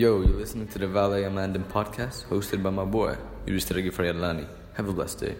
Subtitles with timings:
[0.00, 4.48] Yo, you're listening to the Valet Amandin podcast hosted by my boy, Yudhishthira Frayadlani.
[4.72, 5.36] Have a blessed day.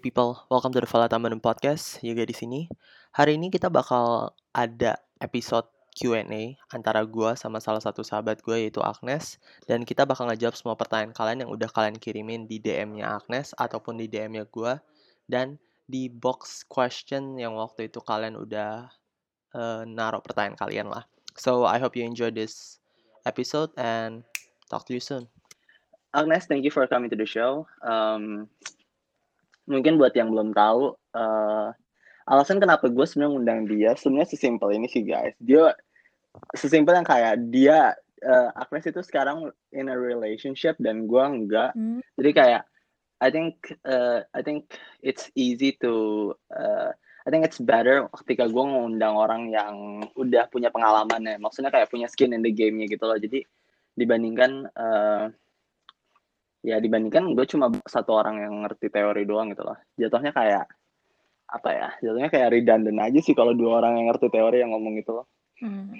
[0.00, 2.00] People, welcome to the Falata Manum Podcast.
[2.00, 2.60] Yoga di sini.
[3.12, 8.80] Hari ini kita bakal ada episode Q&A antara gua sama salah satu sahabat gue yaitu
[8.80, 9.36] Agnes
[9.68, 14.00] dan kita bakal ngejawab semua pertanyaan kalian yang udah kalian kirimin di DM-nya Agnes ataupun
[14.00, 14.80] di DM-nya gua
[15.28, 18.88] dan di box question yang waktu itu kalian udah
[19.52, 21.04] uh, naruh pertanyaan kalian lah.
[21.36, 22.80] So I hope you enjoy this
[23.28, 24.24] episode and
[24.72, 25.28] talk to you soon.
[26.16, 27.68] Agnes, thank you for coming to the show.
[27.84, 28.48] Um,
[29.70, 31.70] mungkin buat yang belum tahu, uh,
[32.26, 35.38] alasan kenapa gue sebenarnya ngundang dia, sebenarnya sesimpel ini sih guys.
[35.38, 35.70] Dia
[36.58, 37.94] sesimpel yang kayak dia,
[38.26, 41.70] uh, Agnes itu sekarang in a relationship dan gue enggak.
[41.78, 42.02] Hmm.
[42.18, 42.62] Jadi kayak,
[43.22, 44.74] I think, uh, I think
[45.06, 46.90] it's easy to, uh,
[47.22, 51.36] I think it's better ketika gue ngundang orang yang udah punya pengalaman ya.
[51.36, 53.20] Maksudnya kayak punya skin in the game-nya gitu loh.
[53.20, 53.44] Jadi
[53.92, 55.28] dibandingkan uh,
[56.60, 59.78] ya dibandingkan gue cuma satu orang yang ngerti teori doang gitu loh.
[59.96, 60.64] Jatuhnya kayak
[61.50, 64.94] apa ya jatuhnya kayak redundant aja sih kalau dua orang yang ngerti teori yang ngomong
[65.02, 65.26] gitu loh.
[65.60, 65.92] Hmm.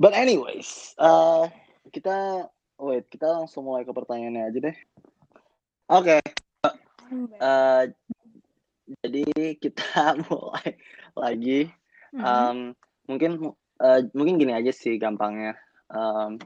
[0.00, 1.44] but anyways uh,
[1.92, 2.48] kita
[2.80, 4.76] wait kita langsung mulai ke pertanyaannya aja deh.
[5.92, 6.22] Oke
[7.40, 7.84] uh,
[9.04, 9.24] jadi
[9.58, 10.76] kita mulai
[11.16, 11.60] lagi.
[12.12, 12.24] Hmm.
[12.24, 12.58] um,
[13.08, 15.56] mungkin uh, mungkin gini aja sih gampangnya.
[15.88, 16.40] Um,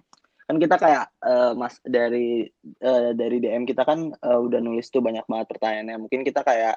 [0.53, 2.45] kan kita kayak uh, mas dari
[2.85, 6.77] uh, dari DM kita kan uh, udah nulis tuh banyak banget pertanyaannya mungkin kita kayak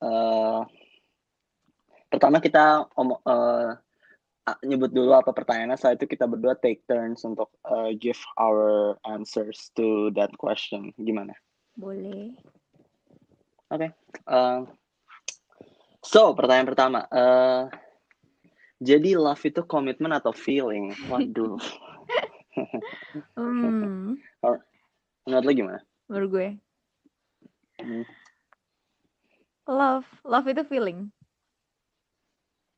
[0.00, 0.64] uh,
[2.08, 3.76] pertama kita om uh,
[4.64, 9.68] nyebut dulu apa pertanyaannya setelah itu kita berdua take turns untuk uh, give our answers
[9.76, 11.36] to that question gimana
[11.80, 12.36] Boleh.
[13.70, 13.88] Oke.
[14.26, 14.66] Uh,
[16.04, 17.00] so, pertanyaan pertama.
[17.08, 17.72] Uh,
[18.80, 20.92] jadi love itu komitmen atau feeling?
[21.08, 21.56] Waduh.
[23.36, 24.16] Hmm.
[25.26, 25.80] Menurut lo gimana?
[26.10, 26.48] Menurut gue.
[27.80, 28.04] Hmm.
[29.70, 31.14] Love, love itu feeling.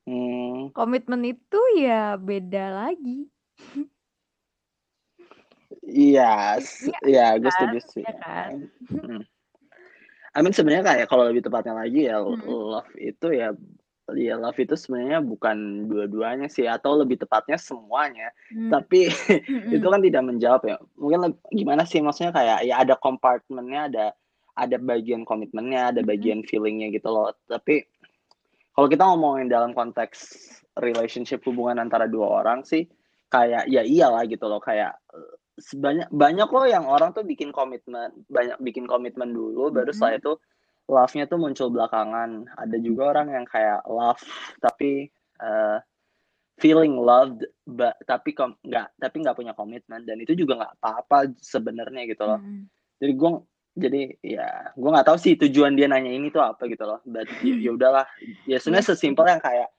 [0.03, 3.23] Hmm, Komitmen itu ya beda lagi,
[5.79, 8.03] iya, s- iya, gue setuju sih.
[8.03, 8.67] ya kan?
[8.91, 9.23] Hmm.
[10.35, 12.43] I mean sebenarnya kayak kalau lebih tepatnya lagi ya Hmm.
[12.43, 13.55] love itu ya
[14.11, 18.35] ya love itu sebenarnya bukan dua-duanya sih atau lebih tepatnya semuanya.
[18.51, 18.67] Hmm.
[18.67, 19.07] Tapi
[19.47, 19.71] Mm-mm.
[19.79, 20.75] itu kan tidak menjawab ya.
[20.99, 24.05] Mungkin gimana sih maksudnya kayak ya ada kompartemennya, ada
[24.53, 27.31] ada bagian komitmennya, ada bagian feelingnya gitu loh.
[27.47, 27.87] Tapi
[28.75, 30.19] kalau kita ngomongin dalam konteks
[30.81, 32.89] relationship hubungan antara dua orang sih
[33.29, 38.09] kayak ya iyalah gitu loh kayak eh, sebanyak banyak loh yang orang tuh bikin komitmen
[38.29, 40.33] banyak bikin komitmen dulu baru setelah itu
[40.89, 42.47] love-nya tuh muncul belakangan.
[42.59, 44.19] Ada juga orang yang kayak love
[44.59, 45.07] tapi
[45.39, 45.77] eh,
[46.59, 50.03] feeling loved ba- tapi nggak tapi nggak punya komitmen.
[50.05, 52.39] Dan itu juga nggak apa-apa sebenarnya gitu loh.
[52.39, 52.67] Mm-mm.
[53.01, 53.31] jadi gue
[53.73, 57.01] jadi ya gue nggak tahu sih tujuan dia nanya ini tuh apa gitu loh.
[57.03, 58.05] But ya, ya udahlah.
[58.45, 59.69] Ya sebenarnya sesimpel yang kayak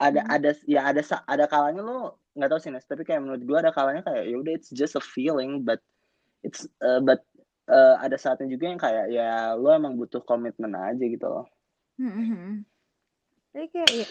[0.00, 0.34] ada Hmm.
[0.34, 3.70] ada ya ada ada kalanya lo nggak tahu sih Nes tapi kayak menurut gue ada
[3.70, 5.78] kalanya kayak ya udah it's just a feeling but
[6.42, 7.22] it's uh, but
[7.68, 11.46] uh, ada saatnya juga yang kayak ya lo emang butuh komitmen aja gitu loh
[11.94, 12.66] Mm-mm.
[13.54, 14.08] Jadi kayak ya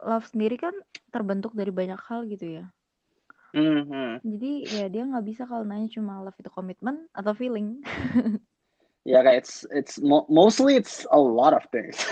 [0.00, 0.72] love sendiri kan
[1.12, 2.64] terbentuk dari banyak hal gitu ya.
[3.52, 4.12] hmm, hmm.
[4.24, 7.84] Jadi ya dia nggak bisa kalau nanya cuma love itu komitmen atau feeling.
[9.04, 11.96] ya kayak it's it's mo- mostly it's a lot of things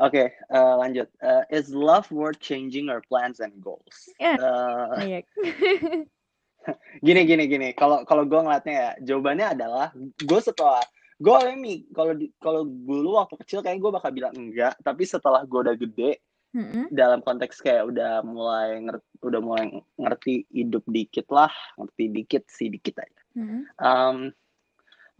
[0.00, 1.12] Oke, eh, lanjut.
[1.20, 4.08] Eh, is love worth changing our plans and goals?
[4.16, 4.38] Ya.
[4.38, 5.26] Eh, Kayak.
[7.06, 7.68] gini, gini, gini.
[7.72, 10.82] Kalau kalau gue ngeliatnya ya, jawabannya adalah gue setelah
[11.20, 15.60] gue alami kalau kalau dulu waktu kecil kayak gue bakal bilang enggak, tapi setelah gue
[15.60, 16.20] udah gede
[16.50, 16.90] Mm-mm.
[16.90, 19.64] dalam konteks kayak udah mulai ngerti, udah mulai
[20.00, 23.22] ngerti hidup dikit lah, ngerti dikit sih dikit aja.
[23.36, 23.62] Mm-mm.
[23.76, 24.16] Um,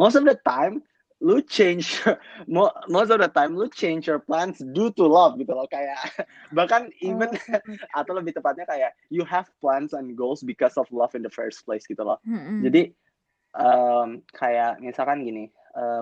[0.00, 0.80] most of the time
[1.20, 2.00] lu change
[2.48, 6.00] mo- most of the time lu change your plans due to love gitu loh kayak
[6.56, 11.12] bahkan even Oh, atau lebih tepatnya kayak you have plans and goals because of love
[11.12, 12.64] in the first place gitu loh Mm-mm.
[12.64, 12.82] jadi
[13.54, 15.52] um, kayak misalkan gini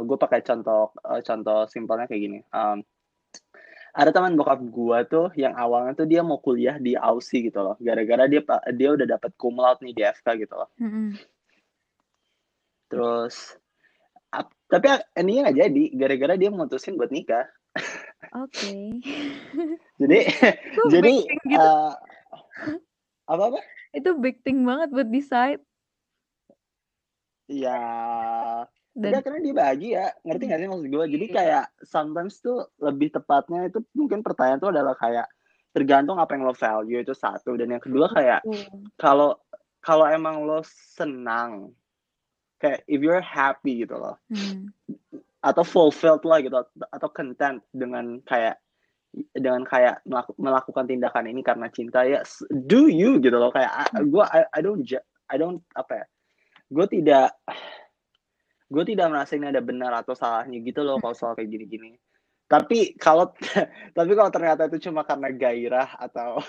[0.07, 2.81] gue pakai contoh eh, contoh simpelnya kayak gini um,
[3.93, 7.77] ada teman bokap gue tuh yang awalnya tuh dia mau kuliah di Aussie gitu loh
[7.83, 8.41] gara-gara dia
[8.73, 11.19] dia udah dapat cum laude nih di FK gitu loh Mm-mm.
[12.89, 13.68] terus ap-
[14.69, 14.87] tapi
[15.17, 17.45] endingnya nggak jadi gara-gara dia mutusin buat nikah
[18.35, 19.01] Oke.
[20.01, 20.19] jadi
[20.75, 21.57] Itu jadi thing gitu.
[21.57, 21.93] eh,
[23.25, 23.59] apa apa
[23.97, 25.63] Itu big thing banget buat decide.
[27.47, 27.81] ya
[28.93, 30.05] Dan Enggak, karena dia bahagia.
[30.27, 31.05] Ngerti gak sih maksud gue?
[31.07, 31.35] Jadi Iya.
[31.39, 35.31] kayak sometimes tuh lebih tepatnya itu mungkin pertanyaan tuh adalah kayak
[35.71, 38.43] tergantung apa yang lo value itu satu dan yang kedua kayak
[38.99, 39.39] kalau
[39.79, 41.71] kalau emang lo senang
[42.59, 44.19] kayak if you're happy gitu loh.
[44.31, 44.71] Hmm.
[45.39, 46.59] atau fulfilled lah gitu
[46.91, 48.59] atau content dengan kayak
[49.33, 53.55] dengan kayak melaku- melakukan tindakan ini karena cinta ya do you gitu loh.
[53.55, 54.83] Kayak gue I, I don't
[55.31, 56.07] I don't apa ya
[56.69, 57.33] gue tidak
[58.69, 61.97] gue tidak merasa ini ada benar atau salahnya gitu loh kalau soal kayak gini-gini.
[62.49, 63.33] Tapi kalau
[63.97, 66.43] tapi kalau ternyata itu cuma karena gairah atau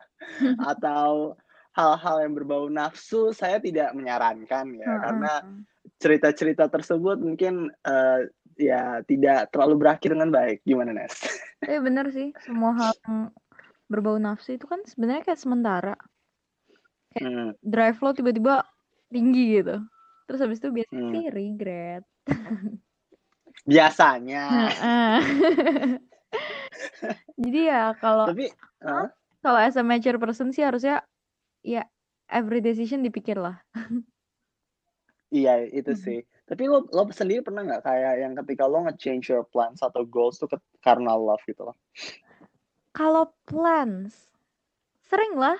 [0.72, 1.38] atau
[1.74, 5.02] hal-hal yang berbau nafsu saya tidak menyarankan ya Heeh.
[5.06, 5.32] karena
[6.00, 8.28] cerita-cerita tersebut mungkin eh,
[8.60, 11.14] ya tidak terlalu berakhir dengan baik gimana Nes?
[11.60, 13.32] Tapi bener sih, semua hal yang
[13.90, 15.96] berbau nafsu itu kan sebenarnya kayak sementara.
[17.16, 18.62] Hmm, Drive lo tiba-tiba
[19.10, 19.82] tinggi gitu.
[20.30, 21.12] Terus habis itu biasanya Hmm.
[21.12, 22.04] sih regret.
[23.66, 25.16] biasanya Heeh.
[27.40, 28.46] Jadi ya kalau tapi
[28.84, 29.06] eh,
[29.42, 31.02] kalau as a mature person sih harusnya
[31.60, 31.84] ya
[32.30, 33.60] every decision dipikir lah.
[35.30, 36.18] iya itu sih
[36.50, 40.42] tapi lo lo sendiri pernah nggak kayak yang ketika lo nge-change your plans atau goals
[40.42, 41.76] tuh ke- karena love gitu loh
[42.90, 44.34] Kalau plans,
[45.06, 45.54] sering lah.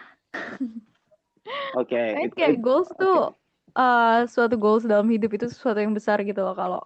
[1.78, 1.94] oke
[2.26, 3.38] it- kayak it- goals tuh
[3.70, 6.58] eh, suatu goals dalam hidup itu sesuatu yang besar gitu loh.
[6.58, 6.82] Kalau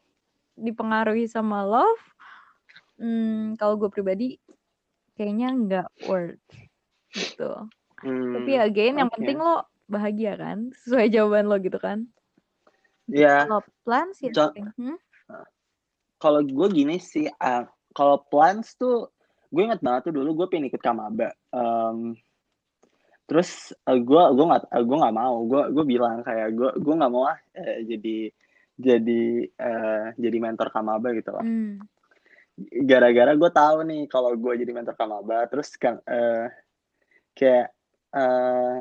[0.52, 2.04] dipengaruhi sama love,
[3.00, 4.36] hmm, kalau gue pribadi
[5.16, 6.44] kayaknya nggak worth
[7.16, 7.64] gitu.
[8.02, 9.16] Hmm, Tapi again yang oke.
[9.20, 12.08] penting lo bahagia kan, sesuai jawaban lo gitu kan.
[13.06, 14.32] ya Kalau plans ya.
[14.32, 14.96] Hmm?
[16.16, 19.12] kalau gue gini sih ah, kalau plans tuh
[19.52, 22.16] gue inget banget tuh dulu gue pengen ikut kamaba Em,
[23.28, 26.94] terus eh, gue gue nggak eh, gue nggak mau gue gue bilang kayak gue gue
[26.96, 28.16] nggak mau ah eh, jadi
[28.80, 31.84] jadi eh, jadi mentor kamaba gitu loh Hmm.
[32.88, 36.48] gara-gara gue tahu nih kalau gue jadi mentor kamaba terus kan eh,
[37.36, 37.73] kayak
[38.14, 38.76] eh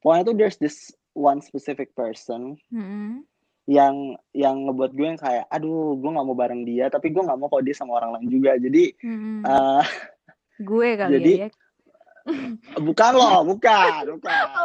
[0.00, 3.26] pokoknya tuh there's this one specific person Mm-mm.
[3.66, 7.38] yang yang ngebuat gue yang kayak aduh gue nggak mau bareng dia tapi gue nggak
[7.40, 9.42] mau kalau dia sama orang lain juga jadi Mm-mm.
[9.42, 9.86] eh
[10.62, 11.50] Gue kali jadi ya, ya.
[12.86, 14.44] bukan loh bukan bukan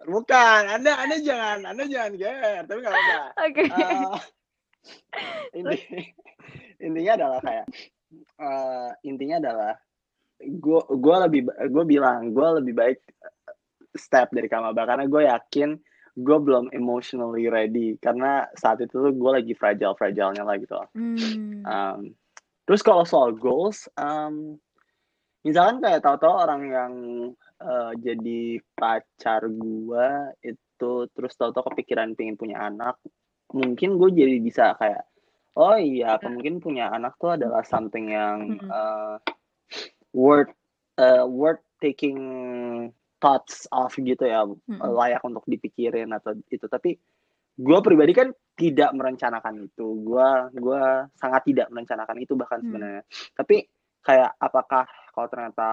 [0.00, 3.64] Oh, bukan anda anda jangan anda jangan ger tapi nggak apa Oke.
[3.68, 4.18] Eh,
[5.60, 5.78] inti,
[6.86, 7.66] intinya adalah kayak
[8.40, 9.72] eh, intinya adalah
[10.40, 13.00] gue gue lebih gue bilang gue lebih baik
[13.92, 15.76] step dari Kamaba karena gue yakin
[16.20, 21.62] gue belum emotionally ready karena saat itu tuh gue lagi fragile fragilenya lah gitu Hmm.
[21.64, 22.00] Um,
[22.64, 24.56] terus kalau soal goals, um,
[25.42, 26.92] misalkan kayak tahu-tahu orang yang
[27.60, 32.96] uh, jadi pacar gua itu terus tahu-tahu kepikiran pengen punya anak,
[33.52, 35.04] mungkin gue jadi bisa kayak,
[35.58, 38.70] oh iya, apa mungkin punya anak tuh adalah something yang Hmm.
[38.70, 39.16] uh,
[40.12, 40.52] worth
[40.98, 42.20] uh, worth taking
[43.20, 44.80] thoughts of gitu ya, Mm-mm.
[44.80, 46.66] layak untuk dipikirin atau itu.
[46.66, 46.96] Tapi
[47.60, 50.82] gue pribadi kan tidak merencanakan itu gue gue
[51.20, 52.72] sangat tidak merencanakan itu bahkan Hmm.
[52.72, 53.02] sebenarnya
[53.36, 53.68] tapi
[54.00, 55.68] kayak apakah kalau ternyata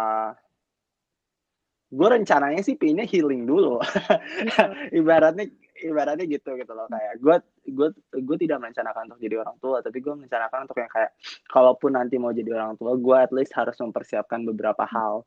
[1.87, 3.87] gue rencananya sih pinnya healing dulu Gitu.
[4.99, 5.47] ibaratnya
[5.83, 7.35] ibaratnya gitu gitu loh kayak gue
[7.69, 11.11] gue gue tidak merencanakan untuk jadi orang tua tapi gue merencanakan untuk yang kayak
[11.47, 15.21] kalaupun nanti mau jadi orang tua gue at least harus mempersiapkan beberapa hal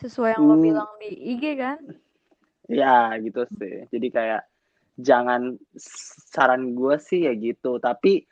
[0.00, 0.64] Sesuai yang lo Hmm.
[0.64, 1.76] bilang di IG kan?
[2.72, 3.84] Ya gitu sih.
[3.92, 4.48] Jadi kayak
[4.96, 5.60] jangan
[6.32, 7.76] saran gue sih ya gitu.
[7.76, 8.24] Tapi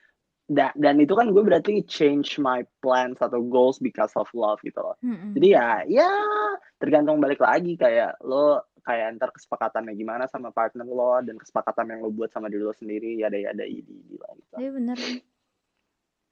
[0.49, 4.81] da- dan itu kan gue berarti change my plans atau goals because of love gitu
[4.81, 4.97] loh.
[5.05, 5.37] Mm-mm.
[5.37, 6.09] Jadi ya ya
[6.81, 12.01] tergantung balik lagi kayak lo kayak ntar kesepakatannya gimana sama partner lo dan kesepakatan yang
[12.01, 14.55] lo buat sama diri lo sendiri ya ada ada ini lah gitu.
[14.57, 14.97] Iya bener.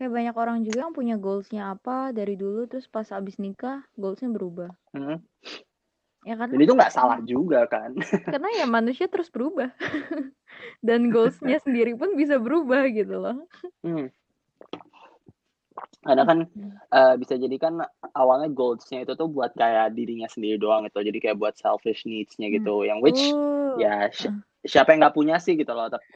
[0.00, 4.32] Kayak banyak orang juga yang punya goalsnya apa dari dulu terus pas abis nikah goalsnya
[4.32, 4.72] berubah.
[4.96, 5.20] Hmm.
[6.24, 6.48] Ya kan?
[6.48, 7.92] Dan itu nggak salah juga kan.
[8.32, 9.76] Karena ya manusia terus berubah.
[10.86, 13.44] Dan goalsnya sendiri pun bisa berubah gitu loh.
[13.84, 14.08] Hmm.
[16.06, 16.38] Karena kan
[16.86, 17.82] eh, bisa jadi kan
[18.14, 21.02] awalnya goalsnya itu tuh buat kayak dirinya sendiri doang gitu.
[21.02, 22.86] Jadi kayak buat selfish needs-nya gitu.
[22.86, 23.74] Yang which Oh.
[23.76, 24.30] ya si-
[24.62, 25.90] siapa yang nggak punya sih gitu loh.
[25.90, 26.06] Tapi,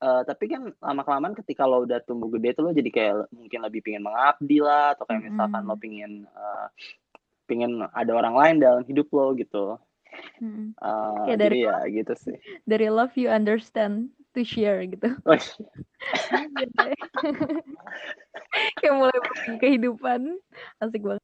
[0.00, 3.60] eh, tapi kan lama kelamaan ketika lo udah tumbuh gede tuh lo jadi kayak mungkin
[3.60, 5.82] lebih pingin mengabdi lah atau kayak misalkan lo Mm-mm.
[5.82, 6.66] pingin eh,
[7.44, 9.76] pingin ada orang lain dalam hidup lo gitu.
[10.40, 12.36] Eh, Kayak jadi dari ya gitu sih.
[12.64, 15.16] dari love you understand to share gitu.
[15.24, 15.36] Oh,
[18.80, 19.18] Kayak mulai
[19.60, 20.38] kehidupan.
[20.82, 21.22] Asik banget.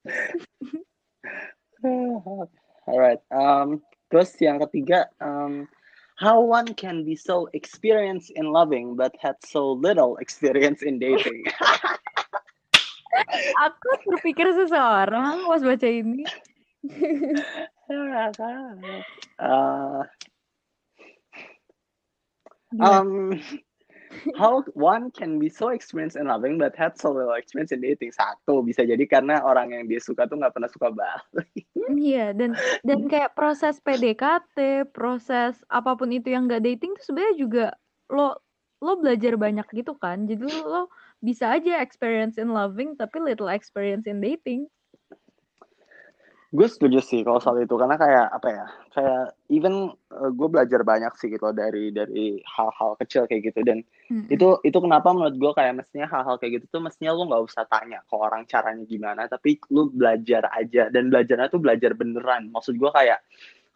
[2.89, 3.21] Alright.
[3.29, 5.69] Um, terus yang ketiga, um,
[6.19, 11.45] how one can be so experienced in loving but had so little experience in dating.
[13.67, 16.23] Aku berpikir seseorang pas baca ini.
[19.43, 20.03] uh?
[22.77, 23.33] Um,
[24.37, 28.13] how one can be so experienced in loving but had so little experience in dating.
[28.13, 31.65] Satu bisa jadi karena orang yang dia suka tuh nggak pernah suka balik.
[31.93, 37.37] Iya, dan dan kayak proses PDKT, proses apa pun itu yang gak dating tuh sebenarnya
[37.37, 37.67] juga
[38.09, 38.41] lo
[38.79, 40.25] lo belajar banyak gitu kan.
[40.29, 40.83] Jadi lo, lo
[41.19, 44.71] bisa aja experience in loving tapi little experience in dating.
[46.49, 50.81] Gue setuju sih kalau soal itu karena kayak apa ya kayak even uh, gue belajar
[50.81, 53.61] banyak sih gitu dari dari hal-hal kecil kayak gitu.
[53.61, 54.33] Dan Mm-mm.
[54.33, 57.69] itu itu kenapa menurut gue kayak mestinya hal-hal kayak gitu tuh mestinya lu nggak usah
[57.69, 60.89] tanya ke orang caranya gimana tapi lu belajar aja.
[60.89, 62.49] Dan belajarnya tuh belajar beneran.
[62.49, 63.21] Maksud gue kayak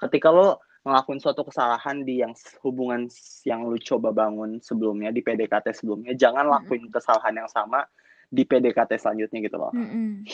[0.08, 2.32] ketika lu ngelakuin suatu kesalahan di yang
[2.64, 3.06] hubungan
[3.44, 7.84] yang lu coba bangun sebelumnya di PDKT sebelumnya jangan lakuin kesalahan yang sama
[8.32, 9.76] di PDKT selanjutnya gitu loh.
[9.76, 10.24] Mm-mm.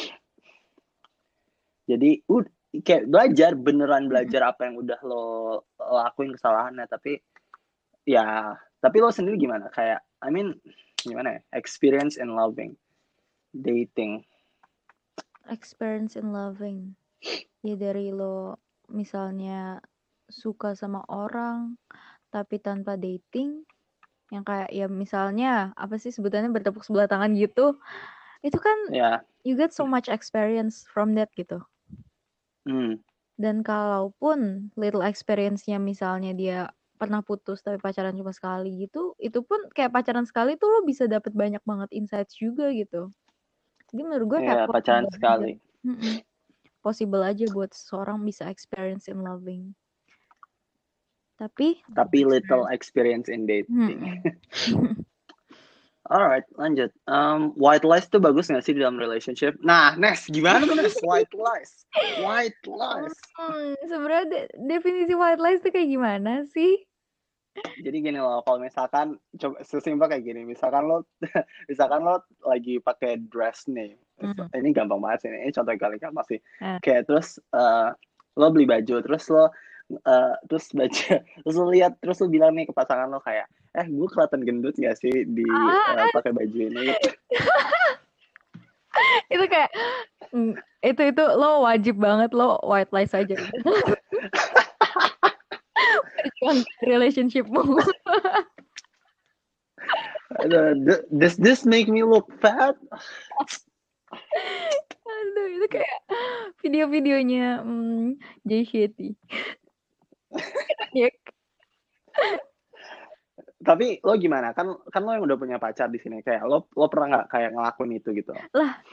[1.88, 2.46] Jadi ud
[2.84, 7.16] kayak belajar beneran belajar apa yang udah lo lakuin kesalahannya tapi
[8.04, 8.54] ya
[8.84, 10.60] tapi lo sendiri gimana kayak I mean
[11.00, 12.76] gimana ya experience in loving
[13.56, 14.28] dating
[15.48, 16.92] Experience in loving.
[17.64, 18.60] Ya dari lo
[18.92, 19.80] misalnya
[20.28, 21.80] suka sama orang
[22.28, 23.64] tapi tanpa dating
[24.28, 27.80] yang kayak ya misalnya apa sih sebutannya bertepuk sebelah tangan gitu.
[28.44, 31.64] Itu kan ya you get so much experience from that gitu.
[32.66, 32.98] Hmm,
[33.38, 36.58] Dan kalaupun little experience-nya misalnya dia
[36.98, 41.06] pernah putus tapi pacaran cuma sekali gitu, itu pun kayak pacaran sekali tuh lo bisa
[41.06, 43.14] dapet banyak banget insights juga gitu.
[43.94, 45.14] Jadi menurut gue ya kayak pacaran possible aja.
[45.14, 45.52] sekali.
[46.82, 49.70] Possible aja buat seseorang bisa experience in loving.
[51.38, 54.18] Tapi tapi little experience in dating Mm-mm.
[56.08, 56.90] alright lanjut.
[57.08, 59.56] Um, white lies tuh bagus nggak sih di dalam relationship?
[59.64, 60.96] Nah Nes gimana tuh Nes?
[61.04, 61.72] White lies.
[62.20, 63.16] White lies.
[63.36, 66.84] Hmm, sebenarnya de- definisi white lies tuh kayak gimana sih?
[67.58, 70.46] jadi gini loh kalau misalkan coba sesimpel kayak gini.
[70.46, 71.02] Misalkan lo
[71.70, 73.98] misalkan lo lagi pakai dress nih.
[74.18, 74.50] Mhm.
[74.50, 76.38] ini gampang banget sih ini contoh kali gampang sih?
[76.58, 76.78] Eh.
[76.82, 77.88] kayak terus eh,
[78.34, 79.46] lo beli baju terus lo
[79.94, 83.46] eh, terus baju terus lo lihat terus lo bilang nih ke pasangan lo kayak
[83.78, 86.02] eh gue kelihatan gendut gak sih di Ah.
[86.02, 86.90] eh, pakai baju ini
[89.34, 89.70] itu kayak
[90.34, 93.34] mm, itu itu lo wajib banget lo white lies aja.
[96.18, 97.62] Perjuangkan relationshipmu.
[101.14, 102.74] Does this make me look fat
[105.08, 105.98] Aduh, itu kayak
[106.60, 109.16] video-videonya hmm, Jay Shetty.
[113.58, 114.54] Tapi lo gimana?
[114.54, 116.22] Kan kan lo yang udah punya pacar di sini.
[116.22, 118.32] Kayak lo lo pernah nggak kayak ngelakuin itu gitu?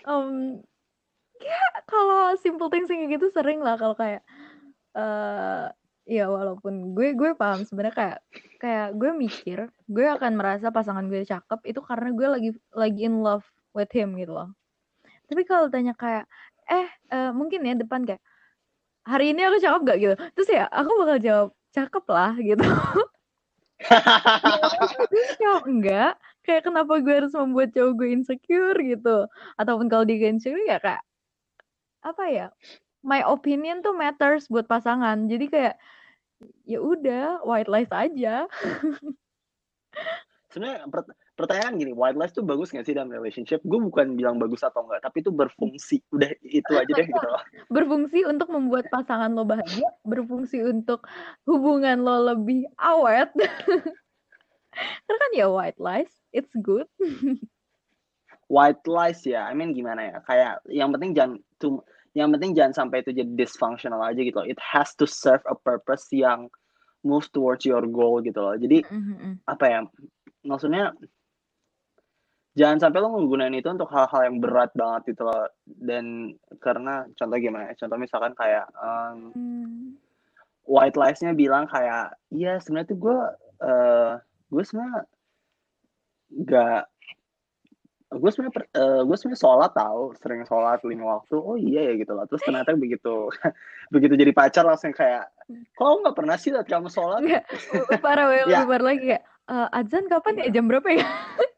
[0.09, 0.59] Um,
[1.37, 3.77] ya kalau simple things kayak gitu sering lah.
[3.77, 4.25] Kalau kayak
[4.95, 5.65] eh
[6.05, 8.19] ya walaupun gue gue paham sebenarnya kayak
[8.61, 13.25] kayak gue mikir gue akan merasa pasangan gue cakep itu karena gue lagi lagi in
[13.25, 14.53] love with him gitu loh.
[15.25, 16.29] Tapi kalau tanya kayak
[16.69, 18.21] eh eh, mungkin ya depan kayak
[19.05, 20.15] hari ini aku cakep gak gitu.
[20.37, 22.65] Terus ya aku bakal jawab cakep lah gitu
[25.39, 26.13] cowok enggak.
[26.45, 29.25] Kayak kenapa gue harus membuat cowok gue insecure gitu?
[29.57, 31.03] Ataupun kalau dia insecure ya kayak
[32.05, 32.47] apa ya
[33.01, 35.29] my opinion tuh matters buat pasangan.
[35.29, 35.75] Jadi kayak
[36.65, 38.49] ya udah white lies aja.
[40.49, 40.85] Sebenarnya
[41.35, 43.59] pertanyaan gini white lies tuh bagus nggak sih dalam relationship?
[43.67, 45.99] Gue bukan bilang bagus atau enggak tapi itu berfungsi.
[46.15, 47.43] Udah itu aja deh gitu loh.
[47.75, 51.03] Berfungsi untuk membuat pasangan lo bahagia berfungsi untuk
[51.43, 53.29] hubungan lo lebih awet.
[55.05, 56.87] Karena kan ya white lies it's good.
[58.45, 60.17] White lies ya I mean gimana ya?
[60.23, 61.81] Kayak yang penting jangan tuh
[62.15, 64.47] yang penting jangan sampai itu jadi dysfunctional aja gitu loh.
[64.47, 66.47] it has to serve a purpose yang
[67.03, 68.55] move towards your goal gitu loh.
[68.55, 69.43] Jadi Mhm.
[69.49, 69.79] apa ya
[70.45, 70.93] maksudnya
[72.55, 76.31] jangan sampai lo menggunakan itu untuk hal-hal yang berat banget gitu loh dan
[76.63, 77.73] karena contoh gimana ya?
[77.83, 79.99] contoh misalkan kayak um, Hmm.
[80.63, 83.17] white lies-nya bilang kayak iya sebenarnya tuh gue
[83.61, 84.11] eh
[84.49, 85.03] gue sebenarnya
[86.31, 86.81] nggak
[88.15, 91.93] gue sebenarnya per- eh, gue sebenarnya sholat tahu sering sholat lima waktu oh iya ya
[91.99, 93.27] gitu loh terus ternyata begitu
[93.93, 95.27] begitu jadi pacar langsung kayak
[95.75, 97.43] kok nggak pernah sih lihat kamu sholat Enggak,
[97.99, 98.63] parah Ya.
[98.63, 100.45] lebih parah lagi kayak "Eh, adzan kapan ya?
[100.55, 101.05] Jam berapa ya?"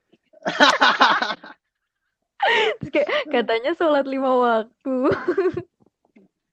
[2.79, 4.95] Terus kayak katanya sholat lima waktu.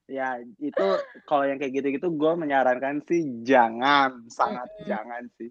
[0.04, 0.86] ya itu
[1.24, 4.84] kalau yang kayak gitu-gitu gue menyarankan sih jangan sangat Mm-mm.
[4.84, 5.48] jangan sih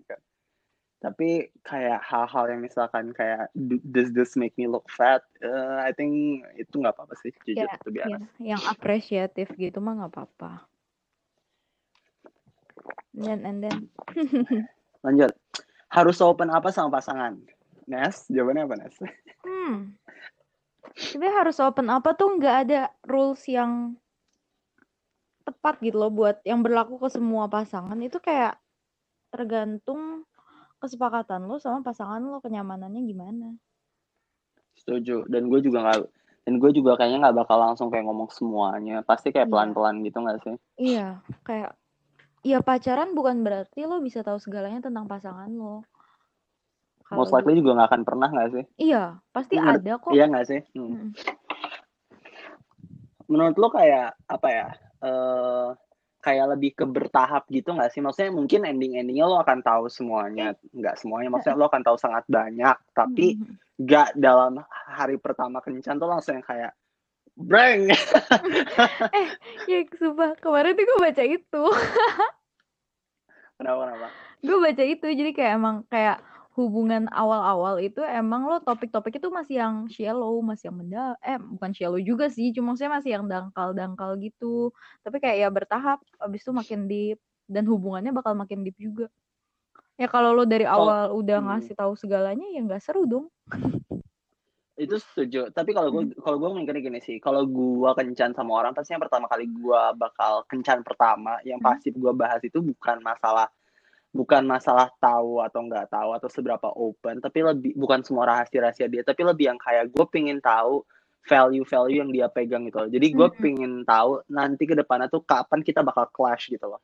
[1.02, 5.92] tapi kayak hal-hal yang misalkan kayak "Do- does this make me look fat Eh, I
[5.92, 8.30] think itu nggak apa-apa sih jujur Ya, to be ya, honest.
[8.40, 10.52] yang apresiatif gitu mah nggak apa-apa.
[13.12, 13.78] Dan and then
[15.04, 15.34] lanjut
[15.92, 17.36] harus open apa sama pasangan
[17.88, 18.96] Nes jawabannya apa Nes
[19.44, 19.96] Hmm.
[20.94, 23.96] Sebenarnya harus open apa tuh nggak ada rules yang
[25.44, 28.56] tepat gitu loh buat yang berlaku ke semua pasangan itu kayak
[29.32, 30.24] tergantung
[30.80, 33.48] kesepakatan lo sama pasangan lo kenyamanannya gimana.
[34.74, 36.00] setuju dan gue juga nggak
[36.44, 39.54] dan gue juga kayaknya nggak bakal langsung kayak ngomong semuanya pasti kayak Iya.
[39.54, 41.08] pelan-pelan gitu nggak sih Iya,
[41.48, 41.72] kayak
[42.44, 45.86] ya pacaran bukan berarti lo bisa tahu segalanya tentang pasangan lo.
[47.14, 50.12] Kalau most likely juga nggak akan pernah nggak sih iya, pasti Menurut- ada kok.
[50.12, 50.90] iya nggak sih Hmm.
[50.90, 51.10] Mm-mm.
[53.26, 54.68] menurut lo kayak apa ya
[55.00, 55.68] eh
[56.20, 60.56] kayak lebih ke bertahap gitu nggak sih maksudnya mungkin ending endingnya lo akan tahu semuanya
[60.70, 63.56] nggak semuanya maksudnya lo akan tahu sangat banyak tapi Mm-mm.
[63.76, 66.72] nggak dalam hari pertama kencan tuh langsung yang kayak
[67.34, 67.90] breng
[69.66, 71.64] Ya, sumpah kemarin tuh gue baca itu.
[73.56, 74.08] kenapa kenapa
[74.40, 76.20] gue baca itu jadi kayak emang kayak
[76.54, 81.74] hubungan awal-awal itu emang lo topik-topik itu masih yang shallow masih yang menda eh bukan
[81.74, 84.70] shallow juga sih cuma maksudnya masih yang dangkal-dangkal gitu.
[85.02, 87.18] Tapi kayak ya bertahap abis itu makin deep
[87.50, 89.10] dan hubungannya bakal makin deep juga.
[89.98, 91.48] Ya kalau lo dari awal udah hmm.
[91.58, 93.26] ngasih tahu segalanya ya nggak seru dong.
[94.78, 95.50] Itu setuju.
[95.50, 99.02] Tapi kalau gue kalau gue mikirnya gini sih kalau gue kencan sama orang pasti yang
[99.02, 101.74] pertama kali gue bakal kencan pertama yang Hmm.
[101.74, 103.50] pasti gue bahas itu bukan masalah
[104.14, 108.86] bukan masalah tahu atau nggak tahu atau seberapa open tapi lebih bukan semua rahasia rahasia
[108.86, 110.86] dia tapi lebih yang kayak gue pingin tahu
[111.26, 113.42] value value yang dia pegang gitu loh jadi gue Mm-mm.
[113.42, 116.80] pingin tahu nanti ke depannya tuh kapan kita bakal clash gitu loh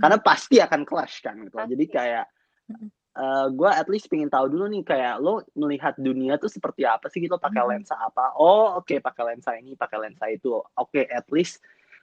[0.00, 1.68] karena pasti akan clash kan gitu loh.
[1.68, 2.24] jadi kayak
[2.72, 2.88] Mm-mm.
[3.10, 7.12] eh gue at least pingin tahu dulu nih kayak lo melihat dunia tuh seperti apa
[7.12, 7.76] sih gitu pakai Mm-mm.
[7.76, 11.60] lensa apa oh oke pakai lensa ini pakai lensa itu oke at least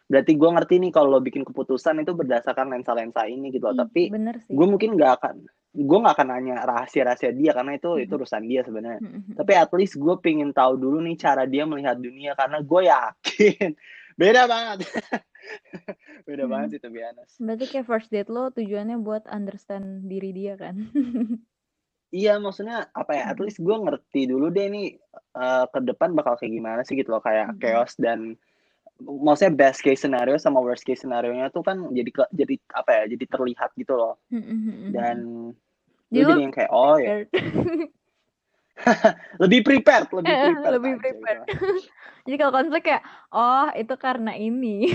[0.07, 3.79] berarti gue ngerti nih kalau lo bikin keputusan itu berdasarkan lensa-lensa ini gitu loh Ih,
[3.83, 4.01] tapi
[4.47, 5.35] gue mungkin nggak akan
[5.77, 8.17] gue nggak akan nanya rahasia-rahasia dia karena itu itu Mm-mm.
[8.17, 9.35] urusan dia sebenarnya Mm-mm.
[9.35, 13.69] tapi at least gue pingin tahu dulu nih cara dia melihat dunia karena gue yakin
[14.21, 14.77] beda banget
[16.27, 16.51] beda Hmm.
[16.51, 17.35] banget sih to be honest.
[17.37, 20.75] berarti kayak first date lo tujuannya buat understand diri dia kan
[22.07, 23.35] Iya, maksudnya apa ya?
[23.35, 24.95] At least gue ngerti dulu deh nih
[25.35, 28.39] eh, ke depan bakal kayak gimana sih gitu loh kayak chaos dan
[28.99, 33.03] maksudnya best case scenario sama worst case scenario-nya tuh kan jadi ke, jadi apa ya?
[33.13, 34.13] Jadi terlihat gitu loh.
[34.29, 34.89] Mm-mm.
[34.89, 35.17] Dan
[36.07, 37.09] Jadi gue lo jadi yang kayak oh ya
[39.41, 40.73] lebih prepared, lebih Eh, prepared.
[40.77, 41.41] lebih aja prepared.
[41.49, 41.65] gitu.
[42.27, 44.85] Jadi kalau konflik kayak, oh itu karena ini.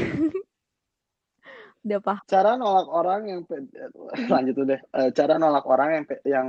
[1.83, 2.23] Udah paham.
[2.31, 3.41] Cara nolak orang yang
[4.31, 4.79] lanjut tuh deh.
[4.79, 6.47] Eh, cara nolak orang yang yang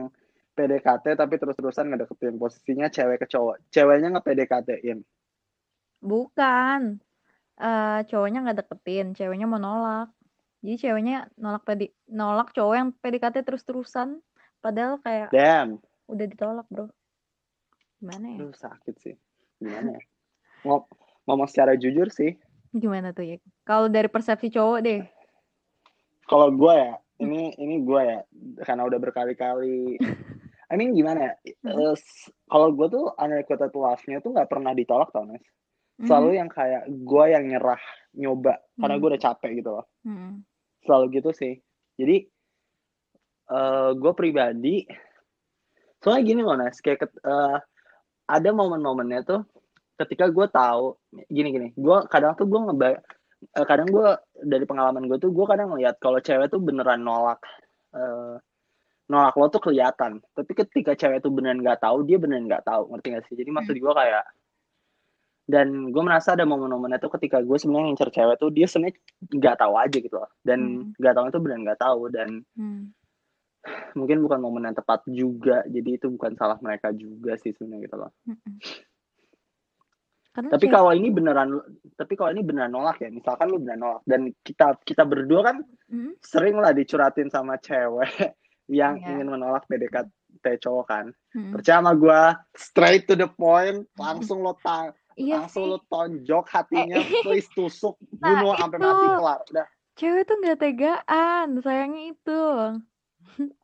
[0.54, 3.58] PDKT tapi terus-terusan ngedeketin posisinya cewek ke cowok.
[3.74, 5.02] Ceweknya nge-PDKT-in.
[6.00, 7.02] Bukan.
[7.60, 10.10] Eh cowoknya nggak deketin, ceweknya mau nolak.
[10.64, 14.24] Jadi ceweknya nolak PD, nolak cowok yang PDKT terus-terusan.
[14.64, 15.84] Padahal kayak Damn.
[16.08, 16.88] udah ditolak bro.
[18.00, 18.38] Gimana ya?
[18.40, 19.16] Aduh sakit sih.
[19.60, 20.02] Gimana ya?
[20.64, 20.88] Ngom-
[21.28, 22.40] ngomong secara jujur sih.
[22.72, 23.38] Gimana tuh ya?
[23.68, 25.02] Kalau dari persepsi cowok deh.
[26.24, 28.20] Kalau gue ya, ini ini gue ya,
[28.64, 30.00] karena udah berkali-kali.
[30.72, 31.34] I mean gimana ya?
[31.44, 35.44] Eh, s- kalau gue tuh unrequited love-nya tuh nggak pernah ditolak tau Nes.
[36.08, 37.82] Selalu yang kayak gue yang nyerah
[38.14, 39.86] nyoba karena gue udah capek gitu loh.
[40.06, 40.44] Mm-mm.
[40.84, 41.54] Selalu gitu sih.
[42.00, 42.28] Jadi
[43.44, 44.88] eh gue pribadi,
[46.00, 47.58] soalnya gini loh Nes, kayak eh,
[48.28, 49.42] ada momen-momennya tuh
[50.00, 50.96] ketika gue tahu
[51.28, 52.88] gini-gini, gue kadang tuh gue ngeba
[53.52, 54.10] eh, kadang gue
[54.42, 57.44] dari pengalaman gue tuh gue kadang ngeliat kalau cewek tuh beneran nolak
[57.94, 58.40] eh,
[59.12, 62.88] nolak lo tuh kelihatan tapi ketika cewek tuh beneran nggak tahu dia beneran nggak tahu
[62.96, 64.24] ngerti gak sih jadi maksud gue kayak
[65.44, 68.96] dan gue merasa ada momen-momennya tuh ketika gue sebenarnya ngincer cewek tuh dia sebenarnya
[69.28, 70.96] nggak tahu aja gitu loh dan Hmm.
[70.96, 72.84] nggak tahu itu beneran nggak tahu dan Hmm.
[73.94, 77.96] mungkin bukan momen yang tepat juga jadi itu bukan salah mereka juga sih sebenarnya gitu
[77.96, 78.56] loh Mm-mm.
[80.34, 81.62] Karena tapi kalau ini beneran
[81.94, 85.58] tapi kalau ini beneran nolak ya misalkan lu beneran nolak dan kita kita berdua kan
[85.94, 88.10] Mm, sering lah dicuratin sama cewek
[88.72, 89.14] yang Iya.
[89.14, 91.54] ingin menolak PDKT cowok kan mm.
[91.54, 92.22] percaya sama gue
[92.58, 95.72] straight to the point langsung lo tang Iya langsung sih.
[95.72, 98.86] lo tonjok hatinya please tusuk Nah, bunuh sampai itu.
[98.86, 102.44] mati kelar udah Cewek tuh nggak tegaan, sayangnya itu.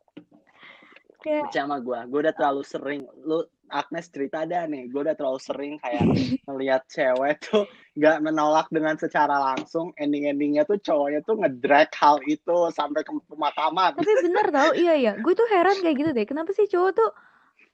[1.20, 5.14] kayak percaya sama gue gue udah terlalu sering lu Agnes cerita ada nih gue udah
[5.14, 6.00] terlalu sering kayak
[6.48, 12.56] ngelihat cewek tuh nggak menolak dengan secara langsung ending-endingnya tuh cowoknya tuh ngedrag hal itu
[12.72, 16.50] sampai ke pemakaman tapi bener tau iya ya gue tuh heran kayak gitu deh kenapa
[16.56, 17.10] sih cowok tuh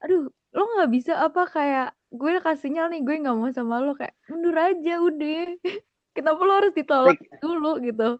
[0.03, 3.83] aduh lo nggak bisa apa kayak gue udah kasih sinyal nih gue nggak mau sama
[3.83, 5.42] lo kayak mundur aja udah.
[6.16, 8.11] Kenapa lo harus ditolak Take- dulu gitu?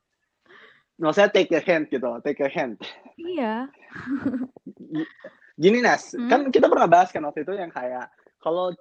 [0.97, 2.81] Maksudnya take a hint gitu take a hint
[3.21, 3.69] iya.
[5.61, 6.29] Gini Nas Hmm?
[6.29, 8.09] kan kita pernah bahas kan waktu itu yang kayak
[8.41, 8.73] kalau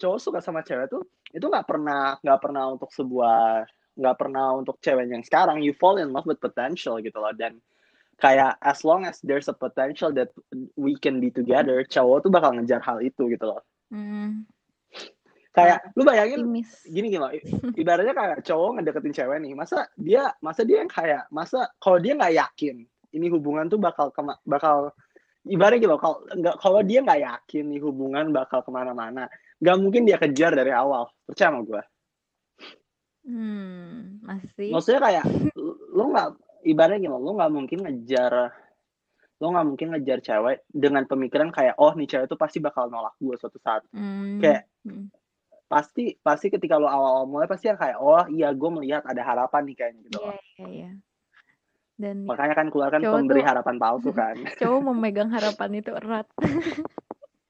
[0.00, 3.68] cowok suka sama cewek tuh itu nggak pernah nggak pernah untuk sebuah
[3.98, 5.60] nggak pernah untuk cewek yang sekarang.
[5.60, 7.34] You fall in love with potential gitu loh.
[7.34, 7.58] Dan
[8.22, 10.30] kayak as long as there's a potential that
[10.78, 14.44] we can be together cowok tuh bakal ngejar hal itu gitu loh hmm,
[15.52, 16.70] kayak lu bayangin optimis.
[16.86, 21.66] gini i- ibaratnya kayak cowok ngedeketin cewek nih masa dia masa dia yang kayak masa
[21.82, 24.92] kalau dia nggak yakin ini hubungan tuh bakal kema- bakal
[25.48, 29.26] ibaratnya gitu loh, kalau nggak kalau dia nggak yakin nih hubungan bakal ke mana-mana
[29.58, 31.10] nggak mungkin dia kejar dari awal.
[31.26, 31.82] Percaya sama gue
[33.28, 34.72] hmm masih.
[34.72, 35.24] Maksudnya kayak
[35.56, 36.28] lu- nggak
[36.64, 38.52] ibaratnya loh, lu nggak mungkin ngejar
[39.38, 43.14] lu nggak mungkin ngejar cewek dengan pemikiran kayak oh nih cewek tuh pasti bakal nolak
[43.22, 43.86] gue suatu saat.
[43.94, 45.14] Hmm, kayak hmm.
[45.70, 49.62] pasti pasti ketika lo awal-awal mulai pasti yang kayak oh iya gue melihat ada harapan
[49.68, 50.34] nih kayaknya gitu iya loh.
[50.34, 50.90] iya iya
[51.98, 54.38] dan makanya kan keluarkan pemberi tuh- harapan palsu kan.
[54.62, 56.26] Cowok memegang harapan itu erat.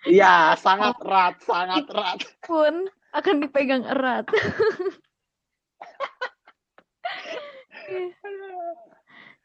[0.07, 2.22] Iya sangat erat sangat erat.
[2.46, 4.31] pun akan dipegang erat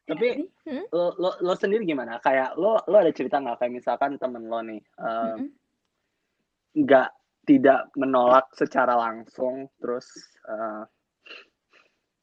[0.04, 0.86] tapi Hmm?
[0.96, 2.20] lo, lo lo sendiri gimana?
[2.24, 3.60] Kayak lo lo ada cerita nggak?
[3.60, 5.50] Kayak misalkan temen lo nih eh, Mm-mm.
[6.84, 7.10] nggak
[7.44, 10.08] tidak menolak secara langsung terus
[10.48, 10.84] eh,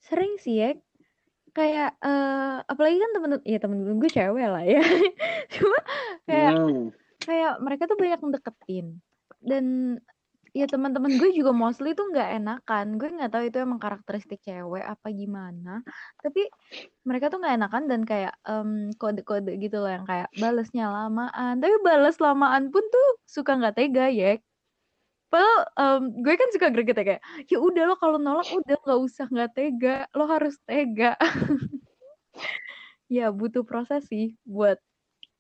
[0.01, 0.71] sering sih ya.
[1.53, 4.81] Kayak eh apalagi kan temen ya temen gue cewek lah ya.
[5.55, 5.79] Cuma
[6.25, 6.85] kayak hmm,
[7.25, 8.87] kayak mereka tuh banyak deketin
[9.41, 9.97] dan
[10.57, 12.87] ya teman-teman gue juga mostly tuh nggak enakan.
[12.99, 15.83] Gue nggak tahu itu emang karakteristik cewek apa gimana
[16.23, 16.47] tapi
[17.09, 21.59] mereka tuh nggak enakan dan kayak em, kode-kode gitu loh yang kayak balesnya lamaan.
[21.63, 24.39] Tapi bales lamaan pun tuh suka nggak tega ya.
[25.31, 29.01] Padahal em, gue kan suka greget ya kayak ya udah lo kalau nolak udah nggak
[29.07, 29.97] usah nggak tega.
[30.17, 31.17] Lo harus tega.
[33.11, 34.79] Ya butuh proses sih buat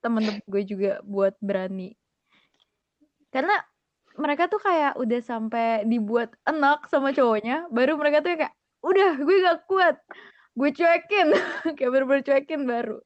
[0.02, 1.94] temen-temen gue juga buat berani.
[3.30, 3.54] Karena
[4.20, 8.54] mereka tuh kayak udah sampai dibuat enak sama cowoknya baru mereka tuh kayak
[8.84, 9.96] udah gue gak kuat
[10.58, 11.28] gue cuekin.
[11.78, 12.98] Kayak bener-bener cuekin baru.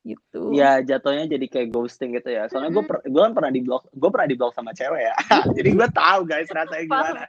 [0.00, 0.56] Gitu.
[0.56, 2.48] Ya jatuhnya jadi kayak ghosting gitu ya.
[2.48, 3.04] Soalnya gue Mm-mm.
[3.12, 5.14] gue kan pernah di blok gue pernah di blok sama cewek ya.
[5.56, 7.22] Jadi gue tahu guys rasanya gimana.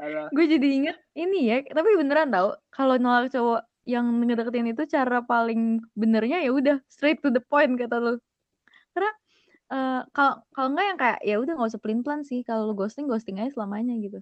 [0.00, 0.32] Aduh.
[0.32, 5.20] gue jadi inget ini ya tapi beneran tau kalau nolak cowok yang ngedeketin itu cara
[5.20, 8.16] paling benernya ya udah straight to the point kata lu.
[8.16, 8.27] karena
[9.72, 12.74] eh, kalau kalau enggak yang kayak ya udah nggak usah pelin pelan sih kalau lu
[12.76, 14.20] ghosting ghosting aja selamanya gitu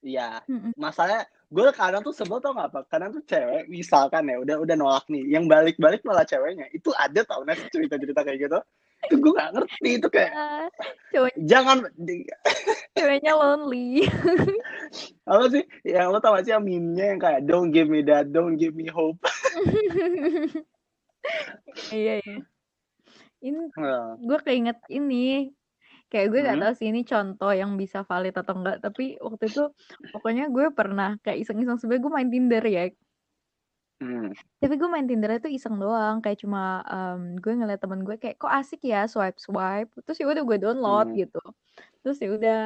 [0.00, 0.40] Iya,
[0.80, 2.80] masalahnya gue kadang tuh sebel tau gak apa?
[2.88, 6.72] Kadang tuh cewek, misalkan ya, udah udah nolak nih, yang balik-balik malah ceweknya.
[6.72, 8.58] Itu ada tau Nes cerita-cerita kayak gitu.
[9.04, 10.68] Itu gue gak ngerti, itu kayak Ah,
[11.12, 11.84] cowok jangan
[12.96, 14.08] ceweknya lonely
[15.30, 15.64] apa sih?
[15.84, 18.72] Yang lo tau gak sih yang meme-nya yang kayak don't give me that, don't give
[18.72, 19.20] me hope.
[21.92, 22.40] iya iya
[23.46, 23.60] ini
[24.28, 25.52] gue keinget ini.
[26.12, 26.62] Kayak gue gak Hmm.
[26.62, 29.62] tahu sih ini contoh yang bisa valid atau enggak tapi waktu itu
[30.14, 31.78] pokoknya gue pernah kayak iseng-iseng.
[31.80, 32.82] Sebenernya gue main Tinder ya.
[34.00, 34.32] Hmm,
[34.64, 36.16] tapi gue main Tinder itu iseng doang.
[36.24, 40.26] Kayak cuma em, gue ngeliat temen gue kayak kok asik ya swipe swipe terus ya
[40.32, 41.20] udah gue download Hmm.
[41.20, 41.38] gitu.
[42.04, 42.58] Terus ya udah.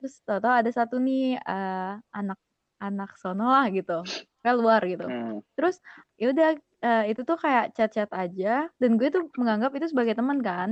[0.00, 2.38] Terus tau-tau ada satu nih eh, anak
[2.84, 3.92] anak sono lah gitu
[4.42, 5.42] kayak luar gitu hmm.
[5.58, 5.76] terus
[6.20, 6.48] ya udah
[6.84, 10.70] eh, itu tuh kayak chat-chat aja dan gue tuh menganggap itu sebagai teman kan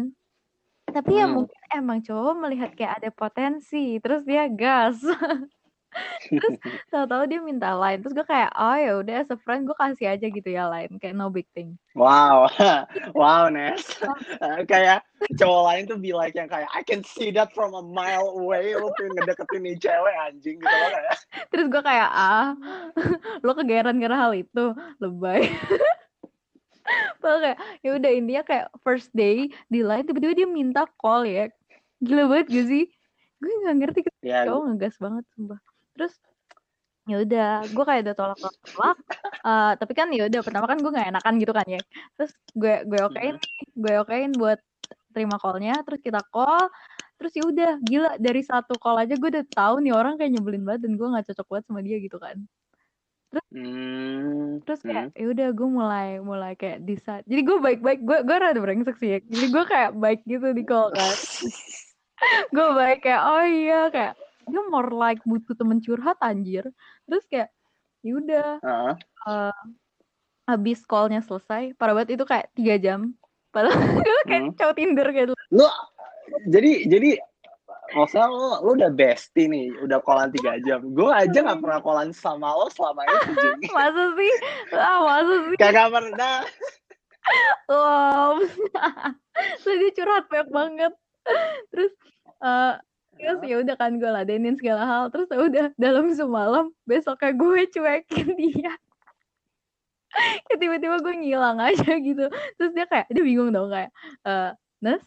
[0.95, 1.35] tapi ya Hmm.
[1.37, 5.03] mungkin emang cowok melihat kayak ada potensi terus dia gas
[6.29, 6.57] terus
[6.93, 10.13] tahu-tahu dia minta line terus gue kayak oh ya udah as a friend gue kasih
[10.13, 12.53] aja gitu ya line kayak no big thing Wow,
[13.17, 13.81] wow Nes.
[14.37, 15.01] Eh, kayak
[15.41, 18.77] cowok lain tuh be like yang kayak I can see that from a mile away.
[18.77, 21.17] Lo pengen ngedeketin nih cewek anjing gitu loh kayak.
[21.49, 22.53] terus gue kayak ah
[23.41, 25.49] lo kegeran karena hal itu lebay
[27.19, 31.49] Padahal kayak ya udah intinya kayak first day di line tiba-tiba dia minta call ya
[32.05, 32.85] gila banget gak sih
[33.41, 35.59] gue nggak ngerti Ya, cowok ngegas banget sumpah
[35.97, 36.15] terus
[37.07, 38.99] ya udah gue kayak udah tolak tolak tolak
[39.47, 41.79] Eh, tapi kan ya udah pertama kan gue nggak enakan gitu kan ya.
[42.19, 44.59] Terus gue gue okein nih, gue okein buat
[45.15, 46.69] terima callnya terus kita call
[47.17, 50.67] terus ya udah gila dari satu call aja gue udah tahu nih orang kayak nyebelin
[50.69, 52.37] banget dan gue nggak cocok banget sama dia gitu kan.
[53.53, 54.65] Hmm.
[54.65, 55.19] terus kayak hmm.
[55.19, 57.25] ya udah gue mulai mulai kayak decide.
[57.31, 59.19] Jadi gue baik-baik gue gue rada brengsek sih ya.
[59.23, 61.15] Jadi gue kayak baik gitu di call kan.
[62.49, 66.65] Gue baik kayak oh iya kayak dia more like butuh temen curhat anjir
[67.05, 67.51] terus kayak
[68.01, 68.95] ya udah Heeh.
[69.27, 69.63] eh,
[70.47, 73.01] habis callnya selesai parah banget itu kayak tiga jam
[73.55, 74.55] padahal gue kayak Hmm.
[74.55, 75.67] cowok tinder gitu Lu
[76.47, 77.11] jadi jadi
[77.95, 80.83] maksudnya lo, lo udah bestie nih, udah kolan tiga jam.
[80.91, 83.71] Gue aja nggak pernah kolan sama lo selama itu, Jing.
[83.71, 84.33] masa sih
[84.75, 86.37] ah masa sih Kagak pernah.
[87.71, 88.43] wow
[89.63, 90.93] terus dia curhat banyak banget
[91.71, 91.93] terus
[92.43, 92.75] eh
[93.17, 95.05] terus ya udah kan gue ladenin segala hal.
[95.13, 98.73] Terus ya udah dalam semalam besoknya gue cuekin dia.
[100.47, 102.27] Kayak tiba-tiba gue ngilang aja gitu.
[102.61, 103.91] Terus dia kayak dia bingung dong kayak
[104.25, 105.03] eh Nas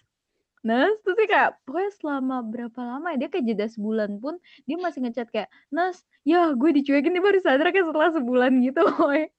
[0.60, 3.17] Nas terus dia kayak pokoknya selama berapa lama ya?
[3.26, 4.36] Dia kayak jeda sebulan pun
[4.67, 8.84] dia masih ngechat kayak Nas ya gue dicuekin dia baru sadar kayak setelah sebulan gitu
[9.00, 9.30] woy.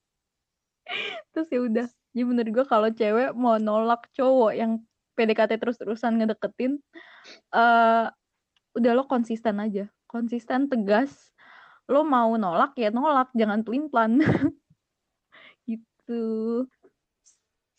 [1.36, 1.86] terus ya udah.
[2.10, 4.82] Jadi menurut gue kalau cewek mau nolak cowok yang
[5.14, 6.80] PDKT terus-terusan ngedeketin
[7.54, 8.06] eh
[8.76, 9.86] udah lo konsisten aja.
[10.06, 11.12] Konsisten tegas.
[11.90, 13.30] Lo mau nolak ya nolak.
[13.34, 14.18] Jangan pelin plan
[15.70, 16.64] gitu.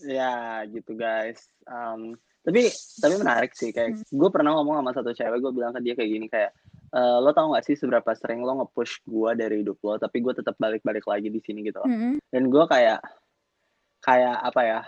[0.01, 1.45] Ya gitu guys.
[1.69, 3.69] Um, tapi tapi menarik sih.
[3.71, 6.51] Kayak gue pernah ngomong sama satu cewek gue bilang ke dia kayak gini kayak
[6.91, 10.35] "Eh, lo tau gak sih seberapa sering lo nge-push gue dari hidup lo tapi gue
[10.35, 11.87] tetap balik-balik lagi di sini gitu loh.
[11.87, 12.19] Mm-mm.
[12.27, 12.99] dan gue kayak
[14.03, 14.79] kayak apa ya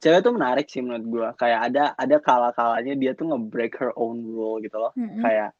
[0.00, 4.24] cewek tuh menarik sih menurut gue kayak ada ada kala-kalanya dia tuh nge-break her own
[4.24, 4.92] rule gitu loh.
[4.96, 5.20] Mm-mm.
[5.20, 5.50] kayak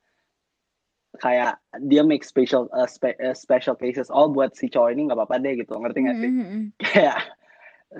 [1.21, 4.09] kayak dia make special uh, spe- uh, special cases.
[4.09, 5.77] Oh buat si cowok ini nggak apa-apa deh gitu.
[5.77, 6.31] Ngerti gak sih?
[6.31, 6.63] Mm-mm.
[6.91, 7.19] kayak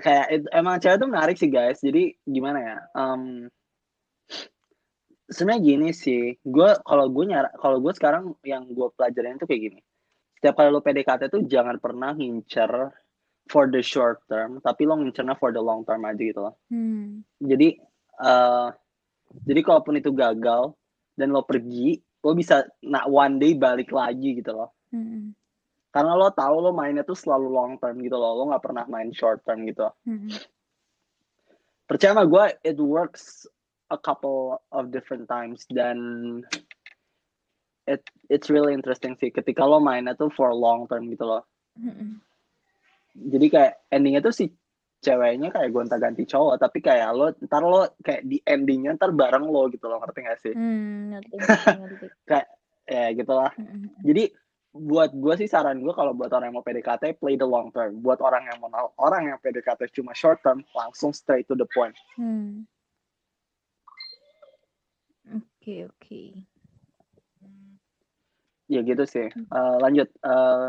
[0.01, 1.83] kayak it- emang cewek tuh menarik sih guys.
[1.83, 2.77] Jadi gimana ya?
[2.95, 3.51] Um,
[5.29, 6.39] sebenarnya gini sih.
[6.41, 9.79] Gue kalau gue nyara kalau gue sekarang yang gue pelajarin tuh kayak gini.
[10.39, 12.71] Setiap kali lo PDKT tuh jangan pernah ngincer
[13.49, 17.25] for the short term tapi lo ngincernya for the long term aja gitu loh Hmm.
[17.41, 17.79] jadi
[18.21, 18.67] eh
[19.47, 20.75] jadi kalaupun itu gagal
[21.15, 25.33] dan lo pergi lo bisa nak one day balik lagi gitu loh Mm-mm.
[25.89, 29.09] karena lo tahu lo mainnya tuh selalu long term gitu loh lo nggak pernah main
[29.15, 30.29] short term gitu Mm-mm.
[31.87, 33.47] percaya sama gue it works
[33.91, 35.97] a couple of different times dan
[37.89, 41.43] it it's really interesting sih ketika lo mainnya tuh for long term gitu loh
[41.79, 42.19] Mm-mm.
[43.11, 44.45] Jadi kayak endingnya tuh si
[45.01, 49.65] ceweknya kayak gonta-ganti cowok tapi kayak lo ntar lo kayak di endingnya ntar bareng lo
[49.67, 52.07] gitu loh ngerti gak sih Hmm, ngerti, ngerti, ngerti.
[52.85, 53.89] ya gitulah Mm-mm.
[54.05, 54.29] jadi
[54.71, 57.99] buat gue sih saran gue kalau buat orang yang mau PDKT play the long term
[57.99, 61.97] buat orang yang mau orang yang PDKT cuma short term langsung straight to the point
[62.15, 62.63] Hmm.
[65.31, 66.21] Oke, oke.
[68.67, 70.67] ya gitu sih Eh, lanjut Eh,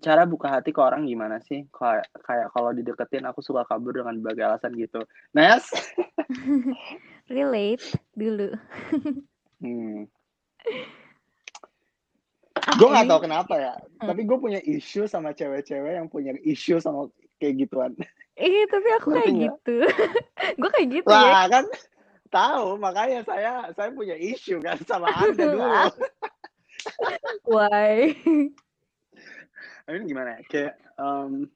[0.00, 4.16] cara buka hati ke orang gimana sih kayak kayak kalau dideketin aku suka kabur dengan
[4.16, 5.68] berbagai alasan gitu Nes
[7.28, 8.56] Relate dulu.
[9.60, 10.08] hmm.
[12.54, 14.08] Ah, gue nggak ini- tahu kenapa ya Hmm.
[14.10, 17.92] tapi gue punya issue sama cewek-cewek yang punya issue sama kayak gituan
[18.32, 19.76] Eh, tapi aku Ngerti kayak gitu.
[20.60, 21.20] gue kayak gitu ya.
[21.20, 21.64] Wah kan
[22.26, 25.68] tahu makanya saya saya punya issue kan sama anda dulu
[27.52, 28.16] Why?
[29.90, 31.46] Ini gimana ya kayak um,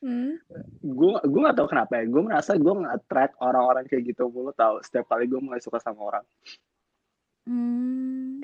[0.00, 0.40] Hmm.
[0.80, 4.80] gue gue gak tahu kenapa ya gue merasa gue nge-attract orang-orang kayak gitu mulu tahu
[4.80, 6.24] setiap kali gue mulai suka sama orang
[7.42, 8.38] Hmm.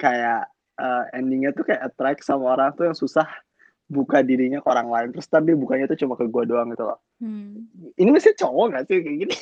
[0.00, 0.48] kayak
[0.80, 3.28] uh, endingnya tuh kayak attract sama orang tuh yang susah
[3.86, 6.98] buka dirinya ke orang lain terus tapi bukanya tuh cuma ke gue doang gitu loh
[7.22, 7.68] Hmm.
[7.96, 9.36] ini mesti cowok gak sih kayak gini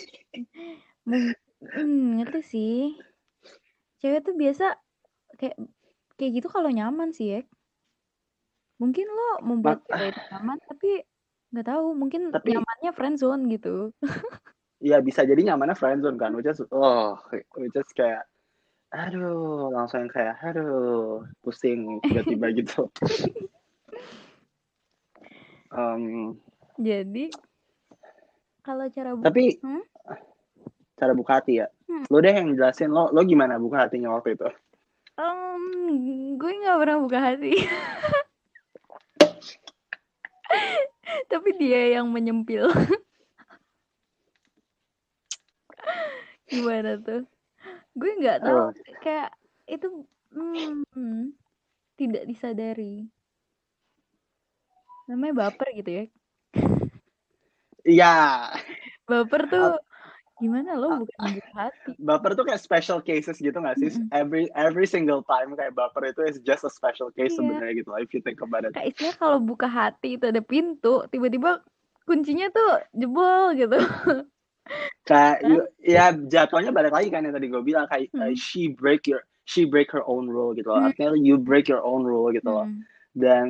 [1.09, 2.81] hmm, ngerti sih.
[4.05, 4.77] Cewek tuh biasa
[5.41, 5.57] kayak
[6.21, 7.41] kayak gitu kalau nyaman sih ya.
[8.85, 10.91] Mungkin lo membuat Mak- itu nyaman tapi
[11.51, 13.75] nggak tahu mungkin Tapi- nyamannya friendzone gitu.
[14.85, 17.17] ya bisa jadi nyamannya friendzone kan which is oh
[17.57, 18.29] which is kayak
[18.93, 22.93] aduh langsung yang kayak aduh pusing tiba-tiba gitu
[25.73, 26.37] um,
[26.77, 27.31] Jadi
[28.61, 29.85] kalau cara bu- tapi Hmm?
[30.95, 32.05] cara buka hati ya Hmm.
[32.07, 34.47] lo deh yang jelasin lo lo gimana buka hatinya waktu itu
[35.15, 35.63] Em,
[36.35, 37.55] gue nggak pernah buka hati.
[41.31, 42.69] Tapi dia yang menyempil.
[46.51, 47.23] Gimana tuh?
[47.95, 48.59] Gue nggak tahu.
[48.59, 48.71] Oh.
[49.01, 49.31] Kayak
[49.69, 49.87] itu
[50.35, 51.33] hmm,
[51.95, 53.09] tidak disadari.
[55.07, 56.05] Namanya baper gitu ya.
[57.85, 58.17] iya
[59.05, 59.77] Baper tuh
[60.43, 61.91] Gimana lo bukan buka hati?
[62.11, 63.95] baper tuh kayak special cases gitu gak sih?
[63.95, 64.11] Mm-mm.
[64.11, 67.39] Every every single time kayak baper itu is just a special case Iya.
[67.39, 68.75] sebenarnya gitu if you think about it.
[68.75, 71.63] Kayak istilahnya kalau buka hati itu ada pintu, tiba-tiba
[72.03, 73.79] kuncinya tuh jebol gitu.
[75.09, 75.51] Kayak Kan?
[75.53, 78.35] you- ya jatuhnya balik lagi kan yang tadi gue bilang kayak uh, Hmm.
[78.35, 80.81] she break your she break her own rule gitu loh.
[80.81, 80.89] Hmm.
[80.89, 82.65] Artinya you break your own rule gitu loh.
[82.65, 82.81] Hmm.
[83.13, 83.47] Dan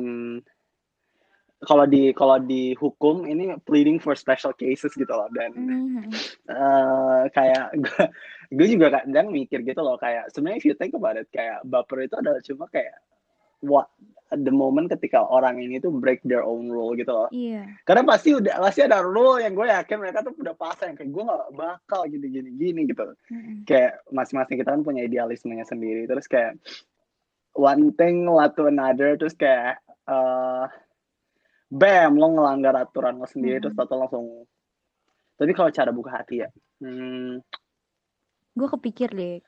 [1.63, 6.03] kalau di kalau di hukum ini pleading for special cases gitu loh dan Hmm.
[6.51, 8.03] eh kayak gue,
[8.51, 12.03] gue juga kadang mikir gitu loh kayak sebenarnya if you think about it kayak baper
[12.03, 12.91] itu adalah cuma kayak
[13.63, 13.87] what
[14.35, 17.71] the moment ketika orang ini tuh break their own rule gitu loh Iya.
[17.87, 21.23] karena pasti udah pasti ada rule yang gue yakin mereka tuh udah pasang kayak gue
[21.23, 23.63] nggak bakal gini gini gini gitu Mm-mm.
[23.63, 26.59] kayak masing-masing kita kan punya idealismenya sendiri terus kayak
[27.55, 30.65] one thing led to another terus kayak eh
[31.75, 33.87] bam lo ngelanggar aturan lo sendiri terus Mm-mm.
[33.87, 34.25] tato langsung
[35.35, 37.43] tapi kalau cara buka hati ya hmm,
[38.55, 39.43] Gue kepikir deh,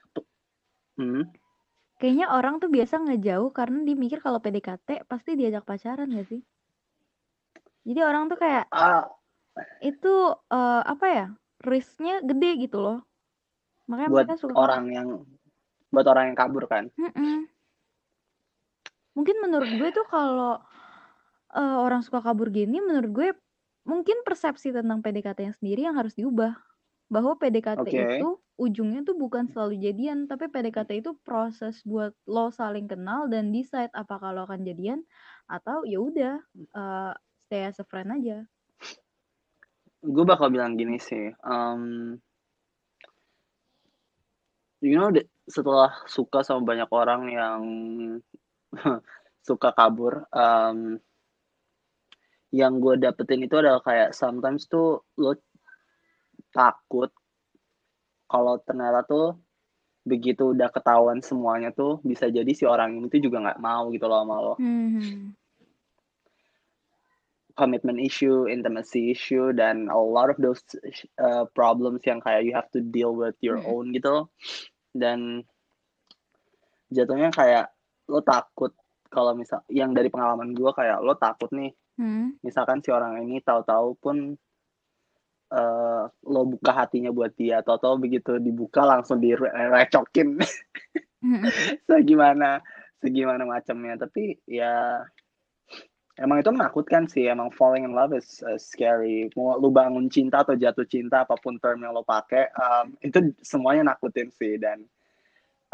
[1.00, 1.32] hmm,
[1.96, 6.44] kayaknya orang tuh biasa ngejauh karena dia mikir kalau PDKT pasti diajak pacaran gak sih?
[7.88, 9.08] Jadi orang tuh kayak ah,
[9.80, 11.26] itu eh, apa ya?
[11.64, 13.00] Risknya gede gitu loh.
[13.88, 15.08] Makanya buat mereka suka orang yang
[15.88, 17.48] buat orang yang kabur kan Mm-mm.
[19.16, 20.62] Mungkin menurut gue tuh kalau
[21.56, 23.30] eh, orang suka kabur gini, menurut gue
[23.88, 26.56] mungkin persepsi tentang PDKT-nya sendiri yang harus diubah.
[27.08, 28.04] Bahwa PDKT Oke.
[28.20, 28.28] itu
[28.60, 33.94] ujungnya tuh bukan selalu jadian, tapi PDKT itu proses buat lo saling kenal dan decide
[33.96, 35.08] apakah lo akan jadian
[35.48, 37.14] atau ya udah eh,
[37.48, 38.44] stay as a friend aja.
[40.08, 42.16] gue bakal bilang gini sih um,
[44.80, 47.62] you know the- setelah suka sama banyak orang yang
[49.48, 51.00] suka kabur um,
[52.52, 55.36] yang gue dapetin itu adalah kayak sometimes tuh lo
[56.56, 57.12] takut
[58.28, 59.36] kalau ternyata tuh
[60.08, 64.08] begitu udah ketahuan semuanya tuh bisa jadi si orang ini tuh juga nggak mau gitu
[64.08, 65.36] loh sama lo Hmm.
[67.58, 70.62] commitment issue, intimacy issue, dan a lot of those
[71.18, 73.74] uh, problems yang kayak you have to deal with your Mm-mm.
[73.74, 74.30] own gitu.
[74.94, 75.42] Dan
[76.94, 77.74] jatuhnya kayak
[78.08, 78.78] lo takut
[79.10, 82.38] kalau misal yang dari pengalaman gue kayak lo takut nih, Hmm.
[82.46, 84.38] misalkan si orang ini tahu-tahu pun
[85.50, 90.38] uh, lo buka hatinya buat dia, atau begitu dibuka langsung direcokin
[91.18, 91.42] Hmm.
[91.90, 92.62] segimana
[93.02, 93.98] segimana macamnya.
[93.98, 95.02] Tapi ya
[96.18, 100.42] emang itu menakutkan sih emang falling in love is uh, scary mau lu bangun cinta
[100.42, 104.82] atau jatuh cinta apa pun term yang lo pakai um, itu semuanya nakutin sih dan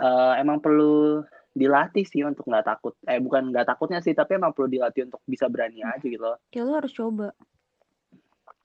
[0.03, 2.93] uh, emang perlu dilatih sih untuk nggak takut.
[3.05, 6.37] Eh bukan nggak takutnya sih tapi emang perlu dilatih untuk bisa berani aja gitu loh.
[6.49, 7.27] Kayak lo harus coba.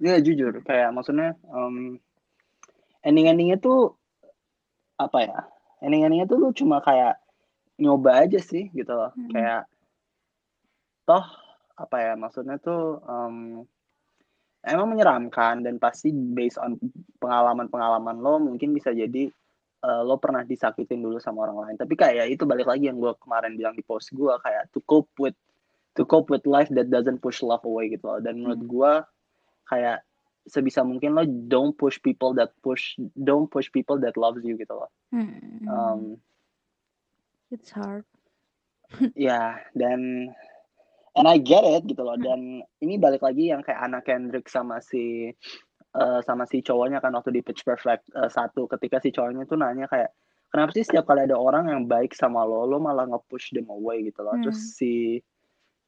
[0.01, 0.64] Iya jujur.
[0.64, 2.01] Kayak maksudnya um,
[3.05, 3.94] ending-endingnya tuh
[4.98, 5.40] apa ya
[5.85, 7.20] ending-endingnya tuh lu cuma kayak
[7.79, 9.14] nyoba aja sih gitu loh.
[9.14, 9.31] Mm-mm.
[9.31, 9.62] kayak
[11.07, 11.24] toh
[11.79, 13.62] apa ya maksudnya tuh um,
[14.66, 16.74] emang menyeramkan dan pasti based on
[17.22, 19.31] pengalaman-pengalaman lo mungkin bisa jadi
[19.83, 22.99] uh, lo pernah disakitin dulu sama orang lain tapi kayak ya itu balik lagi yang
[22.99, 25.37] gue kemarin bilang di post gue kayak to cope with
[25.95, 28.71] to cope with life that doesn't push love away gitu loh dan menurut Hmm.
[28.71, 28.93] gue
[29.69, 29.99] kayak
[30.49, 34.73] sebisa mungkin lo don't push people that push don't push people that loves you gitu
[34.73, 35.64] loh Hmm.
[35.67, 36.03] um,
[37.49, 38.05] It's hard.
[39.17, 40.33] ya dan
[41.12, 42.25] and I get it gitu loh Hmm.
[42.25, 42.41] dan
[42.81, 45.33] ini balik lagi yang kayak Anna Kendrick sama si
[45.98, 49.58] eh, sama si cowoknya kan waktu di Pitch Perfect eh, satu ketika si cowoknya tuh
[49.58, 50.14] nanya kayak
[50.48, 54.06] kenapa sih setiap kali ada orang yang baik sama lo lo malah nge-push them away
[54.06, 54.38] gitu loh.
[54.40, 54.70] Terus Hmm.
[54.78, 54.92] si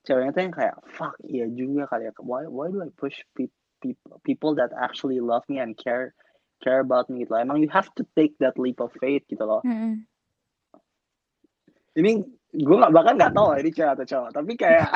[0.05, 2.13] ceweknya tuh yang kayak fuck iya juga kali ya.
[2.21, 6.13] Why why do I push pe- people people that actually love me and care
[6.61, 7.25] care about me?
[7.25, 7.41] Gitu loh.
[7.41, 9.63] Emang you have to take that leap of faith gitu loh.
[9.65, 10.05] Hmm.
[11.99, 12.23] ini
[12.55, 14.89] gue nggak bahkan nggak tahu ini cewek atau cowok tapi kayak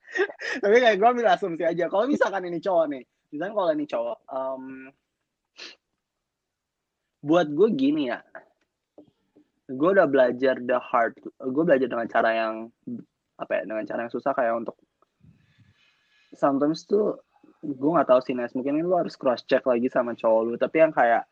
[0.64, 1.84] tapi kayak gue ambil asumsi aja.
[1.88, 4.64] Kalau misalkan ini cowok nih misalkan kalau ini cowok em,
[7.22, 8.20] buat gue gini ya.
[9.70, 12.54] Gue udah belajar the hard gue belajar dengan cara yang
[13.40, 14.76] apa ya dengan cara yang susah kayak untuk
[16.34, 17.22] sometimes tuh
[17.62, 18.56] gue nggak tahu sih Nes.
[18.56, 20.54] Mungkin lu harus cross check lagi sama cowok lu.
[20.56, 21.28] Tapi yang kayak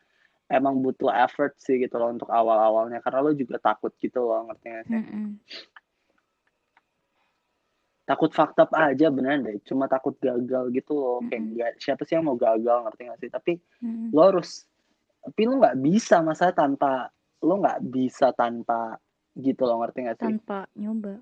[0.49, 3.01] emang butuh effort sih gitu loh untuk awal-awalnya.
[3.01, 4.97] Karena lo juga takut gitu loh ngerti gak sih?
[4.97, 5.29] Hmm.
[8.09, 12.25] Takut up aja beneran deh cuma takut gagal gitu loh kayak nggak siapa sih yang
[12.25, 14.09] mau gagal ngerti gak sih tapi Hmm.
[14.09, 14.65] lo harus
[15.21, 18.97] tapi lo nggak bisa masa tanpa lo nggak bisa tanpa
[19.37, 21.21] gitu loh ngerti gak sih Tanpa nyoba.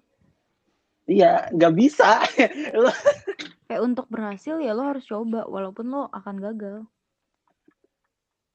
[1.06, 2.24] iya nggak bisa
[2.74, 2.88] lo
[3.68, 6.88] Kayak untuk berhasil ya lo harus coba walaupun lo akan gagal.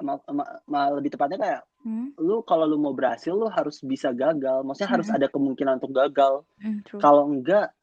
[0.01, 2.15] ma- ma- ma- lebih tepatnya kayak Hmm?
[2.17, 5.19] lu kalau lu mau berhasil lu harus bisa gagal maksudnya harus Mm-mm.
[5.19, 7.75] ada kemungkinan untuk gagal Hmm, kalau enggak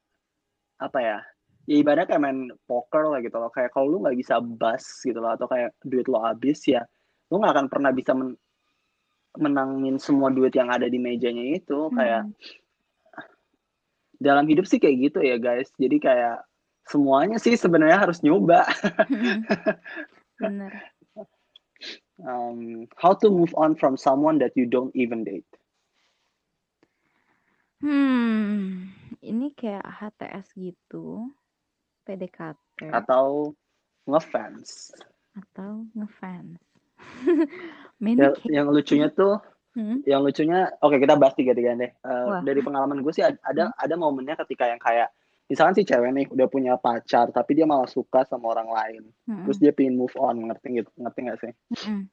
[0.79, 1.17] apa ya
[1.69, 5.19] ya ibaratnya kayak main poker lah gitu loh kayak kalau lu nggak bisa bus gitu
[5.19, 6.81] loh atau kayak duit lo habis ya
[7.29, 8.39] lu nggak akan pernah bisa men-
[9.37, 12.33] menangin semua duit yang ada di mejanya itu kayak Hmm.
[14.19, 16.37] dalam hidup sih kayak gitu ya guys jadi kayak
[16.89, 18.65] semuanya sih sebenarnya harus nyoba
[19.05, 19.45] Hmm.
[20.41, 20.71] Bener.
[22.23, 25.45] um, how to move on from someone that you don't even date
[27.79, 28.91] Hmm,
[29.21, 31.27] ini kayak HTS gitu,
[32.03, 33.51] PDKT atau
[34.05, 34.95] ngefans.
[35.33, 36.57] Atau ngefans.
[37.99, 40.01] Ya- Many yang lucunya tuh Hmm?
[40.01, 41.91] yang lucunya oke kita bahas tiga tiga deh.
[41.91, 42.41] Eh, Wah.
[42.41, 45.13] dari pengalaman gue sih ad- ada ada momennya ketika yang kayak
[45.45, 49.03] misalkan si cewek nih udah punya pacar tapi dia malah suka sama orang lain.
[49.23, 49.45] Hmm.
[49.45, 51.51] terus dia pengen move on ngerti gitu ngerti gak sih?
[51.85, 52.03] Hmm.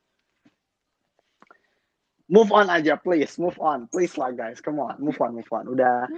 [2.26, 3.86] move on aja please move on.
[3.88, 5.64] Please lah guys come on move on move on.
[5.66, 6.10] Udah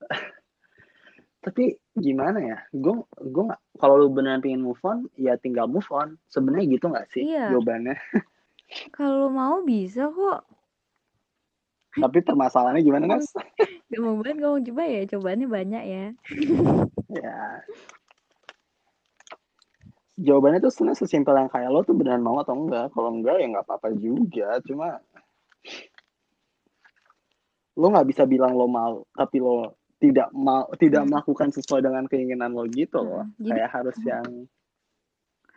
[1.46, 2.58] tapi gimana ya?
[2.74, 3.46] Gue gue
[3.78, 6.18] kalau lu beneran pengen move on ya tinggal move on.
[6.26, 7.54] Sebenarnya gitu nggak sih Iya.
[7.54, 7.94] jawabannya?
[8.98, 10.42] Kalau mau bisa kok.
[11.96, 13.30] tapi permasalahannya gimana mas
[13.88, 16.04] Gak mau banget ngomong coba ya, cobaannya banyak ya.
[17.22, 17.40] ya.
[20.18, 22.90] Jawabannya tuh sebenarnya sesimpel yang kayak lo tuh beneran mau atau enggak.
[22.90, 24.58] Kalau enggak ya nggak apa-apa juga.
[24.66, 24.98] Cuma
[27.76, 31.10] lo nggak bisa bilang lo mau tapi lo tidak mau tidak Hmm.
[31.10, 34.08] melakukan sesuai dengan keinginan lo gitu loh Hmm, jadi- kayak harus Hmm.
[34.08, 34.26] yang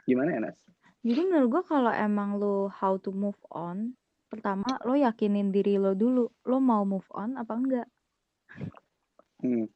[0.04, 0.60] gimana ya Nas?
[1.00, 3.96] Jadi menurut gua kalau emang lo how to move on,
[4.28, 7.88] pertama lo yakinin diri lo dulu, lo mau move on apa enggak?
[9.40, 9.68] Hmm.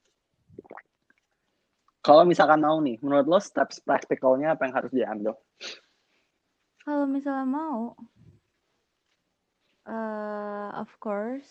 [2.00, 5.34] Kalau misalkan mau nih, menurut lo steps practicalnya apa yang harus diambil?
[6.84, 7.96] Kalau misalnya mau,
[9.88, 11.48] eh of course,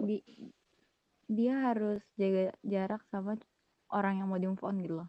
[0.00, 0.24] di,
[1.26, 3.34] dia harus jaga jarak sama
[3.90, 5.08] orang yang mau di move on gitu loh.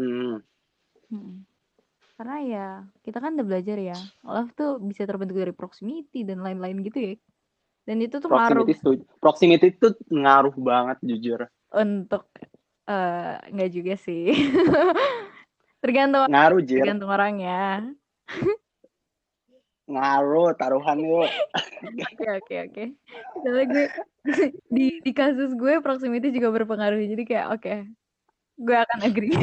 [0.00, 0.40] Hmm.
[1.12, 1.44] Mm.
[2.14, 2.66] Karena ya
[3.02, 7.14] kita kan udah belajar ya, love tuh bisa terbentuk dari proximity dan lain-lain gitu ya.
[7.84, 11.40] Dan itu tuh ngaruh Proximity, stu- proximity itu ngaruh banget jujur.
[11.74, 12.30] untuk
[12.86, 14.30] eh nggak juga sih.
[15.82, 17.92] tergantung Ngaruh jir, tergantung orangnya.
[19.84, 21.28] ngaruh taruhan yuk.
[21.84, 22.84] Oke oke oke.
[23.44, 23.86] Soalnya gue
[24.76, 27.00] di di kasus gue proximity juga berpengaruh.
[27.04, 27.74] Jadi kayak oke,
[28.60, 29.36] gue akan agree.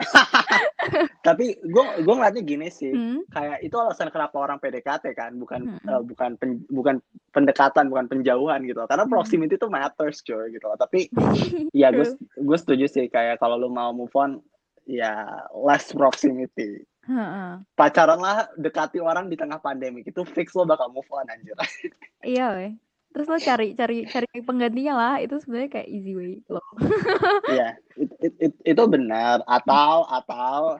[1.26, 5.68] Tapi gue gue ngeliatnya gini sih, Hmm, kayak itu alasan kenapa orang PDKT kan, bukan
[5.68, 5.88] Mm-mm.
[5.92, 7.04] eh, bukan pen- bukan
[7.36, 8.80] pendekatan, bukan penjauhan gitu.
[8.88, 9.12] Karena Mm.
[9.12, 10.64] proximity itu matters coy gitu.
[10.64, 11.12] Tapi
[11.80, 14.40] ya gue gue setuju sih kayak kalau lu mau move on
[14.88, 16.80] ya less proximity.
[17.10, 17.66] Heeh.
[17.74, 21.58] pacaran lah dekati orang di tengah pandemi itu fix lo bakal move on anjir
[22.22, 22.72] Iya weh.
[23.10, 25.14] Terus lo cari cari cari penggantinya lah.
[25.18, 26.62] Itu sebenarnya kayak easy way lo.
[27.50, 30.78] Iya, it- it- it- itu benar atau atau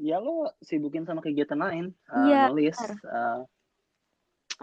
[0.00, 2.96] ya lo sibukin sama kegiatan lain uh, nulis benar.
[3.12, 3.38] uh,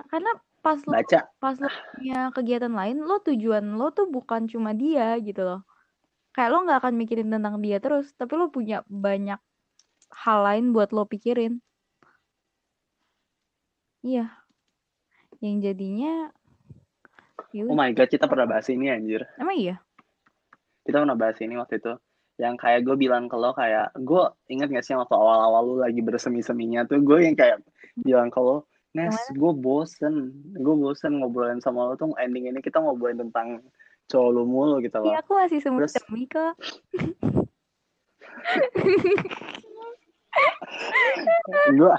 [0.09, 0.33] Karena
[0.65, 5.13] pas lo baca pas lo punya kegiatan lain, lo tujuan lo tuh bukan cuma dia
[5.21, 5.61] gitu loh.
[6.33, 9.37] Kayak lo nggak akan mikirin tentang dia terus, tapi lo punya banyak
[10.13, 11.57] hal lain buat lo pikirin.
[14.05, 14.29] Iya.
[15.41, 16.29] Yang jadinya
[17.53, 19.77] ya oh my god kita pernah bahas ini anjir Emang iya?
[20.83, 21.93] kita pernah bahas ini waktu itu
[22.41, 26.01] yang kayak gue bilang ke lo kayak gue inget gak sih waktu awal-awal lu lagi
[26.01, 27.61] bersemi-seminya tuh gue yang kayak
[28.01, 32.77] bilang ke lo Nes, gue bosen, gue bosen ngobrolin sama lo tuh ending ini kita
[32.77, 33.57] ngobrolin tentang
[34.05, 35.09] cowok lu mulu gitu loh.
[35.09, 36.53] Iya, aku masih semut Terus- semi kok.
[41.71, 41.95] gue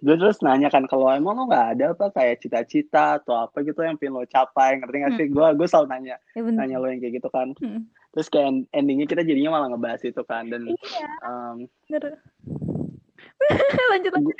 [0.00, 3.84] gue terus nanya kan kalau emang lo nggak ada apa kayak cita-cita atau apa gitu
[3.84, 4.80] yang pengen lo capai?
[4.80, 5.26] Ngerti gak sih?
[5.28, 6.56] Gue gue selalu nanya Ya bener.
[6.56, 7.52] nanya lo yang kayak gitu kan.
[7.58, 7.84] Hmm.
[8.10, 11.62] terus kayak end- endingnya kita jadinya malah ngebahas itu kan dan Iya, um,
[13.90, 14.36] lanjut lanjut.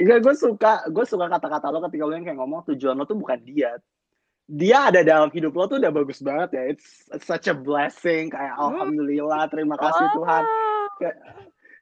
[0.00, 3.16] enggak gue suka gue suka kata-kata lo ketika lo yang kayak ngomong tujuan lo tuh
[3.16, 3.76] bukan dia.
[4.46, 6.62] Dia ada dalam hidup lo tuh udah bagus banget ya.
[6.70, 8.72] It's, it's such a blessing kayak Hmm.
[8.72, 10.42] alhamdulillah terima kasih Tuhan.
[10.96, 11.16] Kayak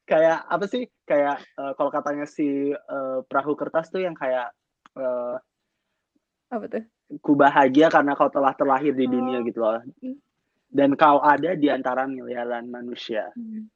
[0.05, 0.85] kayak apa sih?
[1.05, 4.53] Kayak eh, kalau katanya si eh, perahu kertas tuh yang kayak
[4.97, 5.37] eh,
[6.53, 6.85] Apa tuh?
[7.21, 9.45] ku bahagia karena kau telah terlahir di dunia Oh.
[9.45, 9.81] gitu loh.
[10.67, 13.29] Dan kau ada di antara miliaran manusia.
[13.37, 13.69] Hmm.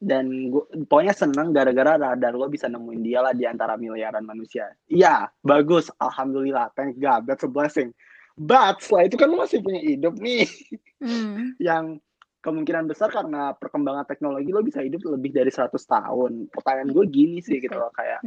[0.00, 4.72] dan gua, pokoknya seneng gara-gara radar lo bisa nemuin dia lah di antara miliaran manusia.
[4.88, 5.92] Iya bagus.
[6.00, 6.72] Alhamdulillah.
[6.72, 7.28] Thank God.
[7.28, 7.92] That's a blessing.
[8.40, 10.48] But setelah itu kan lo masih punya hidup nih.
[10.96, 11.52] Hmm.
[11.60, 12.00] yang
[12.46, 16.46] kemungkinan besar karena perkembangan teknologi lo bisa hidup lebih dari 100 tahun.
[16.54, 18.22] Pertanyaan gue gini sih gitu loh kayak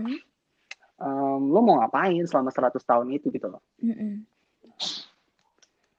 [1.00, 3.64] em, lo mau ngapain selama 100 tahun itu gitu loh.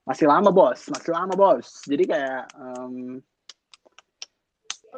[0.05, 1.89] Masih lama bos, masih lama bos.
[1.89, 3.25] Jadi kayak em,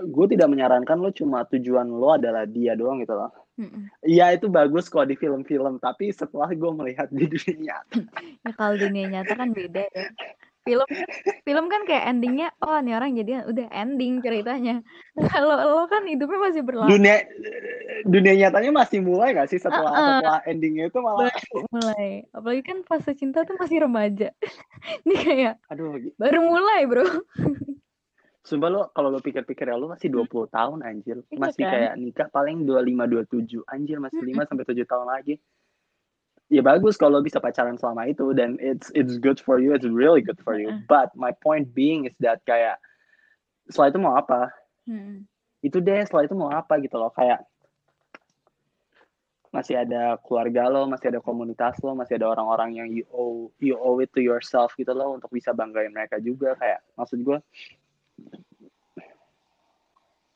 [0.03, 3.31] gue tidak menyarankan lo cuma tujuan lo adalah dia doang gitu loh.
[4.01, 8.01] Iya itu bagus kok di film-film, tapi setelah gue melihat di dunia nyata,
[8.49, 10.09] Ya kalau dunia nyata kan beda ya.
[10.63, 10.87] Film
[11.43, 14.79] film kan kayak endingnya, oh nih orang jadi udah ending ceritanya.
[15.35, 16.95] Kalau lo kan hidupnya masih berlangsung.
[16.95, 17.17] dunia
[18.07, 20.11] dunia nyatanya masih mulai gak sih setelah Uh-uh.
[20.23, 22.07] setelah endingnya itu malah baru mulai.
[22.31, 24.31] Apalagi kan fase cinta tuh masih remaja.
[25.07, 27.07] Ini kayak aduh baru mulai, Bro.
[28.43, 31.73] sumpah lo kalau lo pikir-pikir ya lo masih 20 tahun anjir masih kan?
[31.79, 35.35] kayak nikah paling 25 27 anjir masih 5 sampai 7 tahun lagi
[36.53, 40.21] ya bagus kalau bisa pacaran selama itu dan it's it's good for you it's really
[40.21, 40.85] good for you Uh-uh.
[40.85, 42.77] but my point being is that kayak
[43.73, 44.53] setelah itu mau apa
[44.85, 45.25] Mm-mm.
[45.65, 47.41] itu deh setelah itu mau apa gitu loh kayak
[49.53, 53.77] masih ada keluarga lo, masih ada komunitas lo, masih ada orang-orang yang you owe you
[53.77, 57.39] owe it to yourself gitu loh untuk bisa banggain mereka juga kayak maksud gue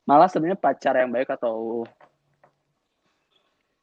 [0.05, 1.89] malah sebenarnya pacar yang baik atau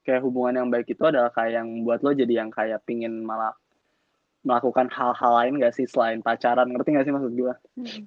[0.04, 3.56] kayak hubungan yang baik itu adalah kayak yang buat lo jadi yang kayak pingin malah
[4.42, 8.04] melakukan hal-hal lain gak sih selain pacaran ngerti gak sih maksud gue Mm-mm.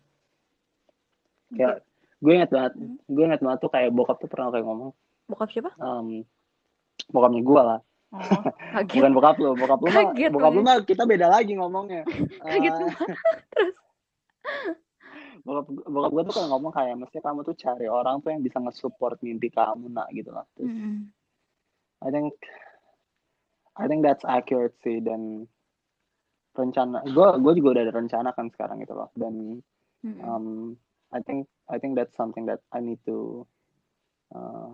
[1.52, 1.80] kayak
[2.16, 2.72] gue inget banget
[3.02, 4.92] gue inget banget tuh kayak bokap tuh pernah kayak ngomong
[5.26, 5.74] Bokap siapa?
[5.76, 6.22] um,
[7.08, 8.22] bokapnya gue lah Oh,
[8.72, 8.96] kaget.
[8.96, 10.62] bukan bokap lu bokap lu mah bokap gue.
[10.62, 12.06] mah kita beda lagi ngomongnya
[12.38, 12.94] Kaget Eh, Terus
[15.42, 18.58] bokap bokap gue tuh kayak ngomong kayak mesti kamu tuh cari orang tuh yang bisa
[18.58, 21.10] nge-support mimpi kamu nak gitu lah terus Mm-mm.
[22.06, 22.32] I think
[23.74, 25.50] I think that's accurate sih dan
[26.54, 29.60] rencana gue gue juga udah ada rencana kan sekarang gitu loh dan
[30.06, 30.22] Mm-mm.
[30.22, 30.46] um,
[31.10, 33.44] I think I think that's something that I need to
[34.32, 34.70] uh,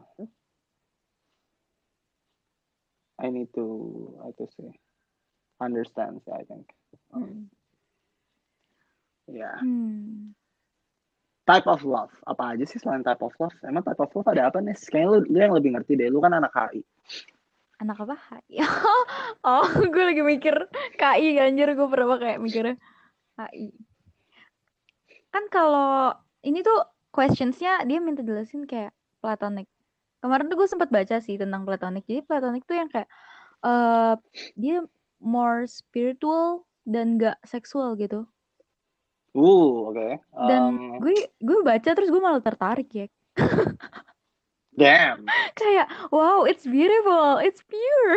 [3.18, 3.64] I need to
[4.20, 4.70] how to say
[5.58, 6.68] understand sih I think
[7.16, 7.42] um, Mm-mm.
[9.32, 10.36] yeah Hmm.
[11.42, 14.46] Type of love apa aja sih selain type of love emang type of love ada
[14.50, 16.82] apa nih kayaknya lu, lu yang lebih ngerti deh lu kan anak HI
[17.82, 18.16] Anak apa?
[18.30, 18.62] HI.
[19.42, 20.54] Oh, gue lagi mikir
[20.94, 22.78] KI anjir gue pernah kayak mikirnya
[23.34, 23.74] HI.
[25.34, 26.14] Kan kalau
[26.46, 29.66] ini tuh questionsnya dia minta jelasin kayak platonic.
[30.22, 32.06] Kemarin tuh gue sempat baca sih tentang platonic.
[32.06, 33.10] Jadi platonic tuh yang kayak
[33.66, 34.14] eh
[34.54, 34.86] dia
[35.18, 38.22] more spiritual dan gak seksual gitu.
[39.32, 40.08] Uh oke
[40.48, 43.06] Dan Um, gue gue baca terus gue malah tertarik ya.
[44.76, 45.24] damn
[45.60, 48.16] Kayak wow, it's beautiful, it's pure.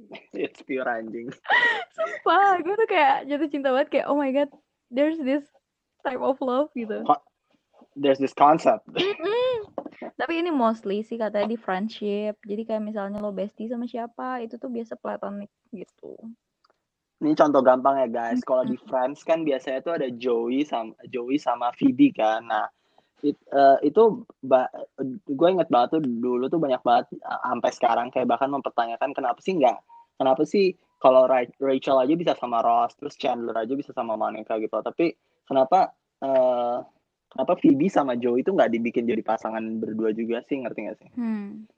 [0.32, 1.28] it's pure anjing
[1.96, 4.48] Sumpah, gue tuh kayak jatuh cinta banget kayak oh my god,
[4.88, 5.44] there's this
[6.00, 7.04] type of love gitu.
[7.98, 9.68] there's this concept Mm-mm.
[10.16, 12.36] Tapi ini mostly sih katanya di friendship.
[12.44, 16.16] Jadi kayak misalnya lo bestie sama siapa, itu tuh biasa platonic gitu.
[17.20, 18.40] Ini contoh gampang ya guys.
[18.40, 22.48] Kalau di Friends kan biasanya tuh ada Joey sama Joey sama Phoebe kan.
[22.48, 22.66] Nah
[23.20, 24.72] it- eh, itu ba-
[25.28, 29.36] gue inget banget tuh dulu tuh banyak banget eh, sampai sekarang kayak bahkan mempertanyakan kenapa
[29.44, 29.76] sih nggak
[30.16, 34.56] kenapa sih kalau Ra- Rachel aja bisa sama Ross terus Chandler aja bisa sama Monica
[34.56, 34.72] gitu.
[34.80, 35.12] Tapi
[35.44, 35.92] kenapa
[36.24, 36.76] eh,
[37.28, 40.56] kenapa Phoebe sama Joey itu nggak dibikin jadi pasangan berdua juga sih?
[40.56, 41.10] Ngerti nggak sih?
[41.20, 41.68] Hmm.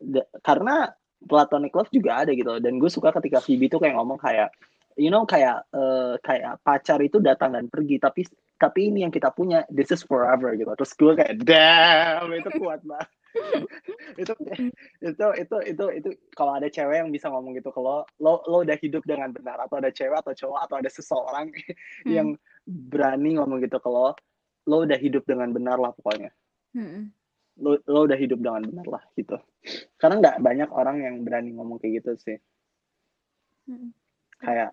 [0.00, 0.88] Da- karena
[1.24, 2.56] platonic love juga ada gitu.
[2.60, 4.52] Dan gue suka ketika Phoebe tuh kayak ngomong kayak
[4.98, 8.26] you know kayak eh, kayak pacar itu datang dan pergi tapi
[8.60, 10.68] tapi ini yang kita punya this is forever gitu.
[10.76, 13.08] Terus gue kayak damn itu kuat banget.
[14.18, 14.34] Itu
[14.98, 18.66] itu itu itu itu kalau ada cewek yang bisa ngomong gitu ke lo lo lo
[18.66, 19.54] udah hidup dengan benar.
[19.62, 21.54] Atau ada cewek atau cowok atau ada seseorang
[22.02, 22.34] yang
[22.66, 24.18] berani ngomong gitu ke lo
[24.66, 26.34] lo udah hidup dengan benar lah pokoknya.
[26.74, 27.14] Mm-mm.
[27.60, 29.36] Lo lo udah hidup dengan benar lah gitu
[30.00, 32.38] karena nggak banyak orang yang berani ngomong kayak gitu sih
[33.68, 33.92] Mm-mm.
[34.40, 34.72] kayak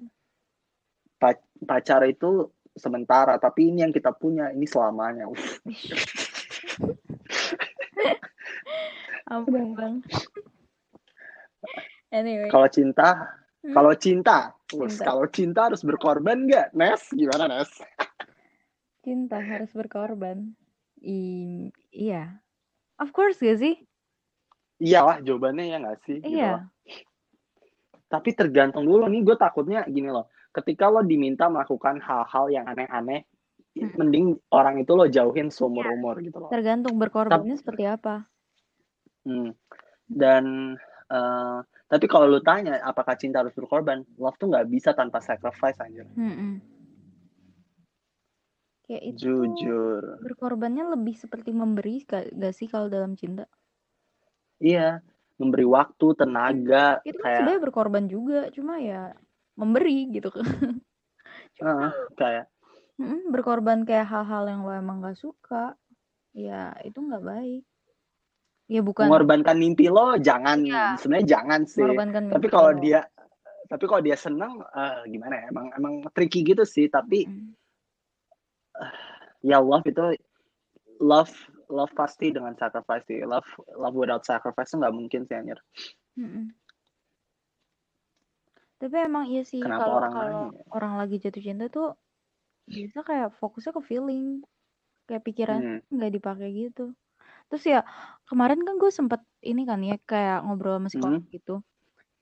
[1.20, 5.28] pa- pacar itu sementara tapi ini yang kita punya ini selamanya
[9.28, 9.96] Ampun bang.
[12.16, 13.74] Anyway, kalau cinta Hmm.
[13.76, 15.04] kalau cinta Cinta.
[15.04, 17.68] kalau cinta harus berkorban nggak Nes gimana Nes
[19.04, 20.56] cinta harus berkorban.
[21.04, 22.40] I- iya.
[22.98, 23.76] Of course gak sih?
[24.78, 26.38] iyalah jawabannya ya nggak sih gitu.
[26.38, 26.70] Iya.
[28.08, 33.26] tapi tergantung dulu nih gue takutnya gini loh ketika lo diminta melakukan hal-hal yang aneh-aneh
[33.78, 33.94] Hmm.
[33.94, 38.26] mending orang itu lo jauhin seumur umur gitu loh Tergantung berkorbannya seperti apa.
[39.22, 39.54] Hmm.
[40.10, 40.74] Dan
[41.14, 45.78] eh, tapi kalau lu tanya apakah cinta harus berkorban, love tuh nggak bisa tanpa sacrifice
[45.78, 46.10] anjir.
[46.18, 46.58] Mm-mm.
[48.88, 53.44] Kayak itu jujur berkorbannya lebih seperti memberi gak, gak sih kalau dalam cinta
[54.64, 55.04] iya
[55.38, 59.14] memberi waktu tenaga itu kan kayak sebenarnya berkorban juga cuma ya
[59.54, 60.48] memberi gitu kan
[61.62, 62.46] eh, kayak
[62.98, 65.78] Mm, berkorban kayak hal-hal yang lo emang gak suka
[66.34, 67.62] ya itu nggak baik
[68.74, 70.98] ya bukan mengorbankan mimpi lo jangan Iya.
[70.98, 71.86] sebenarnya jangan sih
[72.34, 72.82] tapi kalau lo.
[72.82, 73.06] dia
[73.70, 77.54] tapi kalau dia seneng eh, gimana ya emang emang tricky gitu sih tapi Mm.
[79.42, 80.18] Ya love itu
[81.02, 81.34] love
[81.68, 85.60] love pasti dengan sacrifice sih love love without sacrifice nggak mungkin sih anjir
[86.18, 86.50] Mm-mm.
[88.78, 91.98] Tapi emang iya sih kalau orang kalau orang lagi jatuh cinta tuh
[92.70, 94.46] biasa kayak fokusnya ke feeling,
[95.10, 95.80] kayak pikiran Hmm.
[95.90, 96.94] nggak dipakai gitu.
[97.50, 97.80] Terus ya
[98.30, 101.66] kemarin kan gue sempet ini kan ya kayak ngobrol sama psikolog gitu.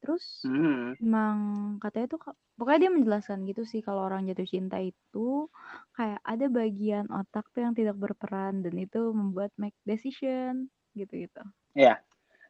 [0.05, 0.93] Terus Hmm.
[1.01, 1.37] emang
[1.81, 2.19] katanya tuh
[2.53, 5.49] pokoknya dia menjelaskan gitu sih kalau orang jatuh cinta itu
[5.97, 11.41] kayak ada bagian otak tuh yang tidak berperan dan itu membuat make decision gitu-gitu.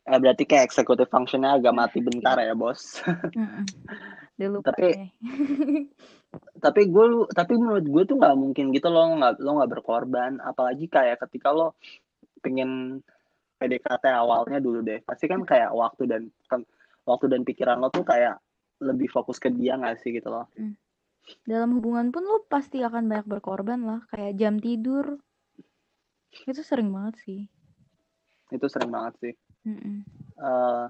[0.05, 3.01] Eh, berarti kayak executive functionnya agak mati bentar ya bos.
[4.37, 5.15] Dia lupa Tapi-
[6.65, 10.37] tapi gue tapi menurut gue tuh nggak mungkin gitu lo nggak lo nggak berkorban.
[10.43, 11.73] Apalagi kayak ketika lo
[12.43, 13.01] pengen
[13.57, 14.99] PDKT awalnya dulu deh.
[15.01, 16.21] Pasti kan kayak waktu dan
[17.05, 18.41] waktu dan pikiran lo tuh kayak
[18.83, 20.49] lebih fokus ke dia nggak sih gitu loh?
[21.45, 25.17] Dalam hubungan pun lo pasti akan banyak berkorban lah kayak jam tidur.
[26.45, 27.41] Itu sering banget sih.
[28.51, 29.33] Itu sering banget sih.
[29.65, 30.85] Eh,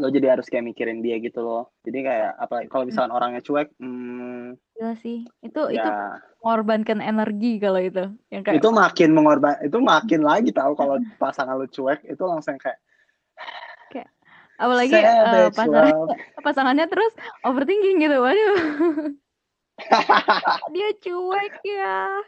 [0.00, 1.74] lo jadi harus kayak mikirin dia gitu loh.
[1.82, 5.26] Jadi kayak apa kalau misalkan orangnya cuek hmm, Gila sih.
[5.42, 8.04] Itu itu ya mengorbankan energi kalau itu.
[8.30, 12.60] Yang kayak itu makin mengorban itu makin lagi tahu kalau pasangan lo cuek itu langsung
[12.60, 12.78] kayak
[14.58, 15.94] apalagi savage pasangan
[16.46, 18.58] pasangannya terus overthinking gitu waduh.
[20.74, 22.22] Dia cuek ya.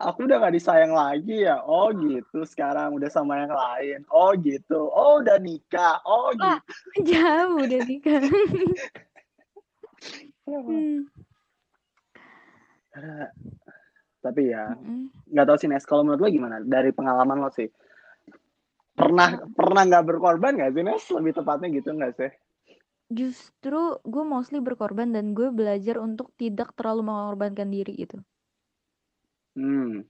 [0.00, 1.60] Aku udah gak disayang lagi ya?
[1.60, 2.48] Oh gitu.
[2.48, 4.00] Sekarang udah sama yang lain.
[4.08, 4.88] Oh gitu.
[4.88, 6.00] Oh udah nikah.
[6.08, 6.56] Oh Wah.
[6.64, 7.08] gitu.
[7.12, 8.22] jauh udah nikah.
[10.42, 11.06] Hmm.
[14.22, 14.74] tapi ya
[15.32, 15.86] nggak tahu sih Nes.
[15.86, 16.60] Kalau menurut lo gimana?
[16.62, 17.70] Dari pengalaman lo sih
[18.98, 19.28] pernah
[19.58, 21.04] pernah nggak berkorban nggak sih Nes?
[21.10, 22.30] Lebih tepatnya gitu nggak sih?
[23.12, 28.16] Justru gue mostly berkorban dan gue belajar untuk tidak terlalu mengorbankan diri gitu.
[29.56, 30.04] Hmm.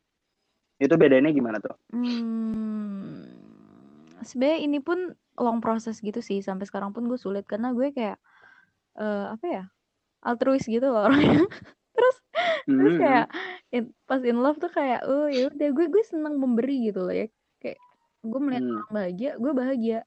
[0.78, 1.74] Itu bedanya gimana tuh?
[1.93, 3.26] Hmm,
[4.22, 6.39] sebenarnya ini pun long proses gitu sih.
[6.43, 8.18] Sampai sekarang pun gue sulit karena gue kayak
[8.99, 9.64] eh, apa ya
[10.22, 11.43] altruis gitu loh orangnya.
[11.97, 12.16] Terus
[12.78, 13.03] terus Hmm.
[13.03, 13.26] kayak
[13.74, 17.14] in- pas in love tuh kayak oh ya udah gue gue seneng memberi gitu loh
[17.14, 17.26] ya
[18.23, 18.73] gue melihat Hmm.
[18.75, 20.01] orang bahagia gue bahagia.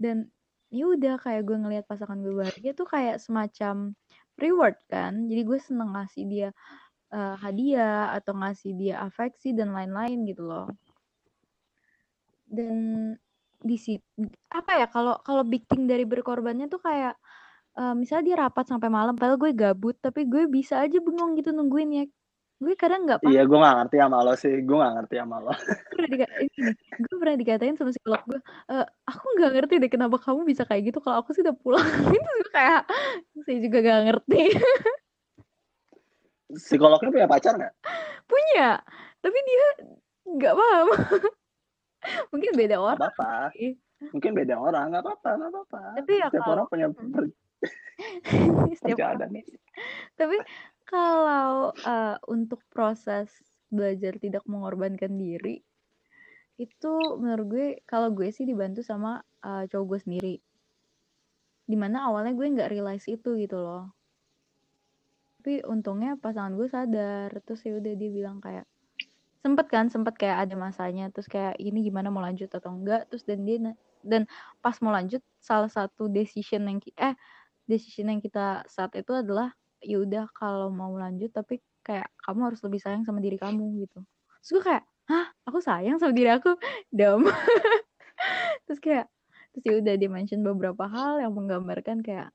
[0.00, 0.16] Dan
[0.72, 3.94] ya udah kayak gue ngelihat pasangan gue bahagia tuh kayak semacam
[4.40, 5.12] reward kan.
[5.30, 6.48] Jadi gue seneng ngasih dia
[7.14, 10.68] eh, hadiah atau ngasih dia afeksi dan lain-lain gitu loh.
[12.46, 12.76] Dan
[13.64, 13.76] di
[14.52, 17.14] apa ya kalau kalau big thing dari berkorbannya tuh kayak
[17.78, 21.50] eh, misalnya dia rapat sampai malam padahal gue gabut tapi gue bisa aja bengong gitu
[21.56, 22.04] nungguin ya
[22.56, 23.32] gue kadang nggak paham.
[23.36, 24.54] iya gue nggak ngerti sama lo sih.
[24.64, 25.52] Gue nggak ngerti sama lo.
[27.04, 28.40] Gue pernah dikatain sama psikolog gue
[28.72, 30.98] "Eh, aku nggak ngerti deh kenapa kamu bisa kayak gitu.
[31.04, 31.84] Kalau aku sih udah pulang.
[32.16, 32.82] Itu gue kayak
[33.44, 34.42] saya juga gak ngerti.
[36.56, 37.74] Psikolognya punya pacar nggak?
[38.24, 38.80] Punya
[39.20, 39.66] tapi dia
[40.26, 40.86] nggak paham.
[42.32, 43.50] Mungkin beda nggak orang apa-apa.
[43.52, 43.72] sih.
[44.12, 45.80] mungkin beda orang nggak apa-apa nggak apa-apa.
[46.00, 46.86] Tapi ya setiap kalau- orang punya
[48.76, 49.44] Setiap orang
[50.14, 50.36] Tapi
[50.86, 53.28] kalau eh, untuk proses
[53.66, 55.58] belajar tidak mengorbankan diri
[56.56, 60.34] itu menurut gue kalau gue sih dibantu sama eh, cowok gue sendiri.
[61.66, 63.92] Di mana awalnya gue nggak realize itu gitu loh.
[65.42, 68.66] Tapi untungnya pasangan gue sadar terus ya udah dia bilang kayak
[69.46, 73.22] sempet kan sempet kayak ada masanya terus kayak ini gimana mau lanjut atau enggak terus
[73.22, 74.26] dan dia dan
[74.58, 77.14] pas mau lanjut salah satu decision yang eh
[77.70, 79.54] decision yang kita saat itu adalah
[79.86, 84.02] ya udah kalau mau lanjut tapi kayak kamu harus lebih sayang sama diri kamu gitu.
[84.42, 85.26] Terus gue kayak hah?
[85.46, 86.58] Aku sayang sama diri aku?
[86.98, 87.22] Dam.
[88.66, 89.06] Terus kayak
[89.54, 92.28] terus ya udah dia mention beberapa hal yang menggambarkan kayak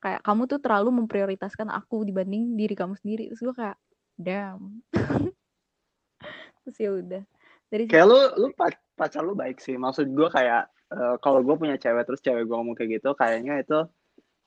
[0.00, 3.28] kayak kamu tuh terlalu memprioritaskan aku dibanding diri kamu sendiri.
[3.28, 3.76] Terus gue kayak
[4.16, 4.80] damn
[6.64, 7.22] terus ya udah.
[7.68, 9.76] Dari kayak lu lu pa- pacar lu baik sih.
[9.76, 13.60] Maksud gue kayak eh, kalau gue punya cewek terus cewek gue ngomong kayak gitu kayaknya
[13.60, 13.84] itu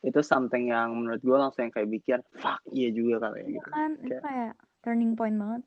[0.01, 3.69] itu something yang menurut gue langsung yang kayak bikin fuck iya juga kali ya gitu.
[3.69, 3.89] kan?
[3.97, 5.61] Itu kayak- kayak turning point banget.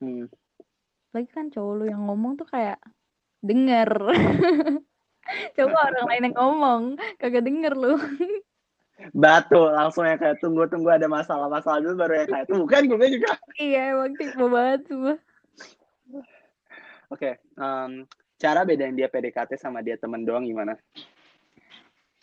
[0.00, 0.26] Hmm.
[1.10, 2.78] lagi kan cowok lu yang ngomong tuh kayak
[3.42, 3.90] denger.
[5.58, 6.82] Coba orang lain yang ngomong
[7.18, 7.98] kagak denger lu.
[9.10, 12.82] Batu langsung yang kayak tunggu tunggu ada masalah masalah dulu baru yang kayak tuh bukan
[12.86, 13.32] gue juga.
[13.58, 15.14] Iya emang tipe banget semua.
[17.10, 17.92] oke em,
[18.38, 20.78] cara bedain dia PDKT sama dia temen doang gimana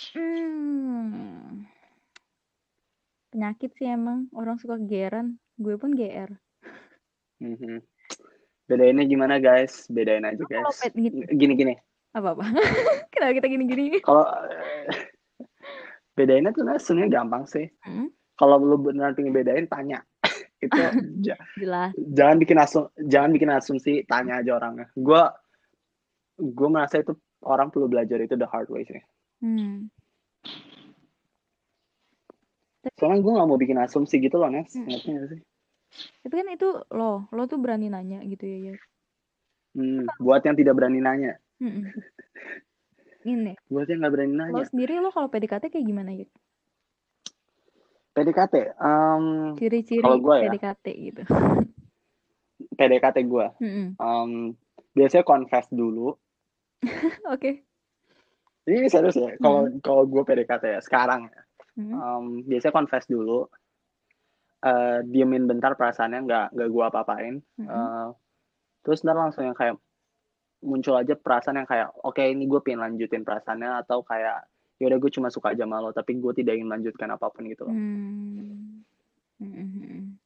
[0.08, 1.66] Hmm.
[3.28, 5.38] Penyakit sih emang orang suka geran.
[5.56, 6.32] Gue pun GR.
[7.38, 7.82] Mhm.
[8.68, 11.74] bedainnya gimana guys bedain aja Lu kalau guys pet gitu gini gini
[12.12, 12.44] apa apa?
[13.16, 14.02] Kenapa kita gini-gini?
[14.02, 15.08] kalau eh,
[16.12, 20.04] bedainnya tuh sebenarnya gampang sih Hmm, kalau lu beneran pengen bedain tanya
[20.60, 20.76] itu
[21.24, 21.96] ja- jelas.
[22.12, 25.22] jangan bikin asum jangan bikin asumsi tanya aja orangnya gue
[26.38, 29.00] gue merasa itu orang perlu belajar itu the hard way sih
[29.38, 29.90] Hmm.
[32.98, 34.90] soalnya gue gak mau bikin asumsi gitu loh Nes Hmm.
[34.90, 35.42] ngerti sih
[36.26, 38.74] Tapi kan itu lo, lo tuh berani nanya gitu ya, ya.
[39.78, 41.90] hmm, buat yang tidak berani nanya Mm-mm.
[43.28, 46.28] Ini, buat yang gak berani lo nanya sendiri lo kalau PDKT kayak gimana ya?
[48.16, 49.24] PDKT em,
[49.60, 50.50] Ciri-ciri Kalau gua ya?
[50.50, 51.22] PDKT gitu.
[52.74, 53.88] PDKT gue Mm-mm.
[54.00, 54.32] em,
[54.98, 56.18] biasanya confess dulu
[57.34, 57.67] Oke.
[58.70, 61.42] Ini serius ya kalau kalau gue PDKT ya sekarang ya
[61.78, 61.94] Mm.
[61.94, 63.46] em, biasanya confess dulu
[64.60, 67.70] eh diemin bentar perasaannya nggak nggak gue apa-apain Mm-mm.
[67.70, 68.08] Eh,
[68.82, 69.78] terus ntar langsung yang kayak
[70.66, 74.50] muncul aja perasaan yang kayak oke ini gue pengen lanjutin perasaannya atau kayak
[74.82, 77.70] yaudah gue cuma suka aja sama lo tapi gue tidak ingin melanjutkan apa pun gitu
[77.70, 78.82] loh Hmm.
[79.38, 80.18] Mm-mm.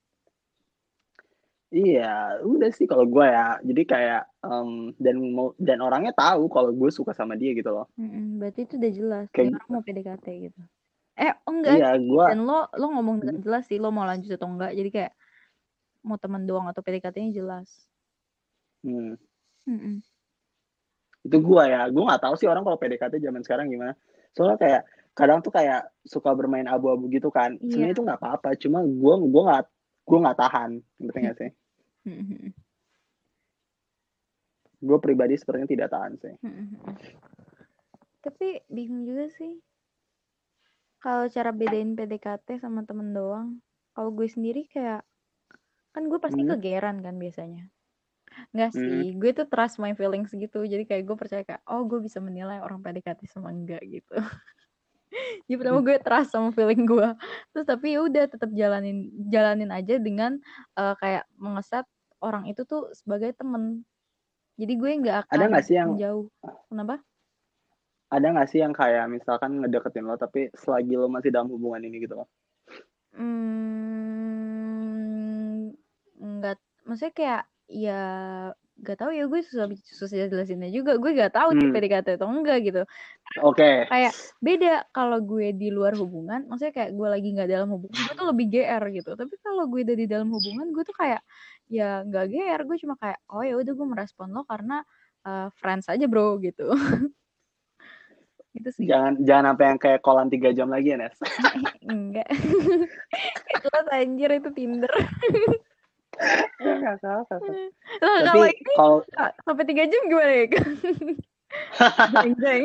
[1.72, 6.76] Iya udah sih kalau gue ya jadi kayak em, dan mau dan orangnya tahu kalau
[6.76, 8.38] gue suka sama dia gitu loh Mm-mm.
[8.44, 9.26] Berarti itu udah jelas.
[9.32, 10.62] Kayak orang mau PDKT gitu.
[11.16, 11.76] Eh, oh enggak.
[11.80, 14.72] iya gue Dan lo lo ngomong dengan jelas sih lo mau lanjut atau enggak.
[14.76, 15.12] Jadi kayak
[16.02, 17.70] mau teman doang atau PDKT-nya jelas.
[18.82, 19.14] hmm,
[19.70, 20.02] Mm-mm.
[21.22, 23.94] itu gue ya gue nggak tahu sih orang kalau PDKT zaman sekarang gimana
[24.34, 24.82] soalnya kayak
[25.14, 27.70] kadang tuh kayak suka bermain abu-abu gitu kan Iya.
[27.70, 29.64] sebenarnya itu nggak apa-apa cuma gue gue nggak
[30.02, 31.50] gue nggak tahan ngerti nggak sih
[32.08, 32.50] Mm-mm.
[34.82, 36.68] gue pribadi sepertinya tidak tahan sih Mm-mm.
[38.22, 39.58] Tapi bingung juga sih.
[41.02, 43.58] Kalau cara bedain PDKT sama temen doang.
[43.98, 45.02] Kalau gue sendiri kayak
[45.90, 46.54] kan gue pasti Hmm.
[46.54, 47.66] kegeran kan biasanya.
[48.54, 48.86] Enggak Hmm.
[48.86, 50.62] sih, gue tuh trust my feelings gitu.
[50.62, 54.14] Jadi kayak gue percaya kayak oh gue bisa menilai orang PDKT sama enggak gitu.
[55.46, 57.10] Jadi pertama gue trust sama feeling gue.
[57.52, 58.98] Terus tapi ya udah tetap jalanin
[59.28, 60.40] jalanin aja dengan
[60.76, 61.84] eh, kayak mengeset
[62.20, 63.84] orang itu tuh sebagai temen.
[64.56, 66.26] Jadi gue nggak akan Ada nggak sih yang- menjauh.
[66.68, 66.96] Kenapa?
[68.12, 72.04] ada nggak sih yang kayak misalkan ngedeketin lo tapi selagi lo masih dalam hubungan ini
[72.04, 72.28] gitu loh
[74.42, 75.72] Hmm,
[76.20, 78.02] enggak, maksudnya kayak ya
[78.82, 80.98] gak tahu ya gue susah susah jelasinnya juga.
[80.98, 81.72] Gue gak tahu Hmm.
[81.72, 82.82] PDKT atau enggak gitu.
[83.46, 83.86] Oke.
[83.88, 88.16] Kayak beda kalau gue di luar hubungan maksudnya kayak gue lagi nggak dalam hubungan gue
[88.18, 89.12] tuh lebih GR gitu.
[89.16, 91.22] Tapi kalau gue udah di dalam hubungan gue tuh kayak
[91.72, 94.84] ya nggak GR gue cuma kayak oh ya udah gue merespon lo karena
[95.24, 96.68] uh, friends aja bro gitu.
[98.52, 98.84] Itu sih.
[98.88, 101.16] Jangan jangan sampai yang kayak kolan tiga jam lagi ya Nes.
[101.92, 102.28] Enggak.
[103.64, 104.92] Kelas anjir itu Tinder
[106.62, 107.56] Nggak tahu, nggak tahu.
[108.02, 108.98] Lah, tapi kalau ini kalau
[109.44, 110.46] sampai tiga jam gimana ya?
[112.24, 112.64] jeng jeng.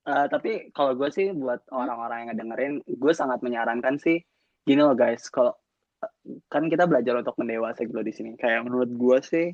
[0.00, 1.76] eh, tapi kalau gue sih buat Hmm.
[1.76, 4.24] orang-orang yang ngedengerin gue sangat menyarankan sih
[4.64, 5.52] gini loh guys kalau
[6.48, 9.46] kan kita belajar untuk mendewasa gitu di sini kayak menurut gue sih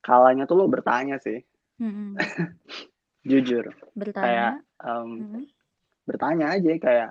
[0.00, 1.44] kalanya tuh lo bertanya sih
[1.76, 2.16] Mm-mm.
[3.28, 4.56] jujur Bertanya.
[4.80, 5.44] em, Mm-mm.
[6.08, 7.10] bertanya aja kayak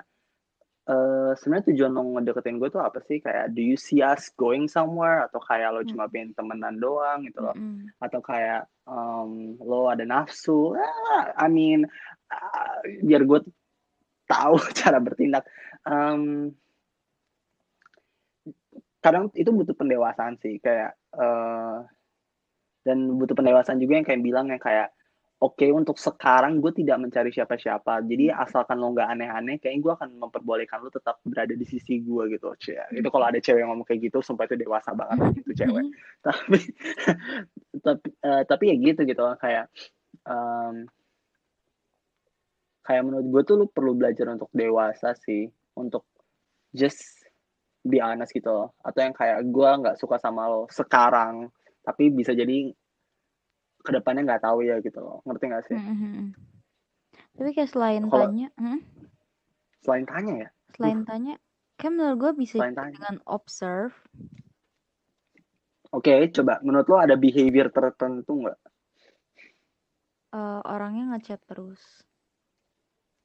[0.89, 3.21] eh sebenarnya tujuan lo ngedeketin gue tuh apa sih?
[3.21, 5.29] Kayak do you see us going somewhere?
[5.29, 7.53] Atau kayak lo cuma pengen temenan doang gitu loh.
[7.53, 7.93] Mm-mm.
[8.01, 10.73] atau kayak em, lo ada nafsu?
[10.73, 11.85] Ah, I mean
[12.33, 13.39] ah, biar gue
[14.25, 15.45] tahu cara bertindak.
[15.85, 16.53] Em,
[18.99, 21.77] kadang itu butuh pendewasaan sih kayak eh,
[22.83, 24.89] dan butuh pendewasaan juga yang kayak bilang yang kayak
[25.39, 28.03] oke untuk sekarang gue tidak mencari siapa-siapa.
[28.03, 32.35] Jadi asalkan lo nggak aneh-aneh kayaknya gue akan memperbolehkan lo tetap berada di sisi gue
[32.35, 32.51] gitu.
[32.59, 32.83] Cie.
[32.91, 35.85] itu kalau ada cewek yang ngomong kayak gitu sumpah itu dewasa banget itu cewek.
[36.27, 36.59] Tapi
[37.79, 39.71] tapi eh, tapi ya gitu gitu kayak
[40.27, 40.83] em,
[42.83, 45.47] kayak menurut gue tuh lu perlu belajar untuk dewasa sih
[45.79, 46.03] untuk
[46.75, 47.23] just
[47.87, 48.75] be honest gitu loh.
[48.83, 51.47] Atau yang kayak gue nggak suka sama lo sekarang
[51.79, 52.69] tapi bisa jadi
[53.80, 56.36] ke depannya nggak tahu ya gitu loh ngerti nggak sih Mm-mm.
[57.39, 58.80] Tapi kayak selain Kalau- tanya, mm,
[59.80, 61.36] selain tanya ya selain tanya,
[61.80, 63.95] kan menurut gue bisa dengan observe.
[65.89, 68.59] oke coba menurut lo ada behavior tertentu nggak
[70.30, 71.82] eh, orangnya ngechat terus.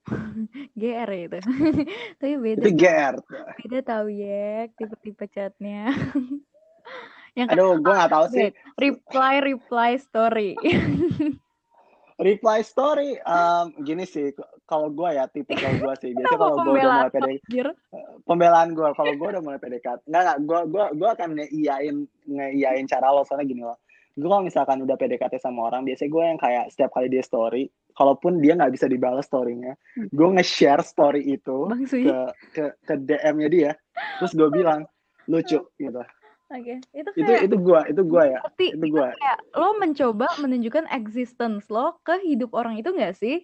[0.80, 1.38] GR ya itu.
[2.20, 2.70] Tapi beda Itu.
[2.76, 3.14] GR.
[3.60, 5.92] Beda tau ya tipe-tipe chatnya.
[7.34, 8.48] Yang Aduh, gue gak tahu sih.
[8.78, 10.54] reply reply story.
[12.14, 14.30] Reply story, um, gini sih,
[14.70, 16.14] kalau gue ya, tipe kalau gue sih.
[16.14, 17.66] Biasanya kalau gue udah mulai pembelaan PD, anjir?
[18.22, 21.96] pembelaan gue, kalau gue udah mulai PDKT, enggak, enggak, gue gua, gua akan ngeiyain,
[22.30, 23.82] ngeiyain cara lo, soalnya gini loh.
[24.14, 27.66] Gue kalau misalkan udah PDKT sama orang, biasanya gue yang kayak setiap kali dia story,
[27.98, 32.18] kalaupun dia nggak bisa dibalas storynya, gue nge-share story itu ke
[32.54, 33.70] ke, ke DM-nya dia,
[34.22, 34.86] terus gue bilang
[35.26, 36.02] lucu gitu.
[36.54, 39.08] Oke, itu Itu kayak itu gue, itu gue ya, berarti itu itu gue.
[39.18, 43.42] kayak lo mencoba menunjukkan existence lo ke hidup orang itu nggak sih?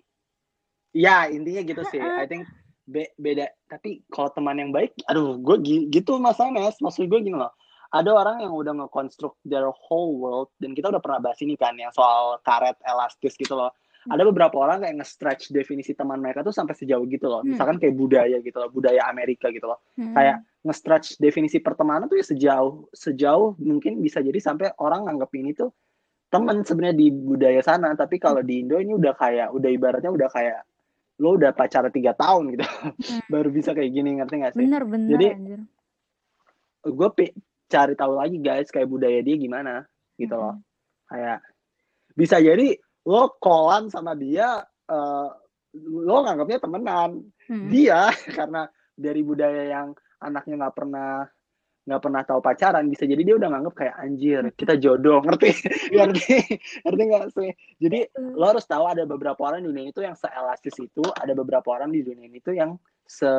[0.95, 1.99] Ya intinya gitu sih.
[1.99, 2.47] I think
[2.87, 3.51] be- beda.
[3.67, 6.79] Tapi kalau teman yang baik, aduh, gue gi- gitu mas Anes.
[6.79, 7.51] Maksud gue gini loh.
[7.91, 11.75] Ada orang yang udah nge-construct their whole world dan kita udah pernah bahas ini kan
[11.75, 13.75] yang soal karet elastis gitu loh.
[14.09, 17.45] Ada beberapa orang kayak nge-stretch definisi teman mereka tuh sampai sejauh gitu loh.
[17.45, 17.53] Hmm.
[17.53, 19.77] Misalkan kayak budaya gitu loh, budaya Amerika gitu loh.
[20.01, 20.17] Hmm.
[20.17, 25.53] Kayak nge-stretch definisi pertemanan tuh ya sejauh sejauh mungkin bisa jadi sampai orang nganggap ini
[25.53, 25.69] tuh
[26.33, 27.93] teman sebenarnya di budaya sana.
[27.93, 30.65] Tapi kalau di Indo ini udah kayak udah ibaratnya udah kayak
[31.21, 32.65] lo udah pacaran tiga tahun gitu
[33.33, 34.65] baru bisa kayak gini ngerti gak sih?
[34.65, 35.61] bener bener Jadi anjir.
[36.81, 37.37] gue pe-
[37.69, 39.85] cari tahu lagi guys kayak budaya dia gimana
[40.17, 40.57] gitu loh.
[41.13, 41.45] Kayak
[42.17, 42.73] bisa jadi
[43.07, 45.29] lo kolan sama dia eh,
[45.77, 47.11] lo nganggapnya temenan.
[47.47, 47.69] Hmm.
[47.71, 51.25] Dia karena dari budaya yang anaknya nggak pernah
[51.81, 55.23] nggak pernah tahu pacaran bisa jadi dia udah nganggap kayak anjir kita jodoh.
[55.27, 55.51] Ngerti?
[55.97, 56.37] Ngerti?
[56.87, 57.51] Ngerti nggak sih?
[57.81, 57.99] Jadi
[58.37, 61.91] lo harus tahu ada beberapa orang di dunia itu yang seelastis itu ada beberapa orang
[61.91, 62.77] di dunia ini tuh yang
[63.09, 63.33] se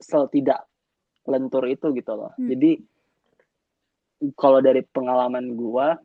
[0.00, 0.64] se tidak
[1.28, 2.32] lentur itu gitu loh.
[2.36, 2.48] Hmm.
[2.48, 2.80] jadi
[4.36, 5.96] kalau dari pengalaman gua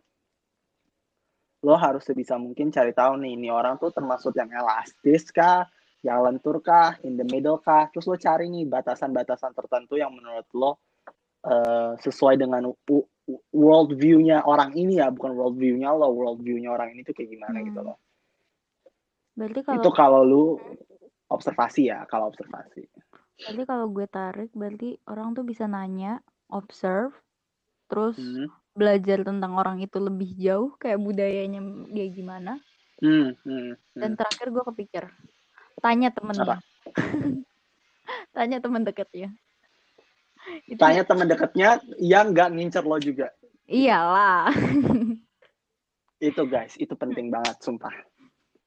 [1.66, 5.66] lo harus sebisa mungkin cari tahu nih ini orang tuh termasuk yang elastis kah
[6.06, 10.46] yang lentur kah in the middle kah terus lo cari nih batasan-batasan tertentu yang menurut
[10.54, 10.78] lo
[11.42, 12.70] eh, sesuai dengan
[13.50, 17.34] world view-nya orang ini ya bukan world view-nya lo world view-nya orang ini tuh kayak
[17.34, 17.68] gimana Hmm.
[17.74, 17.98] gitu loh
[19.36, 20.44] Berarti kalau itu kalau lu
[21.28, 22.88] observasi ya kalau observasi
[23.36, 27.12] berarti kalau gue tarik berarti orang tuh bisa nanya, observe,
[27.92, 28.48] terus hmm.
[28.76, 32.60] Belajar tentang orang itu lebih jauh kayak budayanya dia gimana.
[33.00, 33.74] Hmm, hmm, hmm.
[33.96, 35.04] Dan terakhir gue kepikir
[35.80, 36.44] tanya temennya.
[36.44, 36.58] Apa?
[38.36, 39.30] tanya temen deketnya.
[40.70, 43.32] Itu tanya teman dekatnya yang nggak ngincer lo juga
[43.66, 44.54] iyalah.
[46.26, 47.92] itu guys itu penting banget sumpah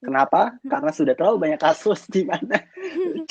[0.05, 2.61] kenapa karena sudah terlalu banyak kasus di mana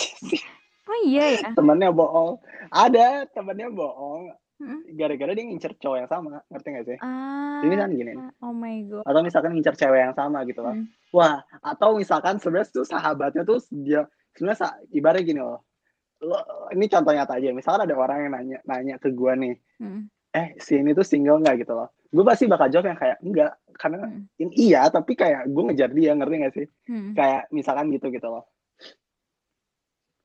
[0.90, 1.54] oh iya ya.
[1.54, 2.42] temennya bohong
[2.74, 4.34] ada temennya bohong
[4.90, 7.62] Gara-gara dia ngincer cowok yang sama ngerti gak sih Ah.
[7.62, 9.04] ini kan gini Oh my god.
[9.06, 10.90] atau misalkan ngincer cewek yang sama gitu loh Hmm.
[11.14, 15.62] wah atau misalkan sebenarnya tuh sahabatnya tuh dia sebenarnya ibaratnya gini loh
[16.18, 16.42] lo
[16.74, 20.10] ini contoh nyata aja misalkan ada orang yang nanya nanya ke gua nih Hmm.
[20.34, 23.52] eh si ini tuh single nggak gitu loh gue pasti bakal jawab yang kayak enggak
[23.78, 24.26] karena Hmm.
[24.38, 27.14] ini iya tapi kayak gue ngejar dia ngerti gak sih Hmm.
[27.14, 28.42] kayak misalkan gitu gitu loh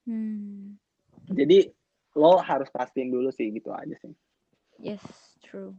[0.02, 0.80] Hmm.
[1.28, 1.68] jadi
[2.16, 4.12] lo harus pastiin dulu sih gitu aja sih.
[4.80, 5.02] Yes,
[5.44, 5.76] true.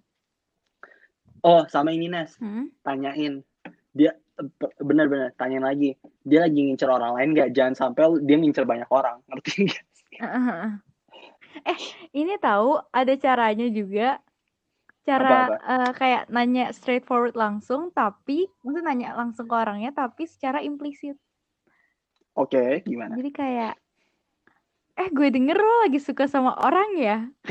[1.44, 2.38] oh sama ini Nes.
[2.40, 2.72] Hmm.
[2.82, 3.44] tanyain.
[3.94, 4.16] Dia
[4.82, 5.94] bener-bener tanyain lagi.
[6.26, 7.50] Dia lagi ngincer orang lain nggak?
[7.54, 9.22] Jangan sampai dia ngincer banyak orang.
[9.30, 9.86] Ngerti nggak
[11.70, 11.80] eh,
[12.14, 14.18] ini tahu ada caranya juga.
[15.04, 21.20] Cara eh, kayak nanya straightforward langsung, tapi maksudnya nanya langsung ke orangnya, tapi secara implisit.
[22.40, 23.14] oke gimana?
[23.20, 23.83] Jadi kayak,
[24.94, 27.18] eh gue denger lo lagi suka sama orang ya?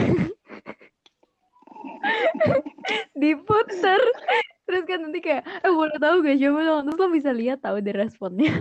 [3.19, 4.01] Diputer.
[4.63, 6.83] Terus kan nanti kayak, eh boleh tahu gak coba dong.
[6.89, 8.55] Terus lo bisa lihat tahu dari responnya.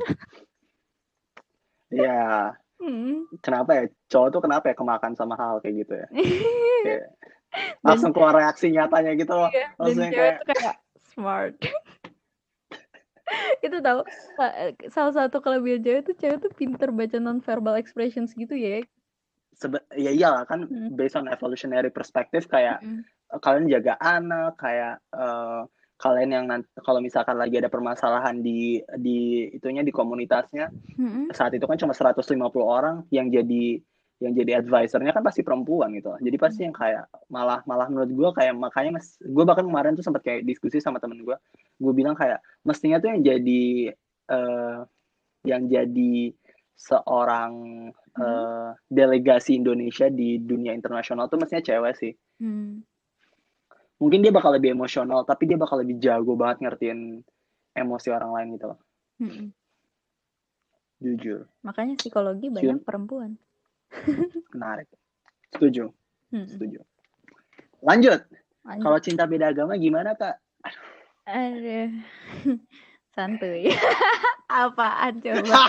[1.91, 3.29] ya Hmm.
[3.45, 6.07] kenapa ya cowok tuh kenapa ya kemakan sama hal kayak gitu ya
[6.81, 7.13] Kayak
[7.85, 10.75] langsung keluar reaksi nyatanya gitu loh Iya, langsung kayak kayak
[11.13, 11.53] smart.
[13.65, 13.99] itu tahu
[14.35, 14.55] sa-
[14.91, 18.83] salah satu kelebihan cewek tuh cewek tuh pinter baca non verbal expressions gitu ya.
[19.51, 20.89] sebe- ya iyalah kan Hmm.
[20.95, 23.03] based on evolutionary perspective kayak Mm.
[23.39, 25.61] kalian jaga anak kayak eh,
[26.01, 31.29] kalian yang nanti kalau misalkan lagi ada permasalahan di di itunya di komunitasnya Mm-mm.
[31.29, 33.77] saat itu kan cuma 150 orang yang jadi
[34.21, 38.29] yang jadi advisernya kan pasti perempuan gitu jadi pasti yang kayak malah malah menurut gue
[38.37, 41.33] kayak makanya mas gue bahkan kemarin tuh sempat kayak diskusi sama temen gue
[41.81, 43.89] gue bilang kayak mestinya tuh yang jadi
[44.29, 44.79] eh,
[45.41, 46.37] yang jadi
[46.77, 47.53] seorang
[47.97, 52.81] eh, delegasi Indonesia di dunia internasional tuh mestinya cewek sih Hmm.
[54.01, 57.21] mungkin dia bakal lebih emosional tapi dia bakal lebih jago banget ngertiin
[57.77, 58.79] emosi orang lain gitu loh
[59.21, 59.47] Mm-mm.
[60.97, 63.37] jujur Makanya psikologi banyak perempuan.
[64.51, 64.87] Menarik
[65.49, 65.91] setuju
[66.31, 66.47] Hmm.
[66.47, 66.79] setuju
[67.83, 68.23] lanjut
[68.63, 68.81] Lanjut.
[68.81, 70.39] kalau cinta beda agama gimana kak
[71.21, 71.91] Aduh.
[73.13, 73.67] Santuy.
[74.49, 75.43] Apaan coba?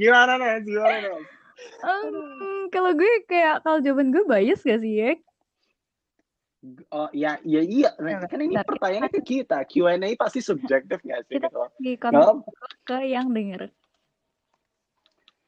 [0.00, 1.24] gimana nih gimana nih
[1.80, 5.12] Hmm, kalau gue kayak kalau jawaban gue bias gak sih ya?
[6.90, 8.66] oh ya ya iya Ya, kan ini bentar.
[8.66, 11.92] pertanyaannya ke kita Q&A pasti subjektif nggak sih Kita gitu Di
[12.82, 13.70] ke yang denger.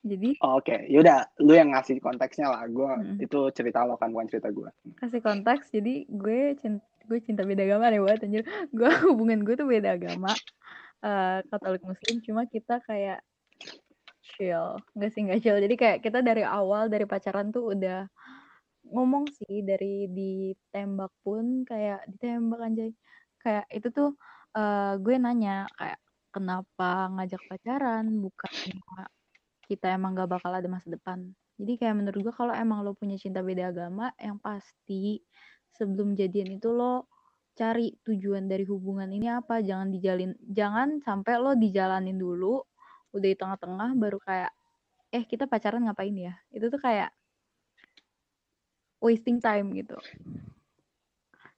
[0.08, 0.40] Jadi?
[0.40, 2.64] Oh, Oke, yaudah, lu yang ngasih konteksnya lah.
[2.66, 3.20] Gue Mm.
[3.22, 4.68] itu cerita lo kan, bukan cerita gue.
[4.96, 8.44] kasih konteks jadi gue cinta gue cinta beda agama nih buat anjir.
[8.76, 10.28] Gue hubungan gue tuh beda agama.
[11.00, 13.24] Eh Katolik Muslim cuma kita kayak
[14.36, 14.76] chill.
[14.92, 15.56] Nggak sih nggak chill.
[15.56, 18.04] Jadi kayak kita dari awal dari pacaran tuh udah
[18.92, 22.92] ngomong sih dari ditembak pun kayak ditembak anjay.
[23.40, 24.10] Kayak itu tuh
[24.52, 28.04] eh gue nanya kayak kenapa ngajak pacaran?
[28.20, 28.52] Bukan
[29.68, 31.28] kita emang gak bakal ada masa depan.
[31.60, 35.20] Jadi kayak menurut gue kalau emang lo punya cinta beda agama yang pasti
[35.76, 37.10] sebelum jadian itu lo
[37.52, 39.60] cari tujuan dari hubungan ini apa.
[39.60, 42.64] Jangan dijalin jangan sampai lo dijalanin dulu
[43.12, 44.52] udah di tengah-tengah baru kayak
[45.12, 46.38] eh kita pacaran ngapain ya?
[46.54, 47.12] Itu tuh kayak
[49.02, 49.98] wasting time gitu.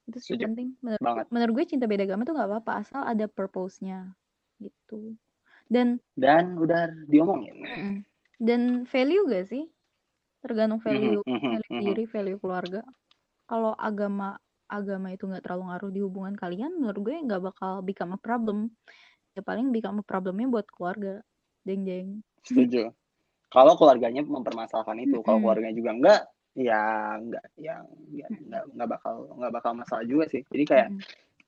[0.08, 0.74] Itu sih penting.
[0.80, 1.26] Menurut, Banget.
[1.28, 4.16] menurut gue cinta beda agama tuh nggak apa-apa asal ada purpose-nya
[4.60, 5.16] gitu
[5.70, 7.64] dan Dan udah diomongin.
[8.36, 9.64] Dan value gak sih?
[10.42, 11.82] Tergantung value, Mhm, mhm, value mhm.
[11.86, 12.82] diri, value keluarga.
[13.46, 14.36] Kalau agama
[14.70, 18.70] agama itu nggak terlalu ngaruh di hubungan kalian, menurut gue nggak bakal become a problem.
[19.34, 21.20] Ya paling become a problemnya buat keluarga.
[21.66, 22.08] Jeng jeng.
[22.46, 22.94] Setuju.
[23.50, 26.20] Kalau keluarganya mempermasalahkan itu, kalau keluarganya juga enggak,
[26.54, 26.82] ya
[27.18, 30.42] enggak, ya enggak, enggak, enggak bakal enggak bakal masalah juga sih.
[30.46, 30.88] Jadi kayak.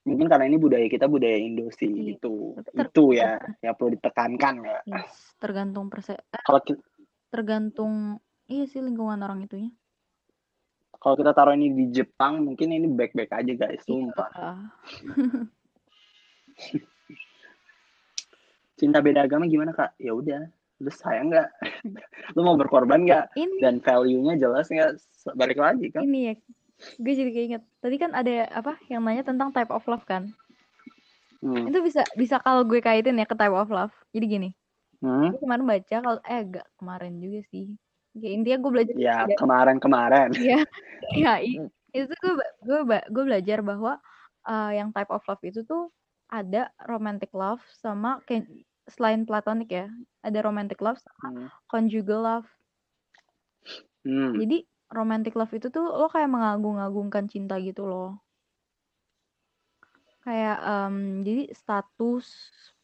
[0.03, 2.19] Mungkin karena ini budaya kita budaya Indo sih Iya.
[2.19, 4.79] itu Tapi ter- itu ya yang perlu ditekankan ya.
[4.85, 6.83] Yes, tergantung perse eh, Kalau ki-
[7.29, 9.71] tergantung iya sih lingkungan orang itunya.
[10.95, 14.31] kalau kita taruh ini di Jepang mungkin ini baik-baik aja guys, sumpah.
[14.33, 14.71] Ah,
[18.79, 19.95] Cinta beda agama gimana kak?
[19.99, 20.47] Ya udah,
[20.79, 21.49] lu sayang nggak?
[22.35, 23.31] lu mau berkorban nggak?
[23.59, 24.99] Dan value-nya jelas nggak?
[25.35, 26.03] Balik lagi kan?
[26.03, 26.35] ini ya.
[26.99, 27.63] Gue jadi keinget.
[27.79, 30.31] Tadi kan ada apa yang nanya tentang type of love kan?
[31.43, 31.67] Hmm.
[31.67, 33.95] Itu bisa bisa kalau gue kaitin ya ke type of love.
[34.15, 34.51] Jadi gini,
[35.03, 35.35] Hmm?
[35.35, 37.75] gue kemarin baca kalau eh enggak kemarin juga sih.
[38.15, 40.29] Ya, intinya gue belajar Ya dari- kemarin-kemarin.
[40.37, 40.61] Iya,
[41.19, 41.59] iya, i-
[41.91, 43.99] itu tuh gue gue gue belajar bahwa
[44.47, 45.91] uh, yang type of love itu tuh
[46.31, 48.47] ada romantic love sama kayak
[48.87, 49.87] selain platonic ya,
[50.23, 51.49] ada romantic love sama Hmm.
[51.67, 52.49] conjugal love.
[54.03, 54.35] Hmm.
[54.39, 54.67] Jadi
[54.99, 58.09] romantic love itu tuh lo kayak mengagung-agungkan cinta gitu loh.
[60.23, 62.27] Kayak em, jadi status,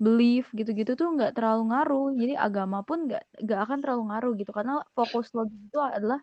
[0.02, 2.06] belief gitu-gitu tuh nggak terlalu ngaruh.
[2.20, 6.18] Jadi agama pun nggak nggak akan terlalu ngaruh gitu karena fokus lo itu adalah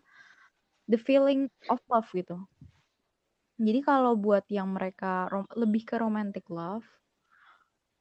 [0.90, 2.36] the feeling of love gitu.
[3.66, 5.12] Jadi kalau buat yang mereka
[5.60, 6.84] lebih ke romantic love,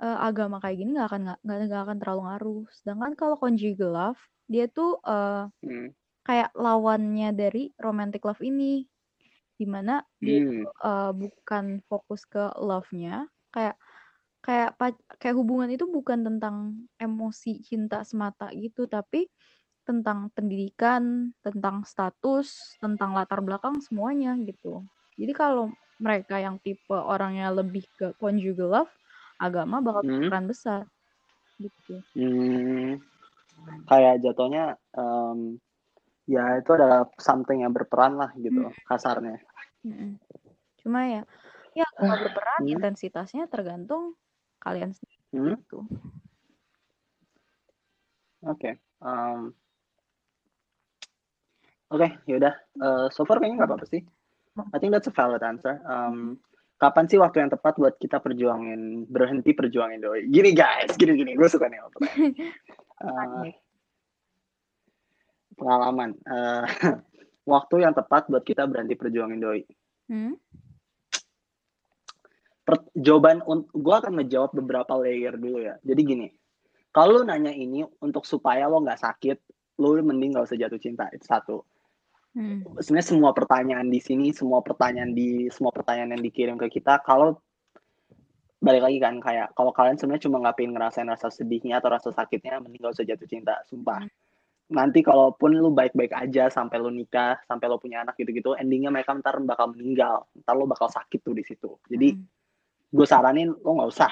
[0.05, 1.21] eh, agama kayak gini nggak akan
[1.67, 2.61] nggak akan terlalu ngaruh.
[2.77, 4.21] Sedangkan kalau conjugal love,
[4.51, 5.87] dia tuh eh, Hmm.
[6.25, 8.83] Kayak lawannya dari romantic love ini,
[9.55, 10.65] di mana dia Hmm.
[10.85, 13.77] eh, bukan fokus ke love-nya, kayak
[14.45, 14.77] kayak
[15.21, 19.25] kayak hubungan itu bukan tentang emosi cinta semata gitu, tapi
[19.85, 24.85] tentang pendidikan, tentang status, tentang latar belakang semuanya gitu.
[25.17, 25.71] Jadi kalau
[26.01, 28.93] mereka yang tipe orangnya lebih ke conjugal love,
[29.39, 30.29] agama bakal Hmm.
[30.29, 30.81] berperan besar
[31.61, 32.01] gitu.
[32.15, 32.97] Hmm.
[33.89, 35.59] Kayak jatuhnya em,
[36.25, 39.37] ya itu adalah something yang berperan lah gitu kasarnya.
[39.85, 40.17] Mm-mm.
[40.81, 41.21] Cuma ya,
[41.77, 42.73] ya kalau berperan Hmm.
[42.77, 44.17] intensitasnya tergantung
[44.61, 45.53] kalian sendiri Hmm.
[45.57, 45.79] gitu.
[48.45, 48.77] Oke.
[49.05, 49.53] em,
[51.93, 52.53] Oke, yaudah.
[52.81, 54.01] Eh, so far kayaknya nggak apa-apa sih.
[54.73, 55.83] I think that's a valid answer.
[55.85, 56.41] Um,
[56.81, 60.25] kapan sih waktu yang tepat buat kita perjuangin berhenti perjuangin doi?
[60.25, 61.37] Gini guys, gini gini.
[61.37, 61.79] Gue suka nih.
[61.85, 61.91] Uh,
[65.55, 66.13] pengalaman.
[66.13, 66.63] Eh,
[67.51, 69.61] waktu yang tepat buat kita berhenti perjuangin doi.
[70.11, 70.35] Hmm?
[72.65, 75.77] Per- jawaban gue akan ngejawab beberapa layer dulu ya.
[75.85, 76.27] Jadi gini,
[76.89, 79.37] kalau nanya ini untuk supaya lo nggak sakit,
[79.81, 81.07] lu mending nggak usah jatuh cinta.
[81.13, 81.57] Itu satu.
[82.35, 82.67] Hmm.
[82.83, 87.39] sebenarnya semua pertanyaan di sini, semua pertanyaan di semua pertanyaan yang dikirim ke kita, kalau
[88.59, 92.11] balik lagi kan kayak kalau kalian sebenarnya cuma nggak pengen ngerasain rasa sedihnya atau rasa
[92.11, 94.03] sakitnya, mending gak usah jatuh cinta, sumpah.
[94.65, 99.13] Nanti kalaupun lu baik-baik aja sampai lu nikah, sampai lu punya anak gitu-gitu, endingnya mereka
[99.13, 101.77] ntar bakal meninggal, ntar lu bakal sakit tuh di situ.
[101.85, 102.25] Jadi Hmm.
[102.95, 104.11] gue saranin lo nggak usah,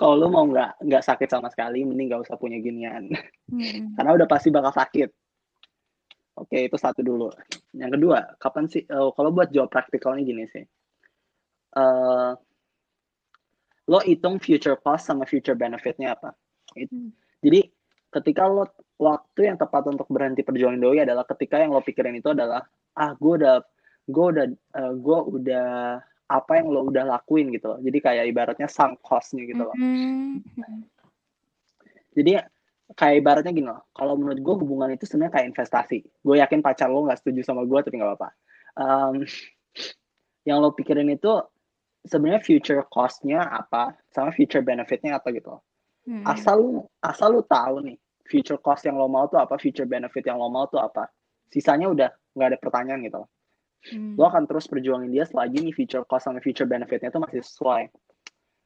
[0.00, 3.10] kalau lu mau nggak nggak sakit sama sekali mending nggak usah punya ginian
[3.50, 3.94] Mm-mm.
[3.94, 5.10] karena udah pasti bakal sakit
[6.34, 7.30] oke itu satu dulu
[7.78, 10.64] yang kedua kapan sih eh, kalau buat jawab praktikalnya gini sih
[11.74, 12.32] Eh,
[13.90, 16.30] lo hitung future cost sama future benefitnya apa
[16.78, 17.10] It- Hmm.
[17.42, 17.66] jadi
[18.14, 22.30] ketika lo waktu yang tepat untuk berhenti perjuangan doi adalah ketika yang lo pikirin itu
[22.30, 22.62] adalah
[22.94, 23.56] ah gue udah
[24.06, 24.46] gue udah
[24.94, 25.68] gue udah
[26.30, 30.86] apa yang lo udah lakuin gitu loh jadi kayak ibaratnya sunk cost-nya gitu loh Mm-mm.
[32.14, 32.46] jadi
[32.94, 36.86] kayak ibaratnya gini loh kalau menurut gue hubungan itu sebenarnya kayak investasi gue yakin pacar
[36.86, 38.30] lo nggak setuju sama gue tapi nggak apa-apa
[38.74, 39.22] Em,
[40.48, 41.30] yang lo pikirin itu
[42.04, 45.62] sebenarnya future cost-nya apa sama future benefit-nya apa gitu loh.
[46.04, 46.20] Mm-mm.
[46.28, 50.24] asal lu asal lu tahu nih future cost yang lo mau tuh apa future benefit
[50.24, 51.08] yang lo mau tuh apa
[51.52, 53.30] sisanya udah nggak ada pertanyaan gitu loh.
[53.84, 54.16] Mm.
[54.16, 57.92] lo akan terus perjuangin dia selagi nih future cost sama future benefitnya tuh masih sesuai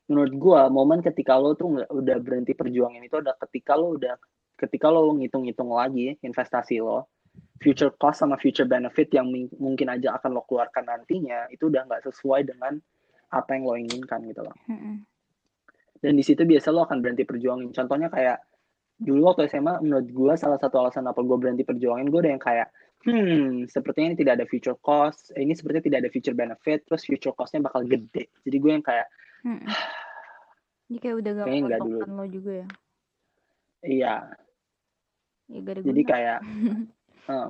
[0.07, 4.15] menurut gua momen ketika lo tuh nggak udah berhenti perjuangin itu udah ketika lo udah
[4.55, 7.11] ketika lo ngitung-ngitung lagi investasi lo
[7.59, 9.27] future cost sama future benefit yang
[9.59, 12.79] mungkin aja akan lo keluarkan nantinya itu udah nggak sesuai dengan
[13.35, 15.03] apa yang lo inginkan gitu loh Mm-mm.
[15.99, 18.39] dan di situ biasa lo akan berhenti perjuangin contohnya kayak
[18.99, 22.43] dulu waktu SMA menurut gue salah satu alasan apa gue berhenti perjuangin gue udah yang
[22.43, 22.69] kayak
[23.07, 27.31] hmm sepertinya ini tidak ada future cost ini sepertinya tidak ada future benefit terus future
[27.31, 29.07] costnya bakal gede jadi gue yang kayak
[29.47, 29.71] Mm-mm.
[30.89, 31.99] Jadi kayak udah gak Kayaknya dulu.
[32.11, 32.67] lo juga ya.
[33.81, 34.15] iya
[35.47, 36.11] Ya gak ada jadi guna.
[36.11, 36.39] kayak
[37.31, 37.49] eh,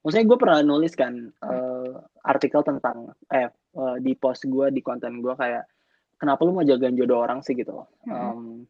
[0.00, 1.90] maksudnya gue pernah nulis kan eh,
[2.24, 5.64] artikel tentang eh eh, di post gue di konten gue kayak
[6.18, 7.86] kenapa lu mau jagain jodoh orang sih gitu loh.
[8.10, 8.66] Em,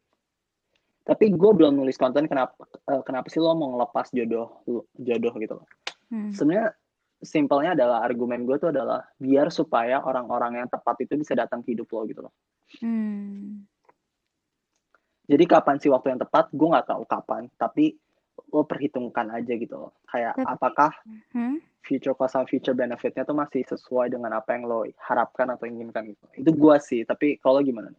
[1.01, 4.61] tapi gue belum nulis konten kenapa eh, kenapa sih lo mau ngelepas jodoh
[4.95, 5.67] jodoh gitu loh
[6.09, 6.33] Mm.
[6.33, 6.73] sebenarnya
[7.21, 11.77] simpelnya adalah argumen gue tuh adalah biar supaya orang-orang yang tepat itu bisa datang ke
[11.77, 12.33] hidup lo gitu loh.
[12.81, 13.61] Mm.
[15.29, 16.49] Jadi kapan sih waktu yang tepat?
[16.49, 17.93] Gue nggak tahu kapan, tapi
[18.49, 19.91] lo perhitungkan aja gitu loh.
[20.09, 20.91] Kayak Tapi- apakah
[21.29, 21.61] Hmm?
[21.85, 26.09] future cost sama future benefitnya tuh masih sesuai dengan apa yang lo harapkan atau inginkan
[26.09, 26.25] gitu.
[26.33, 27.93] Itu gue sih, tapi kalau gimana?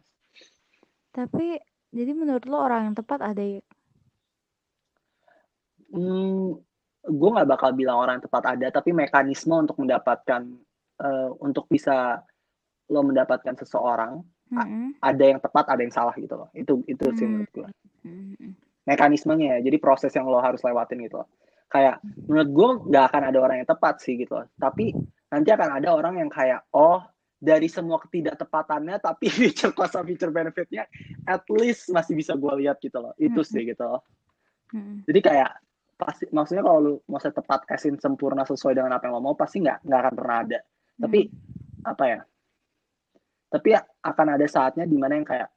[1.15, 1.55] Tapi
[1.91, 3.61] jadi menurut lo orang yang tepat ada ya?
[5.91, 6.55] Hmm,
[7.03, 10.41] gue nggak bakal bilang orang yang tepat ada, tapi mekanisme untuk mendapatkan
[11.03, 12.23] eh, untuk bisa
[12.87, 14.99] lo mendapatkan seseorang Mm-mm.
[14.99, 16.49] ada yang tepat, ada yang salah gitu loh.
[16.55, 17.31] Itu itu sih Hmm.
[17.43, 17.67] menurut gue.
[18.01, 18.51] Mm-mm.
[18.81, 21.29] mekanismenya ya jadi proses yang lo harus lewatin gitu loh
[21.69, 24.89] kayak menurut gue nggak akan ada orang yang tepat sih gitu loh tapi
[25.29, 26.97] nanti akan ada orang yang kayak oh
[27.41, 30.85] dari semua ketidaktepatannya tapi feature cost sama feature benefitnya
[31.25, 33.17] at least masih bisa gue lihat gitu loh.
[33.17, 34.05] Itu sih gitu loh.
[35.09, 35.51] Jadi kayak
[35.97, 39.61] pasti maksudnya kalau lu mau tepat esin sempurna sesuai dengan apa yang lo mau pasti
[39.61, 40.59] nggak nggak akan pernah ada.
[41.01, 41.19] Tapi
[41.81, 42.19] apa ya?
[43.51, 45.49] Tapi ya akan ada saatnya di mana yang kayak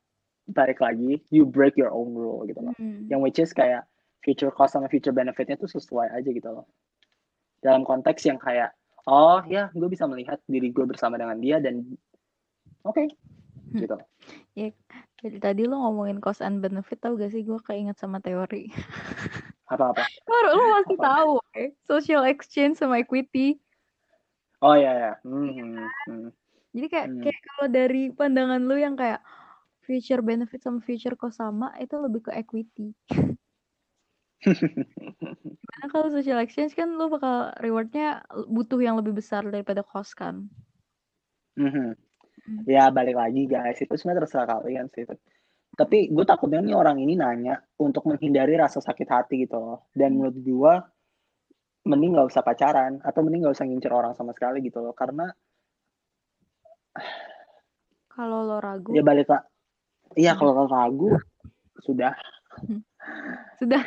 [0.44, 2.76] balik lagi you break your own rule gitu loh.
[2.76, 3.08] Mm.
[3.08, 3.88] yang which is kayak
[4.20, 6.66] future cost sama future benefitnya tuh sesuai aja gitu loh.
[7.60, 11.84] Dalam konteks yang kayak oh ya gue bisa melihat diri gue bersama dengan dia dan
[12.82, 13.04] oke
[13.64, 13.80] Hmm.
[13.82, 14.06] gitu loh.
[15.18, 18.70] Jadi tadi lo ngomongin cost and benefit tau gak sih gue keinget sama teori.
[19.72, 21.04] apa apa Baru lo pasti Apa?
[21.10, 21.70] tahu, eh?
[21.82, 23.58] social exchange sama equity.
[24.60, 26.28] oh ya ya Hmm, hmm, hmm.
[26.70, 27.22] Jadi kayak Hmm.
[27.24, 29.18] kayak kalau dari pandangan lu yang kayak
[29.82, 32.94] future benefit sama future cost sama itu lebih ke equity.
[35.70, 40.48] Karena kalau social exchange kan lu bakal rewardnya butuh yang lebih besar daripada cost kan.
[41.56, 41.94] Mhm.
[42.44, 42.60] Hmm.
[42.68, 45.08] ya balik lagi guys itu sebenarnya terserah kalian sih
[45.74, 50.12] tapi gue takutnya nih orang ini nanya untuk menghindari rasa sakit hati gitu loh dan
[50.12, 50.74] menurut gue
[51.88, 55.32] mending nggak usah pacaran atau mending nggak usah ngincer orang sama sekali gitu loh karena
[58.12, 59.42] Kalau lo ragu, ya balik lah
[60.14, 60.44] iya Hmm.
[60.44, 61.16] kalau lo ragu
[61.80, 62.12] sudah
[62.60, 62.93] sudah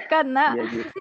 [0.08, 0.58] kan nak.
[0.58, 0.92] ya gitu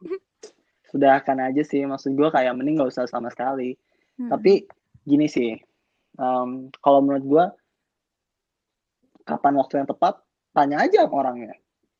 [0.87, 3.75] sudah kan aja sih maksud gue kayak mending nggak usah sama sekali
[4.17, 4.31] Mm-mm.
[4.31, 4.65] tapi
[5.03, 5.59] gini sih
[6.17, 6.49] em,
[6.79, 7.45] kalau menurut gue
[9.27, 10.23] kapan waktu yang tepat
[10.55, 11.55] tanya aja sama orangnya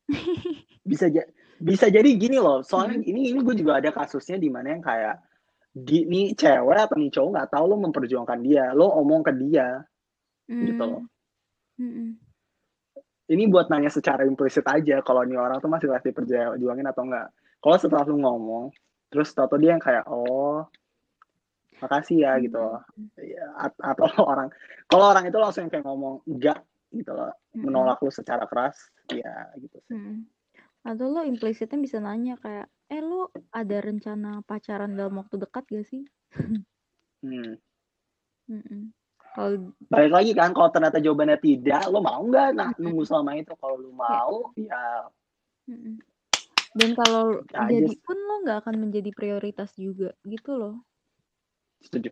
[0.89, 1.27] bisa ja-
[1.59, 5.19] bisa jadi gini loh soalnya ini ini gue juga ada kasusnya di mana yang kayak
[5.77, 9.83] di nih cewek atau nih cowok nggak tahu lo memperjuangkan dia lo omong ke dia
[10.47, 11.03] gitu loh
[11.77, 12.17] Mm-mm.
[13.27, 17.27] Ini buat nanya secara implisit aja kalau nih orang tuh masih masih perjuangin atau enggak
[17.59, 18.65] kalau setelah lu ngomong
[19.11, 20.67] terus tau dia yang kayak oh
[21.77, 22.81] makasih ya gitu loh
[23.19, 24.49] ya, at- atau orang
[24.89, 26.59] kalau orang itu langsung yang kayak ngomong enggak
[26.95, 27.67] gitu loh Mm-mm.
[27.67, 28.79] menolak lu secara keras
[29.11, 30.25] ya gitu sih Mm-mm.
[30.87, 35.83] Atau lo implisitnya bisa nanya kayak, eh lo ada rencana pacaran dalam waktu dekat gak
[35.83, 36.07] sih?
[37.27, 37.59] hmm.
[38.47, 38.95] Mm-mm.
[39.35, 43.53] Kalau balik lagi kan kalau ternyata jawabannya tidak lo mau nggak nah nunggu selama itu
[43.59, 45.05] kalau lo mau ya
[46.77, 48.01] dan kalau aja jadi sih.
[48.01, 50.75] pun lo nggak akan menjadi prioritas juga gitu loh.
[51.81, 52.09] setuju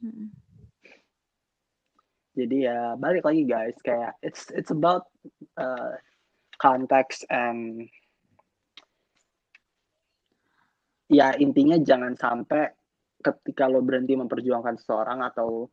[0.00, 0.32] Mm-mm.
[2.32, 5.04] jadi ya balik lagi guys kayak it's it's about
[5.60, 5.96] uh,
[6.56, 7.92] context and
[11.12, 12.72] ya intinya jangan sampai
[13.20, 15.68] ketika lo berhenti memperjuangkan seseorang atau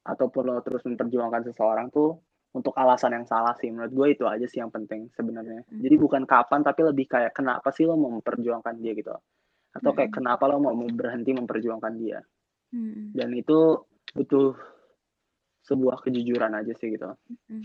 [0.00, 2.16] ataupun lo terus memperjuangkan seseorang tuh
[2.50, 5.80] untuk alasan yang salah sih menurut gue itu aja sih yang penting sebenarnya Hmm.
[5.80, 9.14] jadi bukan kapan tapi lebih kayak kenapa sih lo mau memperjuangkan dia gitu
[9.70, 10.18] atau kayak Mm-mm.
[10.18, 12.18] kenapa lo mau berhenti memperjuangkan dia
[12.74, 13.14] Mm-mm.
[13.14, 13.86] dan itu
[14.16, 14.58] butuh
[15.62, 17.12] sebuah kejujuran aja sih gitu
[17.46, 17.62] Mm.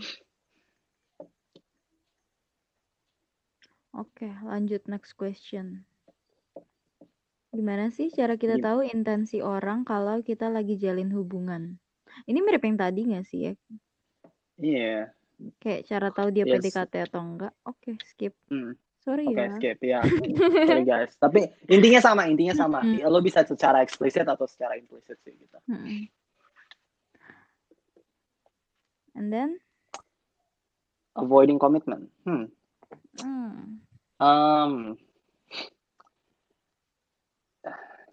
[3.96, 5.88] Oke, lanjut next question.
[7.48, 11.80] Gimana sih cara kita Gim- tahu intensi orang kalau kita lagi jalin hubungan?
[12.24, 13.52] Ini mirip yang tadi nggak sih ya?
[14.56, 15.12] iya
[15.60, 16.64] Kayak cara tahu dia Yes.
[16.64, 17.52] PDKT atau enggak?
[17.68, 18.32] Oke, skip.
[18.48, 18.72] Hmm.
[19.04, 19.52] Sorry Oke, ya.
[19.52, 20.00] skip ya.
[20.68, 21.12] Sorry guys.
[21.20, 22.80] Tapi intinya sama, intinya sama.
[22.80, 23.04] Mm-mm.
[23.04, 25.58] Lo bisa secara eksplisit atau secara implisit sih gitu.
[25.68, 26.08] Mm-mm.
[29.16, 29.60] And then,
[31.16, 32.12] Avoiding commitment.
[32.28, 32.52] Hmm.
[33.20, 33.80] hmm,
[34.16, 34.96] Um,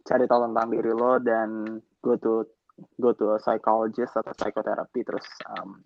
[0.04, 2.44] cari tahu tentang diri lo dan go to
[2.98, 5.82] go to a psychologist atau psychotherapy terus um,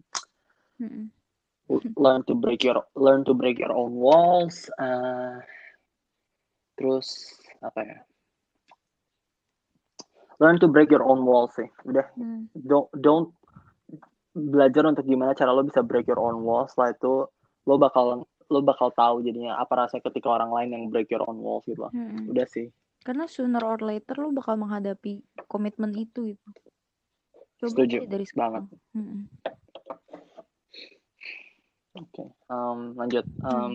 [0.80, 1.12] mm-mm.
[2.00, 4.72] learn to break your learn to break your own walls.
[4.80, 5.40] uh,
[6.78, 7.98] terus apa ya?
[10.38, 11.68] Learn to break your own walls sih.
[11.84, 12.48] Udah Hmm.
[12.54, 13.30] don't don't
[14.38, 17.14] belajar untuk gimana cara lo bisa break your own walls setelah itu
[17.66, 21.42] lo bakal lo bakal tahu jadinya apa rasanya ketika orang lain yang break your own
[21.42, 22.30] walls gitu loh Mm-mm.
[22.30, 22.70] udah sih
[23.02, 26.48] Karena sooner or later lo bakal menghadapi komitmen itu gitu.
[27.58, 28.64] Coba Setuju dari banget.
[28.94, 29.22] Mm-mm.
[31.98, 33.50] oke um, lanjut Hmm.
[33.50, 33.74] um,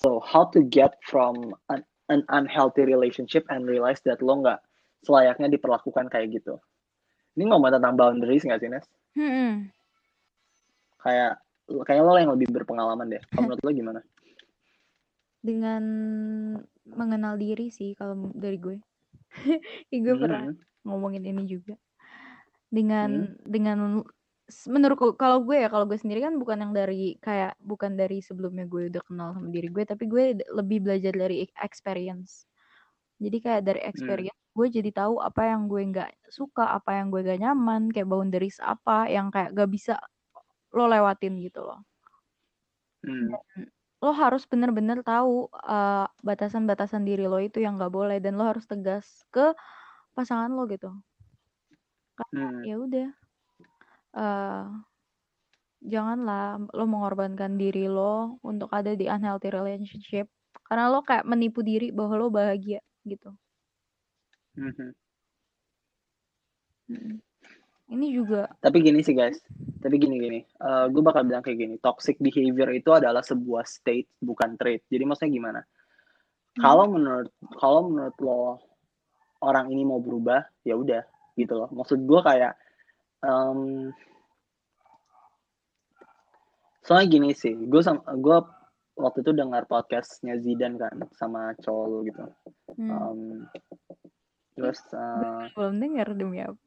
[0.00, 4.60] so how to get from an, an unhealthy relationship and realize that lo nggak
[5.04, 6.56] selayaknya diperlakukan kayak gitu
[7.36, 8.86] ini ngomong tentang boundaries nggak sih Nes
[9.16, 9.68] Mm-mm.
[11.04, 11.40] kayak
[11.84, 14.00] kayak lo yang lebih berpengalaman deh kalau menurut lo gimana
[15.40, 15.82] Dengan
[16.84, 18.76] mengenal diri sih kalau dari gue.
[20.04, 21.80] Gue pernah Hmm, ngomongin ini juga.
[22.70, 23.78] Dengan dengan
[24.66, 28.66] menurut kalau gue ya kalau gue sendiri kan bukan yang dari kayak bukan dari sebelumnya
[28.66, 30.24] gue udah kenal sama diri gue tapi gue
[30.58, 32.46] lebih belajar dari e- experience.
[33.22, 37.22] Jadi kayak dari experience gue jadi tahu apa yang gue nggak suka apa yang gue
[37.22, 39.94] gak nyaman kayak boundaries apa yang kayak gak bisa
[40.74, 41.80] lo lewatin gitu loh.
[43.06, 43.40] Hmm,
[44.04, 48.64] lo harus bener-bener tahu uh, batasan-batasan diri lo itu yang nggak boleh dan lo harus
[48.72, 49.46] tegas ke
[50.16, 50.90] pasangan lo gitu
[52.28, 52.60] hmm.
[52.66, 53.08] ya udah
[54.10, 54.64] eh
[55.80, 60.28] janganlah lo mengorbankan diri lo untuk ada di unhealthy relationship
[60.68, 63.32] karena lo kayak menipu diri bahwa lo bahagia gitu
[64.58, 64.92] Mhm.
[66.90, 67.22] Mm-mm.
[67.90, 69.38] ini juga Tapi gini sih guys,
[69.78, 70.40] tapi gini gini,
[70.90, 74.82] gue bakal bilang kayak gini, toxic behavior itu adalah sebuah state bukan trait.
[74.90, 75.60] Jadi maksudnya gimana?
[76.58, 77.30] Kalau menurut
[77.62, 78.58] kalau menurut lo
[79.42, 81.02] orang ini mau berubah, ya udah
[81.36, 81.68] gitu loh.
[81.70, 82.52] Maksud gue kayak,
[83.26, 83.90] em,
[86.84, 88.36] soalnya gini sih, gue sama gue
[89.00, 92.24] waktu itu dengar podcastnya Zidan kan sama cowok lo gitu.
[92.76, 93.20] hmm, Em,
[94.58, 96.58] terus eh, belum dengar demi apa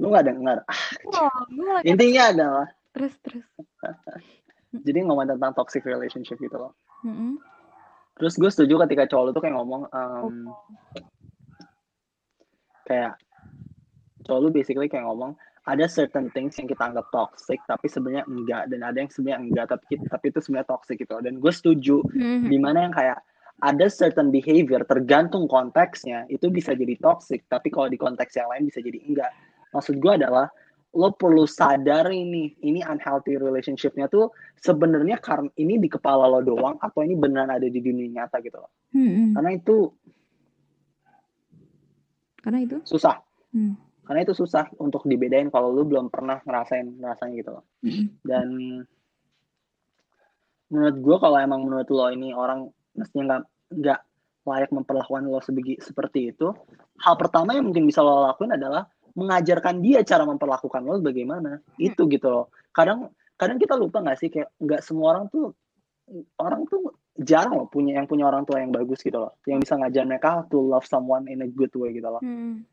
[0.00, 0.58] lu nggak dengar.
[1.52, 2.66] Malah Intinya adalah
[2.96, 3.44] terus terus
[4.86, 6.72] jadi ngomong tentang toxic relationship gitu loh.
[7.04, 7.36] Mm-mm.
[8.16, 10.36] Terus gue setuju ketika cowok lu tuh kayak ngomong um,
[12.88, 13.20] kayak
[14.30, 15.34] cowok lu basically kayak ngomong
[15.66, 18.70] ada certain things yang kita anggap toxic tapi sebenarnya enggak.
[18.70, 21.18] Dan ada yang sebenarnya enggak tapi tapi itu sebenarnya toxic gitu.
[21.18, 22.46] Dan gue setuju Mhm.
[22.46, 23.18] di mana yang kayak
[23.60, 27.44] ada certain behavior tergantung konteksnya itu bisa jadi toxic.
[27.50, 29.34] Tapi kalau di konteks yang lain bisa jadi enggak.
[29.74, 30.46] Maksud gue adalah
[30.90, 36.82] lo perlu sadar ini ini unhealthy relationshipnya tuh sebenarnya karena ini di kepala lo doang
[36.82, 38.70] atau ini beneran ada di dunia nyata gitu loh.
[38.90, 39.38] Mm-mm.
[39.38, 39.76] karena itu
[42.40, 42.76] karena itu?
[42.88, 43.20] Susah.
[43.52, 43.76] Hmm.
[44.10, 47.64] Karena itu susah untuk dibedain kalau lu belum pernah ngerasain rasanya gitu loh.
[47.86, 48.18] Mm-mm.
[48.26, 48.48] dan
[50.66, 52.66] menurut gue kalau emang menurut lo ini orang
[52.98, 54.00] mestinya nggak nggak
[54.50, 56.50] layak memperlakukan lo sebegi, seperti itu
[57.06, 61.62] hal pertama yang mungkin bisa lo lakuin adalah mengajarkan dia cara memperlakukan lo bagaimana.
[61.78, 62.46] Itu gitu loh.
[62.74, 65.54] Kadang kadang kita lupa nggak sih kayak nggak semua orang tuh
[66.42, 69.38] orang tuh jarang loh punya yang punya orang tua yang bagus gitu loh.
[69.46, 72.22] Yang bisa ngajar mereka to love someone in a good way gitu loh.
[72.22, 72.66] Mm-mm.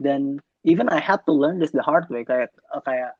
[0.00, 2.24] dan even I had to learn this the hard way.
[2.24, 3.16] Kayak uh, kayak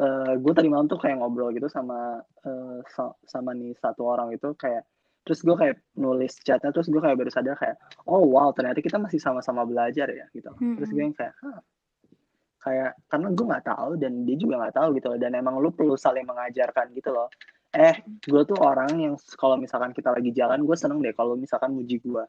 [0.00, 4.32] uh, gue tadi malam tuh kayak ngobrol gitu sama uh, sa- sama nih satu orang
[4.32, 4.88] itu kayak
[5.22, 7.78] terus gue kayak nulis chatnya terus gue kayak baru sadar kayak
[8.10, 10.50] oh wow ternyata kita masih sama-sama belajar ya gitu.
[10.58, 11.60] Terus gue yang kayak Hah.
[12.62, 15.70] kayak karena gue nggak tahu dan dia juga nggak tahu gitu loh dan emang lu
[15.70, 17.30] perlu saling mengajarkan gitu loh.
[17.70, 21.70] Eh gue tuh orang yang kalau misalkan kita lagi jalan gue seneng deh kalau misalkan
[21.70, 22.24] muji gue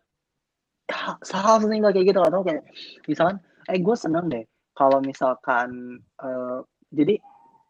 [1.26, 2.62] salah sering kayak gitu atau kayak
[3.08, 6.60] misalkan eh gue seneng deh kalau misalkan uh,
[6.90, 7.18] jadi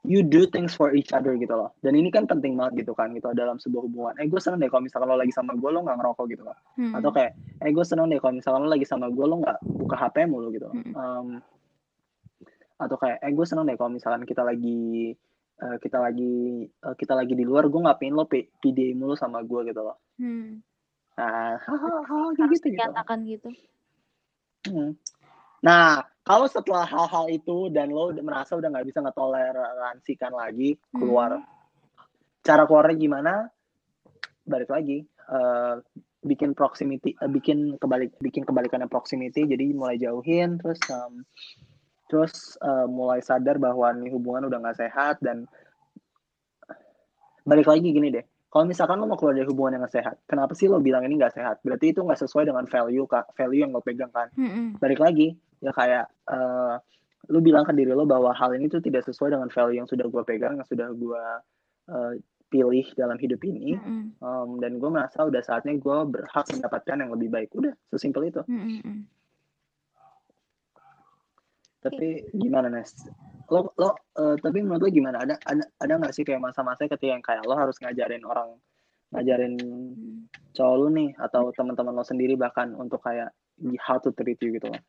[0.04, 3.16] you do things for each other gitu loh dan ini kan penting banget gitu kan
[3.16, 5.80] gitu dalam sebuah hubungan eh gue seneng deh kalau misalkan lo lagi sama gue lo
[5.80, 6.94] nggak ngerokok gitu loh Hmm.
[6.98, 7.32] atau kayak
[7.64, 10.48] eh gue seneng deh kalau misalkan lo lagi sama gue lo nggak buka hp mulu
[10.52, 10.92] gitu Hmm.
[10.94, 11.28] um,
[12.74, 15.14] atau kayak eh gue seneng deh kalau misalkan kita lagi
[15.62, 19.16] eh, kita lagi eh, kita lagi di luar gue nggak pengen lo P- PDA mulu
[19.16, 20.60] sama gue gitu loh Hmm.
[21.16, 23.50] nah hal-hal gitu gitu dinyatakan gitu.
[24.68, 24.98] Hmm.
[25.64, 31.40] Nah, kalau setelah hal-hal itu dan lo udah merasa udah nggak bisa ngetoleransikan lagi keluar,
[31.40, 31.48] Hmm.
[32.44, 33.34] cara keluarnya gimana?
[34.44, 35.76] Balik lagi, eh,
[36.24, 39.48] bikin proximity, eh, bikin kebalik, bikin kebalikannya proximity.
[39.48, 41.24] Jadi mulai jauhin, terus em,
[42.12, 45.48] terus eh, mulai sadar bahwa nih hubungan udah nggak sehat dan
[47.44, 48.24] balik lagi gini deh.
[48.48, 51.18] Kalau misalkan lo mau keluar dari hubungan yang nggak sehat, kenapa sih lo bilang ini
[51.18, 51.56] nggak sehat?
[51.66, 54.30] Berarti itu nggak sesuai dengan value kak, value yang lo pegang kan?
[54.38, 54.78] Hmm.
[54.78, 55.34] balik lagi
[55.64, 56.76] ya kayak eh,
[57.32, 60.04] lu bilang ke diri lo bahwa hal ini tuh tidak sesuai dengan value yang sudah
[60.12, 61.24] gue pegang yang sudah gue
[61.88, 62.14] eh,
[62.52, 64.14] pilih dalam hidup ini Hmm.
[64.22, 68.44] Um, dan gue merasa udah saatnya gue berhak mendapatkan yang lebih baik udah sesimpel itu
[68.46, 69.08] Hmm.
[71.84, 72.94] tapi gimana Nes
[73.52, 77.12] lo lo eh, tapi menurut lo gimana ada ada ada nggak sih kayak masa-masa ketika
[77.12, 78.56] yang kayak lo harus ngajarin orang
[79.12, 80.30] ngajarin Hmm.
[80.54, 83.34] cowok lu nih atau teman-teman lo sendiri bahkan untuk kayak
[83.82, 84.82] how to treat you gitu loh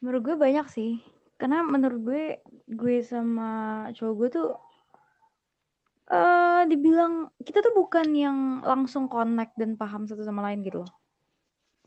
[0.00, 0.92] Menurut gue banyak sih.
[1.36, 2.24] Karena menurut gue,
[2.68, 3.50] gue sama
[3.96, 4.48] cowok gue tuh
[6.10, 7.14] eh dibilang
[7.46, 8.38] kita tuh bukan yang
[8.70, 10.90] langsung connect dan paham satu sama lain gitu loh.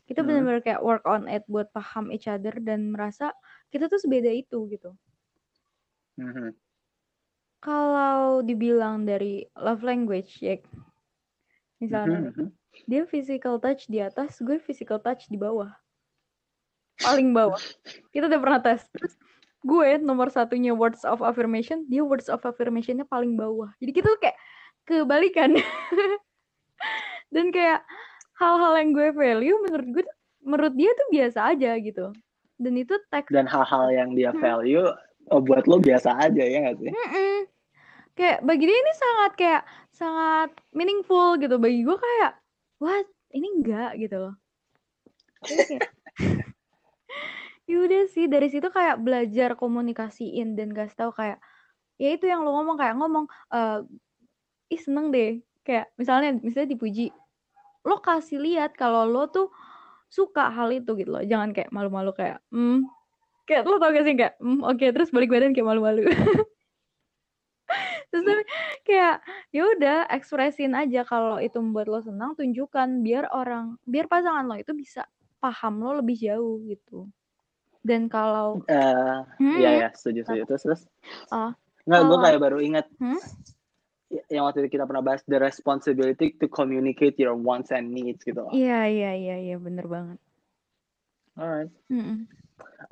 [0.08, 0.26] Kita Hmm.
[0.26, 3.32] benar-benar kayak work on it buat paham each other dan merasa
[3.72, 4.96] kita tuh sebeda itu gitu.
[6.16, 6.54] Mhm.
[7.62, 10.56] Kalau dibilang dari love language ya
[11.82, 12.56] misalnya Mhm, mhm.
[12.90, 15.83] dia physical touch di atas, gue physical touch di bawah.
[17.02, 17.58] Paling bawah.
[18.14, 18.86] Kita udah pernah tes.
[18.94, 19.14] Terus
[19.64, 23.72] gue nomor satunya words of affirmation, dia words of affirmationnya paling bawah.
[23.80, 24.38] Jadi kita tuh kayak
[24.84, 25.56] kebalikan.
[27.34, 27.82] Dan kayak
[28.38, 30.04] hal-hal yang gue value menurut gue
[30.44, 32.12] menurut dia tuh biasa aja gitu.
[32.54, 34.38] Dan itu teks dan hal-hal yang dia Hmm.
[34.38, 34.86] value
[35.32, 36.92] oh, buat lo biasa aja ya nggak sih.
[38.14, 41.58] Kayak bagi dia ini sangat kayak sangat meaningful gitu.
[41.58, 42.38] Bagi gue kayak
[42.78, 44.34] what ini enggak gitu loh.
[45.42, 45.90] Kayak,
[47.64, 51.40] ya udah sih dari situ kayak belajar komunikasiin dan kasih tahu kayak
[51.96, 53.24] ya itu yang lo ngomong kayak ngomong
[53.54, 53.80] eh
[54.72, 55.40] ih seneng deh.
[55.64, 57.08] Kayak misalnya misalnya dipuji
[57.84, 59.48] lo kasih lihat kalau lo tuh
[60.12, 61.24] suka hal itu gitu loh.
[61.24, 62.84] Jangan kayak malu-malu kayak hmm.
[63.44, 66.08] Kayak lo tau gak sih kayak hmm, oke terus balik badan kayak malu-malu.
[68.12, 68.44] Terus tapi
[68.86, 69.16] kayak
[69.50, 74.54] ya udah ekspresin aja kalau itu membuat lo senang tunjukkan biar orang biar pasangan lo
[74.54, 75.02] itu bisa
[75.44, 77.04] paham lo lebih jauh gitu
[77.84, 80.82] dan kalau Eh, Hmm, iya ya setuju setuju terus terus
[81.28, 81.52] Oh,
[81.84, 83.20] nggak gue kayak baru ingat Hmm?
[84.08, 88.24] y- yang waktu itu kita pernah bahas the responsibility to communicate your wants and needs
[88.24, 90.16] gitu iya iya iya iya bener banget
[91.34, 91.66] Alright.
[91.90, 92.30] Mm-mm.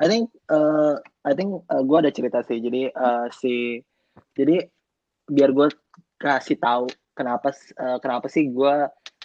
[0.02, 2.58] I think uh, I think gue ada cerita sih.
[2.58, 3.78] Jadi uh, si
[4.34, 4.66] jadi
[5.30, 5.70] biar gue
[6.18, 8.74] kasih tahu kenapa uh, kenapa sih gue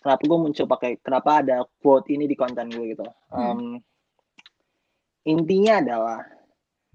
[0.07, 3.03] kenapa gue muncul pakai kenapa ada quote ini di konten gue gitu.
[3.35, 3.83] Um,
[5.27, 6.19] intinya adalah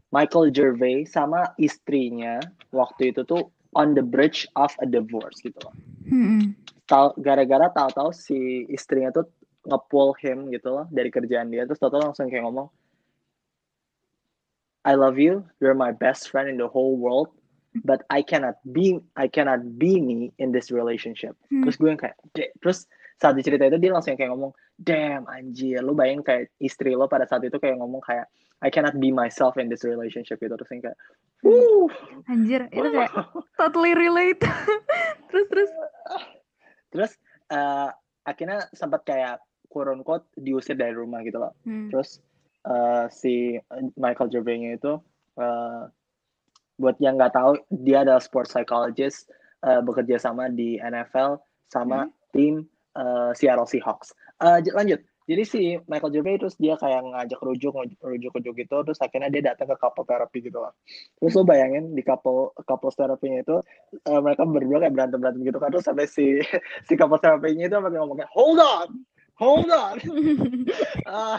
[0.09, 2.41] Michael Gervais sama istrinya
[2.73, 5.77] waktu itu tuh on the bridge of a divorce gitu loh.
[6.89, 9.29] Tahu gara-gara tahu-tahu si istrinya tuh
[9.69, 12.67] nge-pull him gitu loh dari kerjaan dia terus tahu langsung kayak ngomong
[14.83, 17.31] I love you you're my best friend in the whole world
[17.87, 21.63] but I cannot be I cannot be me in this relationship Hmm.
[21.63, 22.19] terus gue yang kayak
[22.59, 22.91] terus
[23.21, 27.25] saat dicerita itu dia langsung kayak ngomong damn anjir lu bayangin kayak istri lo pada
[27.29, 28.27] saat itu kayak ngomong kayak
[28.63, 30.55] I cannot be myself in this relationship gitu.
[30.55, 30.97] Terus kayak
[31.43, 31.91] Wuh,
[32.31, 33.11] anjir itu kayak
[33.61, 34.39] totally relate.
[35.35, 35.71] Terus terus.
[36.95, 37.13] Terus
[37.51, 37.89] eh,
[38.23, 41.57] akhirnya sempat kayak quote unquote diusir dari rumah gitu loh.
[41.65, 41.89] Hmm.
[41.91, 42.21] terus
[42.63, 43.57] eh, si
[43.97, 44.93] Michael Gervais itu
[45.41, 45.83] eh,
[46.79, 49.33] buat yang nggak tahu dia adalah sports psychologist
[49.65, 51.41] eh, bekerja sama di NFL
[51.73, 52.13] sama Hmm.
[52.37, 52.55] tim
[52.97, 54.13] eh, Seattle Seahawks.
[54.43, 55.01] J- lanjut.
[55.23, 57.71] Jadi si Michael Gervais terus dia kayak ngajak rujuk
[58.03, 60.75] rujuk rujuk gitu terus akhirnya dia datang ke couple therapy gitu lah.
[61.23, 63.63] Terus lo bayangin di couple couple therapy itu
[64.11, 66.43] uh, mereka berdua kayak berantem berantem gitu kan terus sampai si
[66.91, 69.07] si couple therapy itu sampai ngomong kayak hold on
[69.43, 69.97] hold on.
[71.03, 71.37] Uh,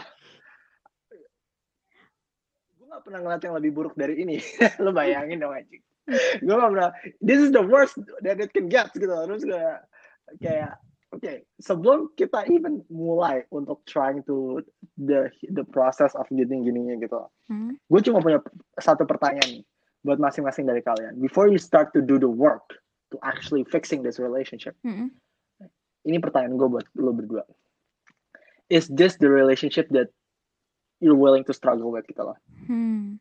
[2.78, 4.38] gue gak pernah ngeliat yang lebih buruk dari ini.
[4.84, 5.82] Lo bayangin dong anjing.
[6.44, 9.08] Gue gak pernah this is the worst that it can get gitu.
[9.08, 9.64] Terus gue
[10.38, 10.78] kayak
[11.18, 14.62] okay, sebelum kita even mulai untuk trying to
[14.98, 17.20] the the process of getting gininya gitu,
[17.50, 17.76] hmm.
[17.76, 18.38] gue cuma punya
[18.78, 19.64] satu pertanyaan nih
[20.04, 21.16] buat masing-masing dari kalian.
[21.18, 22.76] Before you start to do the work
[23.10, 25.14] to actually fixing this relationship, hmm.
[26.04, 27.44] ini pertanyaan gue buat lo berdua.
[28.72, 30.08] Is this the relationship that
[31.00, 32.38] you're willing to struggle with gitu loh?
[32.64, 33.20] Hmm.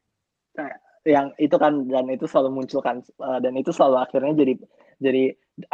[0.56, 4.54] Kayak yang itu kan dan itu selalu muncul kan uh, dan itu selalu akhirnya jadi
[5.04, 5.24] jadi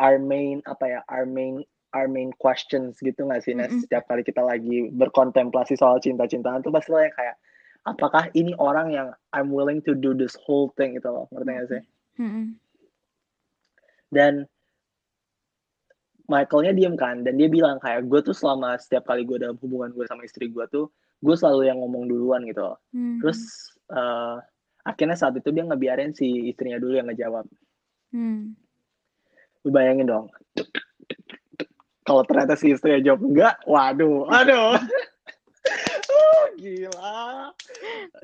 [0.02, 1.62] our main apa ya our main
[1.94, 3.70] our main questions gitu nggak sih Nes?
[3.70, 3.84] Mm -hmm.
[3.86, 7.36] Setiap kali kita lagi berkontemplasi soal cinta-cintaan tuh pasti lo yang kayak
[7.88, 11.68] apakah ini orang yang I'm willing to do this whole thing gitu loh, ngerti gak
[11.70, 11.82] sih?
[12.20, 12.46] Mm -hmm.
[14.10, 14.34] Dan
[16.30, 19.90] Michaelnya diem kan, dan dia bilang kayak gue tuh selama setiap kali gue dalam hubungan
[19.90, 20.86] gue sama istri gue tuh,
[21.26, 22.78] gue selalu yang ngomong duluan gitu loh.
[22.94, 23.16] Mm -hmm.
[23.18, 23.40] Terus
[23.90, 24.38] uh,
[24.86, 27.50] akhirnya saat itu dia ngebiarin si istrinya dulu yang ngejawab.
[28.14, 28.54] Mm.
[29.66, 30.26] Lu bayangin dong,
[32.10, 34.74] kalau ternyata si istri jawab enggak waduh aduh
[36.18, 37.54] oh gila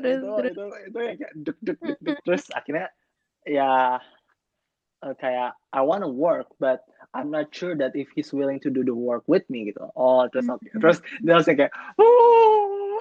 [0.02, 0.50] terus, itu, terus.
[0.50, 2.18] itu itu ya kayak duk duk duk, duk.
[2.26, 2.90] terus akhirnya
[3.46, 4.02] ya
[5.06, 6.82] uh, kayak I wanna work but
[7.14, 10.26] I'm not sure that if he's willing to do the work with me gitu oh
[10.34, 10.74] terus okay.
[10.82, 12.98] terus dia langsung kayak oh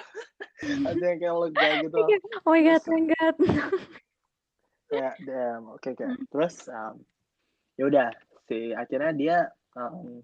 [0.85, 1.97] ada yang kayak lega gitu
[2.45, 3.37] oh my god oh my god
[4.93, 6.13] kayak damn oke okay, okay.
[6.29, 7.01] terus um,
[7.81, 8.09] ya udah
[8.45, 9.39] si akhirnya dia
[9.81, 10.21] um,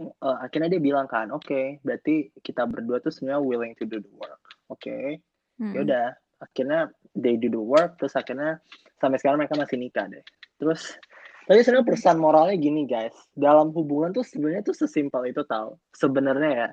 [0.00, 4.00] uh, akhirnya dia bilang kan, oke, okay, berarti kita berdua tuh sebenarnya willing to do
[4.00, 4.40] the work,
[4.72, 4.80] oke?
[4.80, 5.20] Okay?
[5.60, 5.74] Hmm.
[5.76, 6.06] Ya udah,
[6.40, 6.80] akhirnya
[7.12, 8.58] they do the work, terus akhirnya
[8.98, 10.24] sampai sekarang mereka masih nikah deh.
[10.56, 10.96] Terus
[11.42, 15.74] tapi sebenarnya pesan moralnya gini guys, dalam hubungan tuh sebenarnya tuh sesimpel itu tau.
[15.90, 16.68] Sebenarnya ya,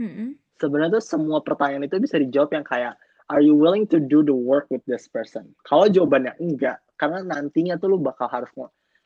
[0.00, 0.40] hmm.
[0.56, 2.96] sebenarnya tuh semua pertanyaan itu bisa dijawab yang kayak,
[3.28, 5.52] are you willing to do the work with this person?
[5.68, 8.48] Kalau jawabannya enggak, karena nantinya tuh lu bakal harus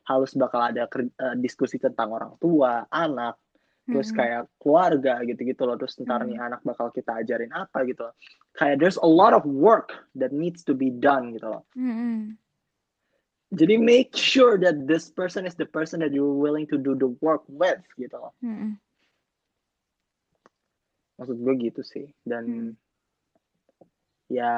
[0.08, 3.36] harus bakal ada uh, diskusi tentang orang tua, anak,
[3.88, 8.14] terus kayak keluarga gitu-gitu loh terus ntar nih anak bakal kita ajarin apa gitu loh.
[8.54, 11.64] kayak there's a lot of work that needs to be done gitu loh.
[11.72, 12.36] Hmm
[13.48, 17.08] jadi make sure that this person is the person that you're willing to do the
[17.24, 18.36] work with gitu loh.
[18.44, 18.76] Hmm
[21.18, 22.06] maksud gue gitu sih.
[22.22, 22.72] Dan hmm.
[24.30, 24.52] ya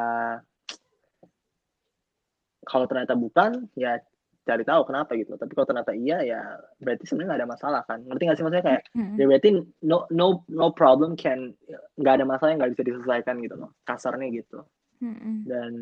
[2.68, 3.98] kalau ternyata bukan ya
[4.40, 6.40] cari tahu kenapa gitu tapi kalau ternyata iya ya
[6.80, 9.16] berarti sebenarnya nggak ada masalah kan ngerti nggak sih maksudnya kayak mm-hmm.
[9.20, 9.48] ya berarti
[9.84, 11.52] no no no problem can
[12.00, 14.64] nggak ada masalah yang nggak bisa diselesaikan gitu loh kasarnya gitu
[15.04, 15.36] mm-hmm.
[15.44, 15.72] dan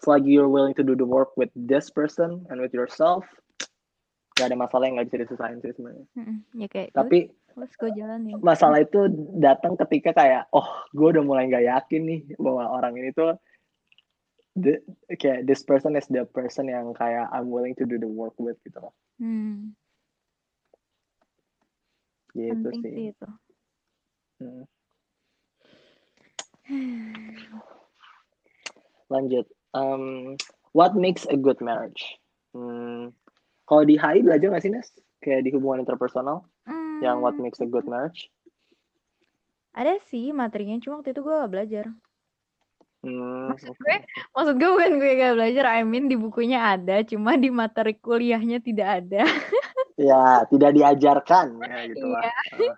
[0.00, 3.28] selagi you're willing to do the work with this person and with yourself
[4.40, 6.36] nggak ada masalah yang nggak bisa diselesaikan sih sebenarnya mm-hmm.
[6.56, 7.18] ya, kayak, tapi
[7.60, 8.36] let's go jalan ya.
[8.40, 10.66] masalah itu datang ketika kayak oh
[10.96, 13.36] gue udah mulai nggak yakin nih bahwa orang ini tuh
[14.56, 14.80] the,
[15.16, 18.60] kayak this person is the person yang kayak I'm willing to do the work with
[18.64, 18.94] gitu loh.
[19.16, 19.72] Hmm.
[22.32, 23.12] Gitu Penting sih.
[23.12, 23.28] itu.
[24.40, 24.64] Hmm.
[29.12, 29.46] Lanjut.
[29.72, 30.36] Um,
[30.72, 32.16] what makes a good marriage?
[32.52, 33.12] Hmm.
[33.68, 34.88] Kalau di HI belajar nggak sih Nes?
[35.24, 36.44] Kayak di hubungan interpersonal?
[36.68, 37.00] Hmm.
[37.00, 38.28] Yang what makes a good marriage?
[39.72, 41.84] Ada sih materinya, cuma waktu itu gue gak belajar.
[43.02, 43.96] Hmm, maksud gue,
[44.30, 48.62] maksud gue bukan gue gak belajar, I mean di bukunya ada, cuma di materi kuliahnya
[48.62, 49.26] tidak ada.
[49.98, 52.22] ya, tidak diajarkan ya gitu lah.
[52.62, 52.74] Iya.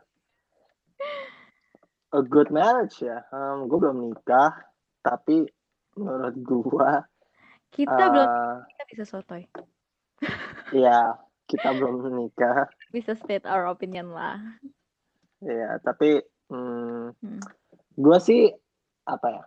[2.17, 3.21] A good marriage ya.
[3.37, 4.57] Um, gue belum nikah,
[5.05, 5.45] tapi
[5.93, 6.91] menurut gue
[7.75, 8.29] kita uh, belum
[8.71, 9.45] kita bisa sotoy.
[10.73, 12.67] Iya, kita belum nikah.
[12.89, 14.41] Bisa state our opinion lah.
[15.45, 17.41] Iya, tapi hmm, hmm.
[18.01, 18.49] gue sih
[19.05, 19.43] apa ya?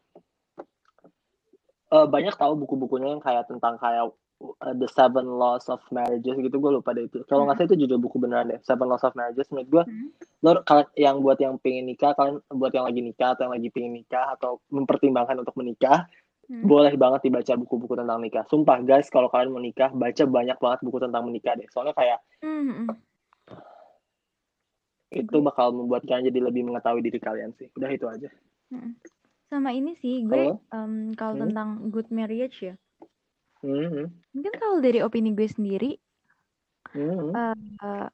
[1.91, 4.11] Uh, banyak tahu buku-bukunya yang kayak tentang kayak
[4.41, 7.77] uh, The Seven Laws of Marriages gitu gue lupa deh itu kalau nggak salah itu
[7.87, 10.09] judul buku beneran deh Seven Laws of Marriages menurut gue hmm.
[10.43, 13.69] lo kalian yang buat yang pengen nikah kalian buat yang lagi nikah atau yang lagi
[13.71, 16.05] pengen nikah atau mempertimbangkan untuk menikah
[16.51, 16.63] hmm.
[16.67, 20.79] boleh banget dibaca buku-buku tentang nikah sumpah guys kalau kalian mau nikah baca banyak banget
[20.83, 22.91] buku tentang menikah deh soalnya kayak hmm.
[25.07, 28.29] itu bakal membuat kalian jadi lebih mengetahui diri kalian sih udah itu aja
[28.75, 29.16] hmm.
[29.51, 30.43] Sama ini sih, gue
[30.75, 31.41] um, kalau hmm?
[31.43, 32.73] tentang good marriage ya.
[33.61, 34.05] Hmm.
[34.33, 35.91] Mungkin kalau dari opini gue sendiri,
[36.93, 37.35] hmm.
[37.35, 37.53] uh,
[37.83, 38.07] uh,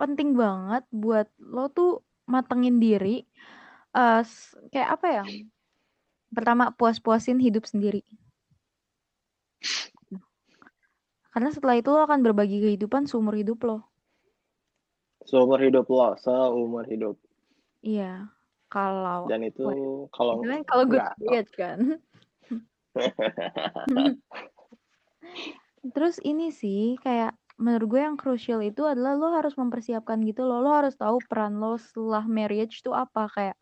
[0.00, 1.90] penting banget buat lo tuh
[2.26, 3.22] matengin diri
[3.96, 5.24] eh s- kayak apa ya
[6.36, 8.02] pertama puas-puasin hidup sendiri
[11.34, 13.76] karena setelah itu lo akan berbagi kehidupan seumur hidup lo
[15.28, 17.16] Seumur hidup lo, seumur hidup.
[17.82, 18.32] iya
[18.72, 19.68] kalau Dan itu
[20.16, 21.12] kalau kan kalau gue nggak.
[21.28, 21.78] lihat kan
[25.94, 30.62] Terus ini sih kayak menurut gue yang krusial itu adalah lo harus mempersiapkan gitu loh.
[30.62, 33.56] Lo harus tahu peran lo setelah marriage itu apa kayak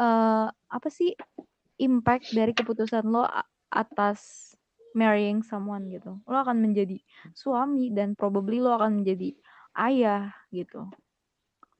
[0.00, 1.12] eh apa sih
[1.80, 3.28] impact dari keputusan lo
[3.70, 4.52] atas
[4.96, 6.18] marrying someone gitu.
[6.26, 6.98] Lo akan menjadi
[7.36, 9.36] suami dan probably lo akan menjadi
[9.76, 10.88] ayah gitu.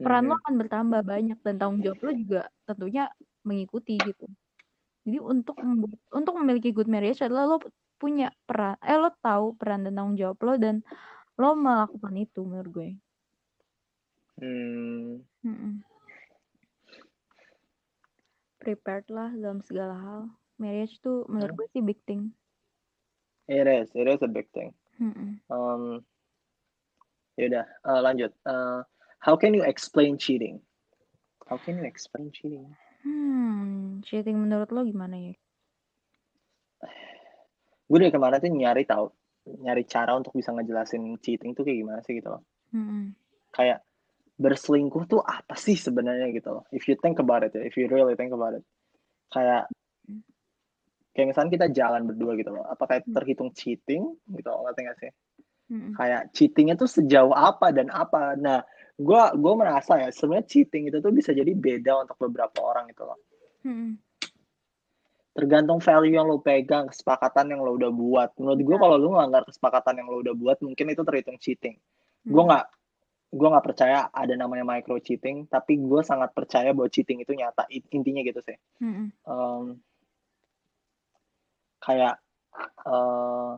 [0.00, 0.40] Peran lo Mhm.
[0.40, 3.04] akan bertambah banyak dan tanggung jawab lo juga tentunya
[3.44, 4.26] mengikuti gitu.
[5.04, 5.56] Jadi untuk
[6.12, 7.56] untuk memiliki good marriage adalah lo
[8.00, 10.80] punya peran, eh lo tahu peran dan tanggung jawab lo dan
[11.36, 12.90] lo melakukan itu menurut gue.
[14.40, 15.84] Hmm.
[18.60, 20.20] Prepared lah dalam segala hal.
[20.60, 22.32] Marriage tuh menurut gue sih big thing.
[23.50, 24.70] it is, it is a big thing.
[25.00, 25.40] Mm-mm.
[25.50, 26.04] Um,
[27.34, 28.30] yaudah, eh, lanjut.
[28.46, 28.80] Eh,
[29.20, 30.64] how can you explain cheating?
[31.46, 32.66] How can you explain cheating?
[33.04, 35.34] Hmm, cheating menurut lo gimana ya?
[37.90, 39.10] Gue dari kemarin tuh nyari tahu,
[39.60, 42.42] nyari cara untuk bisa ngejelasin cheating tuh kayak gimana sih gitu loh.
[42.70, 43.12] Mm-mm.
[43.50, 43.82] Kayak
[44.40, 46.64] berselingkuh tuh apa sih sebenarnya gitu loh.
[46.72, 48.64] If you think about it ya, if you really think about it.
[49.34, 49.68] Kayak
[51.12, 52.64] kayak misalnya kita jalan berdua gitu loh.
[52.70, 55.12] Apakah itu terhitung cheating gitu loh, ngerti gak sih?
[55.70, 55.94] Mm-mm.
[55.94, 58.34] kayak cheatingnya tuh sejauh apa dan apa.
[58.34, 58.66] Nah,
[59.00, 63.08] gue gue merasa ya sebenarnya cheating itu tuh bisa jadi beda untuk beberapa orang gitu
[63.08, 63.18] loh.
[63.64, 63.96] Mm-mm.
[65.32, 68.36] Tergantung value yang lo pegang, kesepakatan yang lo udah buat.
[68.36, 71.80] Menurut gue kalau lo ngelanggar kesepakatan yang lo udah buat, mungkin itu terhitung cheating.
[72.28, 72.50] Gue Mm-mm.
[72.52, 72.66] nggak
[73.30, 77.64] gue nggak percaya ada namanya micro cheating, tapi gue sangat percaya bahwa cheating itu nyata.
[77.72, 78.56] Intinya gitu sih.
[78.84, 79.06] Mm-mm.
[79.16, 79.64] Em,
[81.80, 82.20] kayak
[82.84, 83.52] eh,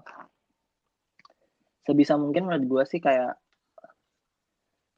[1.83, 3.42] sebisa mungkin menurut gue sih kayak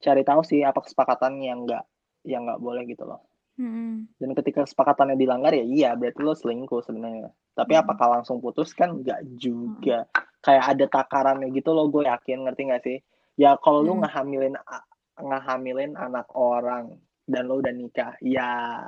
[0.05, 1.85] cari tahu sih apa kesepakatan yang nggak
[2.29, 3.25] yang nggak boleh gitu loh.
[3.55, 4.11] Mm-mm.
[4.19, 7.31] Dan ketika kesepakatannya dilanggar ya iya berarti lo selingkuh sebenarnya.
[7.55, 7.83] Tapi Hmm.
[7.87, 10.05] apakah langsung putus kan nggak juga.
[10.43, 12.99] Kayak ada takarannya gitu loh gue yakin ngerti nggak sih?
[13.39, 14.03] Ya kalau lu Hmm.
[14.05, 14.87] ngehamilin a-
[15.17, 18.83] ngehamilin anak orang dan lo udah nikah, ya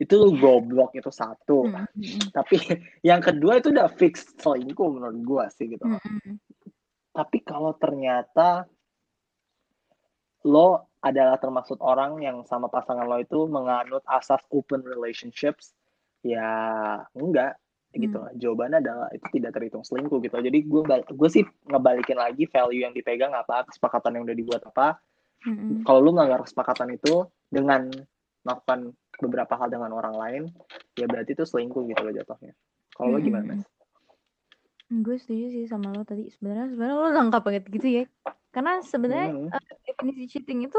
[0.00, 1.68] itu lu goblok itu satu.
[1.68, 2.32] Mm-mm.
[2.32, 2.56] Tapi
[3.08, 5.84] yang kedua itu udah fix selingkuh menurut gue sih gitu.
[5.84, 6.00] loh.
[6.00, 6.40] Mm-mm.
[7.12, 8.64] Tapi kalau ternyata
[10.48, 15.76] lo adalah termasuk orang yang sama pasangan lo itu menganut asas open relationships,
[16.24, 16.48] ya
[17.12, 17.60] enggak
[17.92, 18.20] gitu.
[18.20, 18.34] Hmm.
[18.36, 20.36] Jawabannya adalah itu tidak terhitung selingkuh gitu.
[20.40, 25.00] Jadi gue gue sih ngebalikin lagi value yang dipegang apa, kesepakatan yang udah dibuat apa.
[25.46, 25.86] Mm-mm.
[25.86, 27.86] Kalau lu melanggar kesepakatan itu dengan
[28.42, 28.90] melakukan
[29.22, 30.42] beberapa hal dengan orang lain,
[30.98, 32.58] ya berarti itu selingkuh gitu loh jatuhnya.
[32.90, 33.54] Kalau lo gimana?
[33.54, 35.04] Mm-mm.
[35.04, 36.26] Gue setuju sih sama lo tadi.
[36.32, 38.04] Sebenarnya sebenarnya lo lengkap banget gitu ya.
[38.50, 39.48] Karena sebenarnya Hmm.
[39.52, 40.78] eh, definisi cheating itu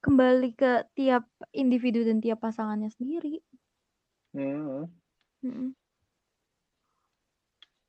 [0.00, 3.44] kembali ke tiap individu dan tiap pasangannya sendiri.
[4.32, 4.88] Hmm.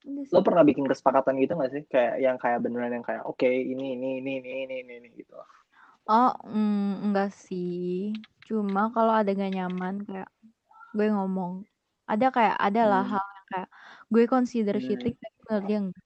[0.03, 0.28] Sih.
[0.36, 1.84] Lo pernah bikin kesepakatan gitu gak sih?
[1.88, 5.40] Kayak yang kayak beneran yang kayak oke ini ini ini ini ini ini, ini gitu.
[6.12, 8.12] Oh, mm, enggak sih.
[8.44, 10.28] Cuma kalau ada gak nyaman kayak
[10.91, 11.64] gue ngomong.
[12.12, 13.16] Ada kayak ada lah Hmm.
[13.16, 13.70] hal yang kayak
[14.12, 14.84] gue consider Hmm.
[14.84, 16.06] cheating tapi menurut dia enggak.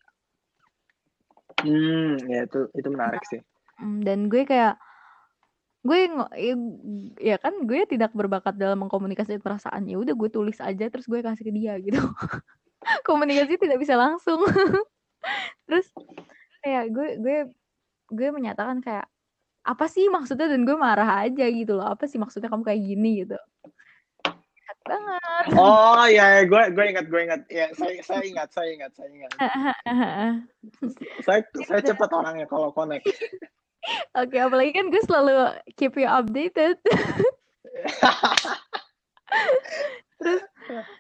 [1.60, 3.42] Hmm, ya itu itu menarik sih.
[3.80, 4.76] Mm, Dan gue kayak
[5.80, 6.12] gue
[7.24, 11.24] ya, kan gue tidak berbakat dalam mengkomunikasi perasaan ya udah gue tulis aja terus gue
[11.24, 12.04] kasih ke dia gitu
[13.08, 14.44] komunikasi tidak bisa langsung
[15.72, 15.88] terus
[16.60, 17.38] kayak gue gue
[18.12, 19.08] gue menyatakan kayak
[19.64, 23.24] apa sih maksudnya dan gue marah aja gitu loh apa sih maksudnya kamu kayak gini
[23.24, 23.40] gitu
[24.90, 27.42] banget Oh ya, ya, gue gue ingat gue ingat.
[27.48, 29.32] Ya saya saya ingat saya ingat saya ingat.
[31.26, 33.06] Saya saya cepat orangnya kalau connect.
[34.16, 35.34] Oke apalagi kan gue selalu
[35.80, 36.78] keep you updated
[40.20, 40.44] terus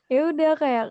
[0.07, 0.85] ya udah kayak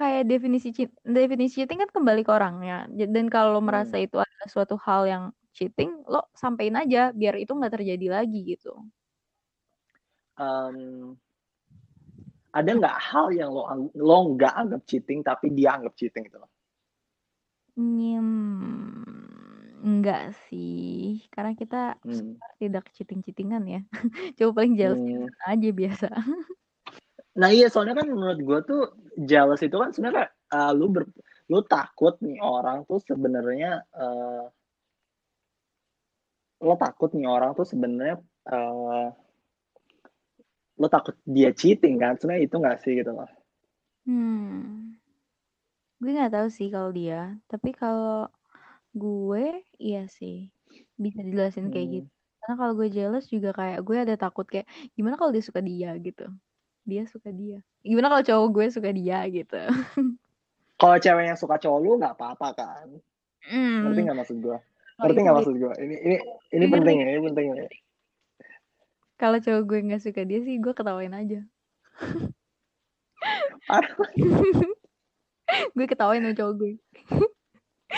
[0.00, 0.72] kayak definisi
[1.04, 4.06] definisi cheating kan kembali ke orangnya dan kalau lo merasa Hmm.
[4.08, 8.72] itu adalah suatu hal yang cheating lo sampein aja biar itu nggak terjadi lagi gitu
[10.40, 11.12] Em,
[12.48, 16.48] ada nggak hal yang lo lo nggak anggap cheating tapi dia anggap cheating gitu loh?
[17.76, 19.04] Hmm,
[19.80, 22.36] enggak sih karena kita Hmm.
[22.60, 23.80] tidak cheating cheatingan ya
[24.38, 25.28] coba paling jealous Hmm.
[25.48, 26.08] aja biasa
[27.30, 28.82] Nah iya soalnya kan menurut gue tuh
[29.16, 31.06] jealous itu kan sebenarnya uh, lu ber,
[31.48, 34.44] lu takut nih orang tuh sebenarnya uh,
[36.60, 38.20] lo takut nih orang tuh sebenarnya
[38.50, 39.08] uh,
[40.76, 43.30] lo takut dia cheating kan sebenarnya itu nggak sih gitu loh
[44.04, 44.96] Hmm.
[46.00, 48.26] Gue nggak tahu sih kalau dia, tapi kalau
[48.92, 49.46] gue
[49.76, 50.50] iya sih
[50.94, 51.94] bisa dijelasin kayak Hmm.
[51.96, 52.08] gitu.
[52.40, 55.92] Karena kalau gue jealous juga kayak gue ada takut kayak gimana kalau dia suka dia
[55.96, 56.26] gitu.
[56.82, 57.60] Dia suka dia.
[57.80, 59.60] Gimana kalau cowok gue suka dia gitu.
[60.80, 62.86] kalau cewek yang suka cowok lu nggak apa-apa kan
[63.42, 64.04] ngerti Hmm.
[64.04, 65.40] nggak maksud gue Oh, ngerti itu nggak beda.
[65.44, 66.16] maksud gue ini ini
[66.50, 66.72] ini Ngerti.
[66.74, 67.66] penting ya ini penting ya
[69.16, 71.40] Kalau cowok gue nggak suka dia sih gue ketawain aja.
[73.66, 73.92] Parah.
[75.76, 76.72] gue ketawain sama cowok gue.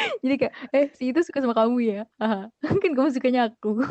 [0.23, 2.03] Jadi kayak, eh si itu suka sama kamu ya?
[2.83, 3.83] Kan kamu sukanya aku.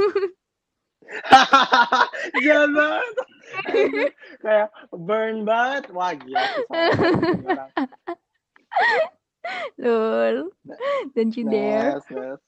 [2.46, 3.16] jahat banget
[4.40, 6.40] kayak burn banget wah gila.
[9.82, 10.54] Lol.
[11.18, 12.00] Don't you dare.
[12.00, 12.40] Nes, nes.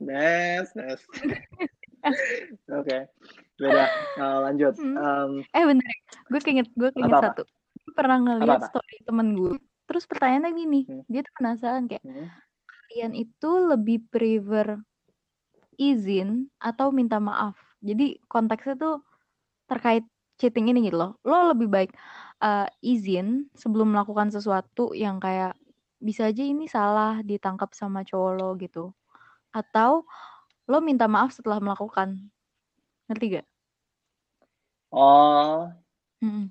[0.00, 1.00] Nes, nes.
[2.72, 2.98] Oke,
[3.60, 3.84] beda.
[4.16, 4.74] Uh, lanjut.
[4.80, 4.96] Hmm.
[4.96, 5.96] Um, Eh bener, ya,
[6.32, 7.42] gue keinget, gue keinget satu.
[7.84, 9.54] Gue pernah ngeliat story temen gue.
[9.90, 11.02] Terus pertanyaannya gini, Hmm.
[11.10, 12.30] dia tuh penasaran kayak, hmm.
[12.70, 14.78] kalian itu lebih prefer
[15.74, 17.58] izin atau minta maaf?
[17.82, 18.94] Jadi konteksnya tuh
[19.66, 20.06] terkait
[20.38, 21.12] cheating ini gitu loh.
[21.26, 21.90] Lo lebih baik
[22.40, 25.58] eh, izin sebelum melakukan sesuatu yang kayak
[26.00, 28.84] bisa aja ini salah ditangkap sama cowok lo gitu.
[29.52, 30.06] Atau
[30.70, 32.30] lo minta maaf setelah melakukan.
[33.10, 33.46] Ngerti gak?
[34.92, 35.70] Oh,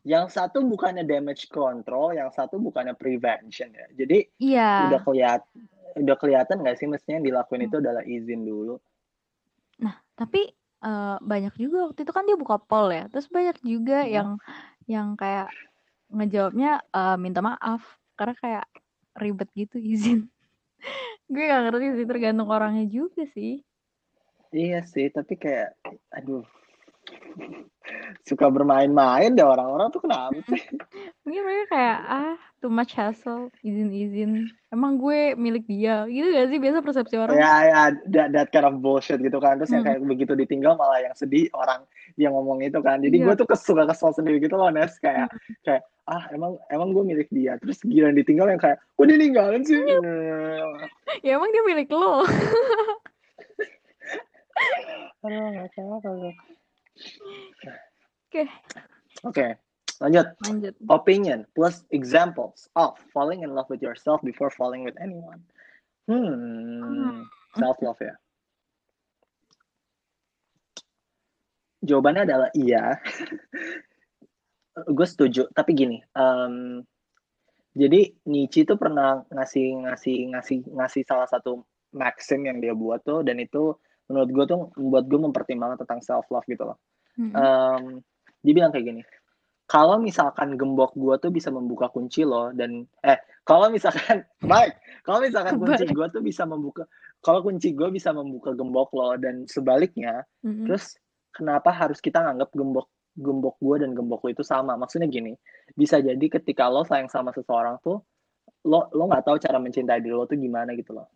[0.01, 3.85] Yang satu bukannya damage control, yang satu bukannya prevention ya.
[3.93, 4.89] Jadi Iya.
[4.89, 5.55] udah kelihatan
[5.99, 7.69] udah kelihatan nggak sih mestinya yang dilakuin Hmm.
[7.69, 8.75] itu adalah izin dulu.
[9.81, 13.05] Nah, tapi eh, banyak juga waktu itu kan dia buka poll ya.
[13.11, 14.11] Terus banyak juga Hmm.
[14.13, 14.29] yang
[14.89, 15.51] yang kayak
[16.09, 17.83] ngejawabnya eh, minta maaf
[18.17, 18.65] karena kayak
[19.19, 20.29] ribet gitu izin.
[21.29, 23.61] Gue gak ngerti sih tergantung orangnya juga sih.
[24.49, 25.77] Iya sih, tapi kayak
[26.09, 26.41] aduh
[28.25, 30.61] suka bermain-main deh orang-orang tuh kenapa sih?
[31.23, 34.49] Mungkin mereka kayak ah too much hassle izin-izin.
[34.69, 37.35] Emang gue milik dia gitu gak sih biasa persepsi orang?
[37.37, 39.57] Ya ya that, that kind of bullshit gitu kan.
[39.57, 39.97] Terus yang Hmm.
[39.97, 41.85] kayak begitu ditinggal malah yang sedih orang
[42.17, 43.01] yang ngomong itu kan.
[43.01, 43.25] Jadi Iya.
[43.31, 45.29] gue tuh kes, suka kesel sendiri gitu loh Nes kayak
[45.63, 47.55] kayak ah emang emang gue milik dia.
[47.61, 49.77] Terus gila ditinggal yang kayak kok dia ninggalin sih?
[51.25, 52.21] Ya emang dia milik lo.
[55.25, 56.31] Aduh, nggak apa-apa.
[58.29, 58.45] Oke,
[59.25, 59.47] Oke,
[59.99, 60.27] lanjut.
[60.45, 60.73] lanjut.
[60.87, 65.41] Opinion plus examples of falling in love with yourself before falling with anyone.
[66.07, 67.25] Hmm,
[67.57, 68.15] self love ya.
[71.83, 72.99] Jawabannya adalah iya.
[74.95, 75.99] Gue setuju, tapi gini.
[76.15, 76.83] em,
[77.75, 81.63] jadi Nietzsche tuh pernah ngasih ngasih ngasih ngasih salah satu
[81.95, 83.75] maxim yang dia buat tuh, dan itu
[84.09, 86.77] menurut gue tuh membuat gue mempertimbangkan tentang self love gitu loh.
[87.15, 87.33] Mm-mm.
[87.35, 87.83] Em,
[88.43, 89.01] dia bilang kayak gini
[89.69, 95.21] kalau misalkan gembok gua tuh bisa membuka kunci lo dan eh kalau misalkan Mike kalau
[95.21, 96.89] misalkan kunci gua tuh bisa membuka
[97.21, 100.65] kalau kunci gua bisa membuka gembok lo dan sebaliknya Mm-mm.
[100.65, 100.97] terus
[101.29, 105.37] kenapa harus kita nganggap gembok gembok gua dan gembok lo itu sama maksudnya gini
[105.77, 108.01] bisa jadi ketika lo sayang sama seseorang tuh
[108.65, 111.07] lo lo nggak tahu cara mencintai diri lo tuh gimana gitu loh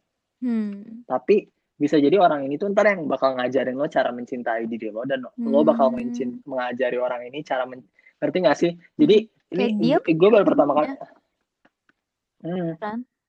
[0.43, 1.07] Hmm.
[1.07, 1.47] tapi
[1.83, 5.19] bisa jadi orang ini tuh ntar yang bakal ngajarin lo cara mencintai diri lo dan
[5.19, 5.99] lo bakal Hmm.
[5.99, 7.83] mencin- mengajari orang ini cara men-
[8.23, 10.87] ngerti gak sih jadi Kayak ini dia gue baru pertama kali.
[12.41, 12.73] Hmm,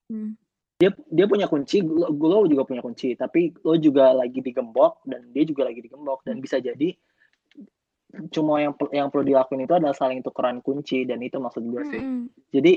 [0.07, 0.31] Hmm.
[0.75, 5.31] dia dia punya kunci lo, lo juga punya kunci tapi lo juga lagi digembok dan
[5.31, 6.95] dia juga lagi digembok dan bisa jadi
[8.31, 11.99] cuma yang yang perlu dilakuin itu adalah saling tukeran kunci dan itu maksud gue sih
[11.99, 12.23] Mm-mm.
[12.51, 12.73] jadi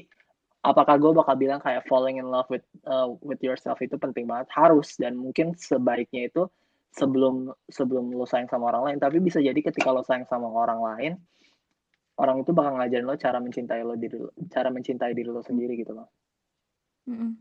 [0.65, 4.49] apakah gue bakal bilang kayak falling in love with uh, with yourself itu penting banget
[4.53, 6.49] harus dan mungkin sebaiknya itu
[6.93, 10.79] sebelum sebelum lo sayang sama orang lain tapi bisa jadi ketika lo sayang sama orang
[10.81, 11.13] lain
[12.17, 15.77] orang itu bakal ngajarin lo cara mencintai lo diri lo cara mencintai diri lo sendiri
[15.77, 16.09] gitu loh
[17.07, 17.39] Mm-mm.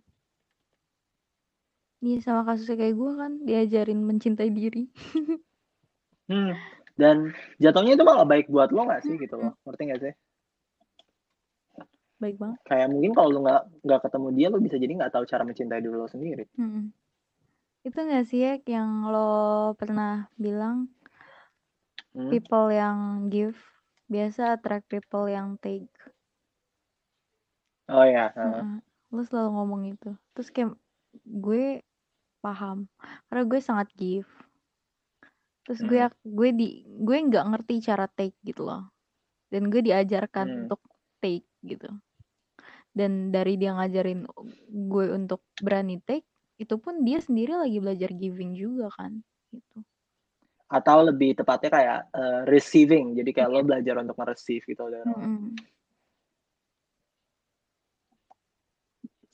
[2.06, 4.86] Iya sama kasusnya kayak gue kan diajarin mencintai diri.
[6.30, 6.54] hmm.
[6.96, 10.12] dan jatuhnya itu malah baik buat lo nggak sih gitu loh ngerti nggak sih
[12.16, 12.60] Baik banget.
[12.66, 15.80] kayak mungkin kalau lo nggak nggak ketemu dia lo bisa jadi nggak tahu cara mencintai
[15.84, 16.90] diri lo sendiri Mm-mm.
[17.86, 19.30] Itu gak sih ya yang lo
[19.78, 20.90] pernah bilang
[22.16, 22.32] Hmm.
[22.32, 23.60] people yang give
[24.08, 25.86] biasa attract people yang take.
[27.92, 28.80] oh ya Heeh.
[29.12, 30.10] Lo selalu ngomong itu.
[30.34, 30.72] Terus kayak
[31.22, 31.84] gue
[32.40, 32.88] paham
[33.28, 34.26] karena gue sangat give.
[35.66, 36.14] Terus gue Hmm.
[36.24, 38.88] gue di gue nggak ngerti cara take gitu loh.
[39.52, 40.58] Dan gue diajarkan Hmm.
[40.66, 40.80] untuk
[41.26, 41.90] take gitu.
[42.94, 44.22] Dan dari dia ngajarin
[44.70, 46.24] gue untuk berani take,
[46.56, 49.20] itu pun dia sendiri lagi belajar giving juga kan
[49.52, 49.78] gitu.
[50.66, 55.46] atau lebih tepatnya kayak uh, receiving jadi kayak lo belajar untuk nge-receive gitu dari orang
[55.46, 55.54] Mm-mm.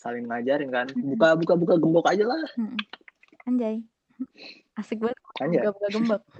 [0.03, 2.43] saling ngajarin kan buka buka buka gembok aja lah.
[3.47, 3.87] Anjay.
[4.83, 5.63] Asik banget Anjay.
[5.63, 6.23] buka-buka gembok.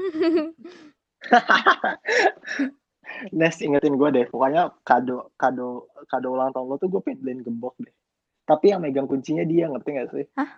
[3.31, 7.41] Nes ingetin gue deh pokoknya kado kado kado ulang tahun lo tuh gue pengen beliin
[7.47, 7.95] gembok deh
[8.43, 10.51] tapi yang megang kuncinya dia ngerti gak sih Hah?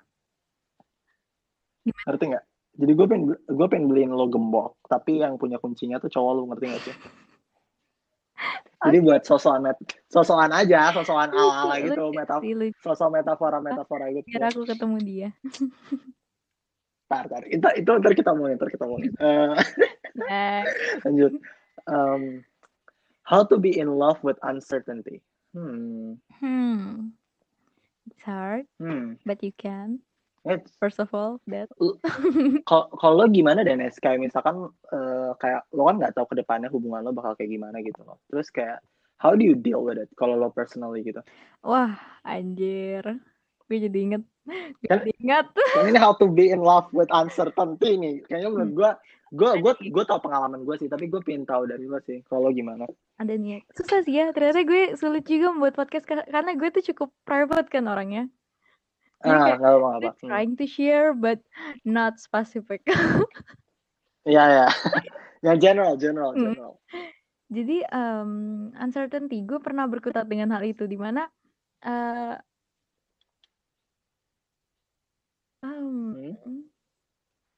[1.84, 2.04] Gimana?
[2.08, 6.08] ngerti nggak jadi gue pengen gue pengen beliin lo gembok tapi yang punya kuncinya tuh
[6.08, 6.96] cowok lo ngerti gak sih
[8.88, 9.76] jadi buat sosokan met
[10.08, 12.76] sosokan aja sosokan ala ala gitu Lucu meta sih, lucu.
[12.80, 15.28] sosok metafora metafora gitu Biar aku ketemu dia.
[17.04, 19.20] tar tar itu itu ntar kita mau ntar kita mau Next.
[21.04, 21.32] lanjut
[21.84, 22.40] um,
[23.24, 25.20] how to be in love with uncertainty
[25.52, 27.16] hmm Hmm.
[28.04, 30.04] It's hard, hmm but you can.
[30.44, 31.72] It's- First of all, that.
[32.68, 37.16] kalau gimana Dennis kayak misalkan eh, kayak lo kan nggak tahu ke depannya hubungan lo
[37.16, 38.84] bakal kayak gimana gitu loh terus kayak
[39.16, 41.24] how do you deal with it kalau lo personally gitu
[41.64, 41.96] Wah,
[42.28, 43.00] anjir.
[43.64, 44.22] Gue jadi inget.
[44.84, 45.46] Kan- inget.
[45.74, 48.90] Yang ini how to be in love with uncertainty nih kayaknya menurut gue
[49.34, 52.48] gue gue gue tau pengalaman gue sih tapi gue pengen tahu dari lo sih kalau
[52.48, 52.84] gimana
[53.16, 53.64] Ada niat.
[53.72, 54.30] Susah sih ya.
[54.30, 58.28] Ternyata gue sulit juga membuat podcast ka- karena gue tuh cukup private kan orangnya.
[59.20, 61.40] Ah kayak nggak apa apa trying to share but
[61.82, 62.84] not specific.
[64.24, 64.66] Iya ya
[65.44, 66.48] yang general general Hmm.
[66.48, 66.72] general
[67.52, 68.30] Jadi um,
[68.74, 71.28] uncertainty gue pernah berkutat dengan hal itu di mana
[71.80, 72.32] eh
[75.64, 76.68] um, Hmm.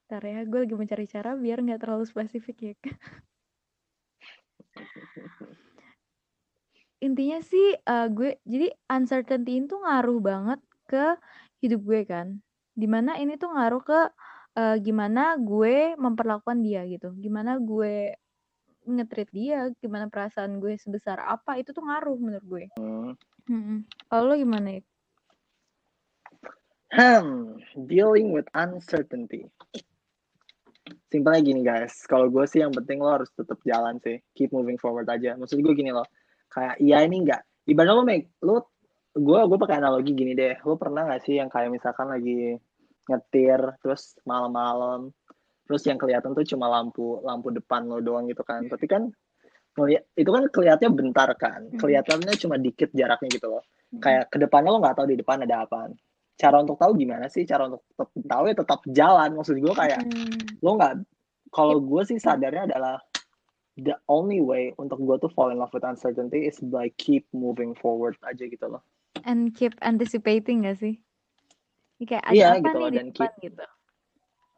[0.06, 2.74] Ntar ya, gue lagi mencari cara biar nggak terlalu spesifik ya.
[7.06, 11.18] Intinya sih eh, gue jadi uncertainty itu ngaruh banget ke
[11.58, 12.38] hidup gue kan.
[12.72, 14.00] Di mana ini tuh ngaruh ke
[14.56, 17.10] eh, gimana gue memperlakukan dia gitu.
[17.18, 18.14] Gimana gue
[18.86, 22.64] nge-treat dia, gimana perasaan gue sebesar apa itu tuh ngaruh menurut gue.
[23.50, 23.82] Hmm.
[24.06, 24.82] Kalau lo gimana ya?
[26.92, 29.50] Hmm, dealing with uncertainty.
[31.10, 34.78] Simpelnya gini guys, kalau gue sih yang penting lo harus tetap jalan sih, keep moving
[34.78, 35.34] forward aja.
[35.34, 36.06] Maksud gue gini loh,
[36.50, 37.42] kayak iya ini enggak.
[37.66, 38.70] Ibaratnya lo make, lo,
[39.10, 40.62] gue gue pakai analogi gini deh.
[40.62, 42.54] Lo pernah nggak sih yang kayak misalkan lagi
[43.10, 45.10] nyetir, terus malam-malam,
[45.66, 48.66] terus yang kelihatan tuh cuma lampu lampu depan lo doang gitu kan.
[48.70, 49.10] Tapi kan
[50.14, 51.78] itu kan kelihatannya bentar kan, Hmm.
[51.82, 53.62] kelihatannya cuma dikit jaraknya gitu loh.
[53.98, 55.94] Kayak ke depannya lo nggak tahu di depan ada apaan
[56.36, 60.00] cara untuk tahu gimana sih cara untuk tetap tahu ya tetap jalan maksud gue kayak
[60.04, 60.36] Hmm.
[60.60, 60.94] lo nggak
[61.48, 63.00] kalau gue sih sadarnya adalah
[63.76, 67.72] the only way untuk gue tuh fall in love with uncertainty is by keep moving
[67.72, 68.80] forward aja gitu loh
[69.24, 71.00] and keep anticipating gak sih?
[71.98, 73.64] Kayak ada Iya, apa gitu nih loh, di dan depan gitu.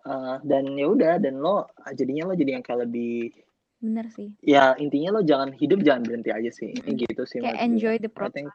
[0.02, 1.56] Uh, dan ya udah dan lo
[1.92, 3.30] jadinya lo jadi yang kayak lebih
[3.78, 4.34] Bener sih.
[4.42, 6.98] ya intinya lo jangan hidup jangan berhenti aja sih Mm-mm.
[6.98, 7.64] gitu sih Kayak gue.
[7.70, 8.34] enjoy the I process.
[8.34, 8.48] think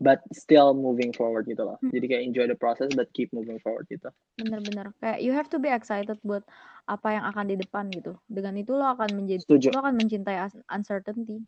[0.00, 1.92] but still moving forward gitu loh Hmm.
[1.92, 4.08] jadi kayak enjoy the process but keep moving forward gitu
[4.40, 4.96] Bener-bener.
[5.04, 6.40] Kayak you have to be excited buat
[6.88, 8.16] apa yang akan di depan gitu.
[8.24, 10.36] Dengan itu lo akan menjadi setuju lo akan mencintai
[10.72, 11.44] uncertainty.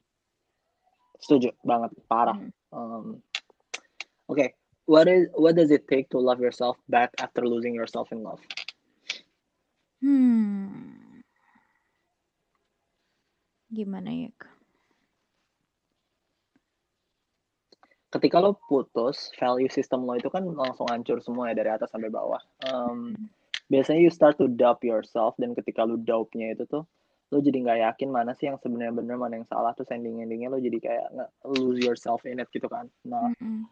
[1.23, 2.51] setuju banget parah Hmm.
[2.73, 3.07] Um,
[4.33, 4.57] okay,
[4.89, 8.41] what is what does it take to love yourself back after losing yourself in love?
[10.01, 11.21] Hmm.
[13.69, 14.33] Gimana ya?
[18.13, 22.13] Ketika lo putus, value system lo itu kan langsung hancur semua ya dari atas sampai
[22.13, 22.41] bawah.
[22.69, 23.17] Um,
[23.73, 26.85] biasanya you start to doubt yourself dan ketika lo doubt-nya itu tuh
[27.33, 30.53] lo jadi nggak yakin mana sih yang sebenarnya benar mana yang salah terus ending endingnya
[30.53, 32.93] lo jadi kayak nggak lose yourself in it gitu kan.
[33.09, 33.65] Nah, Mm-mm.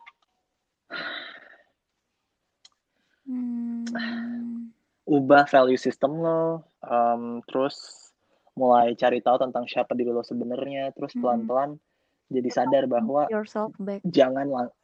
[3.31, 4.73] Hmm.
[5.05, 7.77] ubah value system lo, um, terus
[8.57, 11.21] mulai cari tahu tentang siapa diri lo sebenarnya, terus Mm-mm.
[11.21, 11.71] pelan-pelan
[12.31, 14.01] jadi sadar bahwa yourself back.
[14.07, 14.75] jangan lang-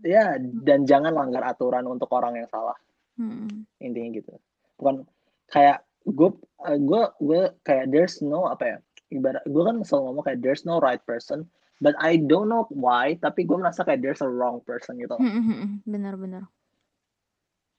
[0.00, 2.78] ya dan jangan langgar aturan untuk orang yang salah
[3.18, 3.66] Mm-mm.
[3.78, 4.30] intinya gitu
[4.78, 5.02] bukan
[5.50, 6.30] kayak gue
[6.78, 8.78] gue gue kayak there's no apa ya
[9.10, 11.42] ibarat gue kan selalu ngomong kayak there's no right person
[11.78, 15.82] but I don't know why tapi gue merasa kayak there's a wrong person gitu Mm-mm.
[15.82, 16.46] Benar-benar.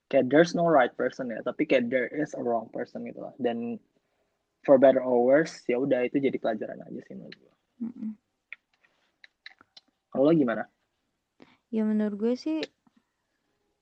[0.09, 3.31] kayak there's no right person ya tapi kayak there is a wrong person gitu lah
[3.37, 3.79] dan
[4.65, 7.53] for better or worse ya udah itu jadi pelajaran aja sih menurut gue
[7.87, 8.09] Mm-mm.
[10.09, 10.63] Kalau lo gimana
[11.69, 12.59] Ya menurut gue sih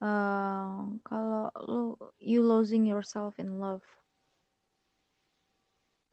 [0.04, 0.76] eh
[1.08, 1.82] kalau lo
[2.22, 3.84] you losing yourself in love.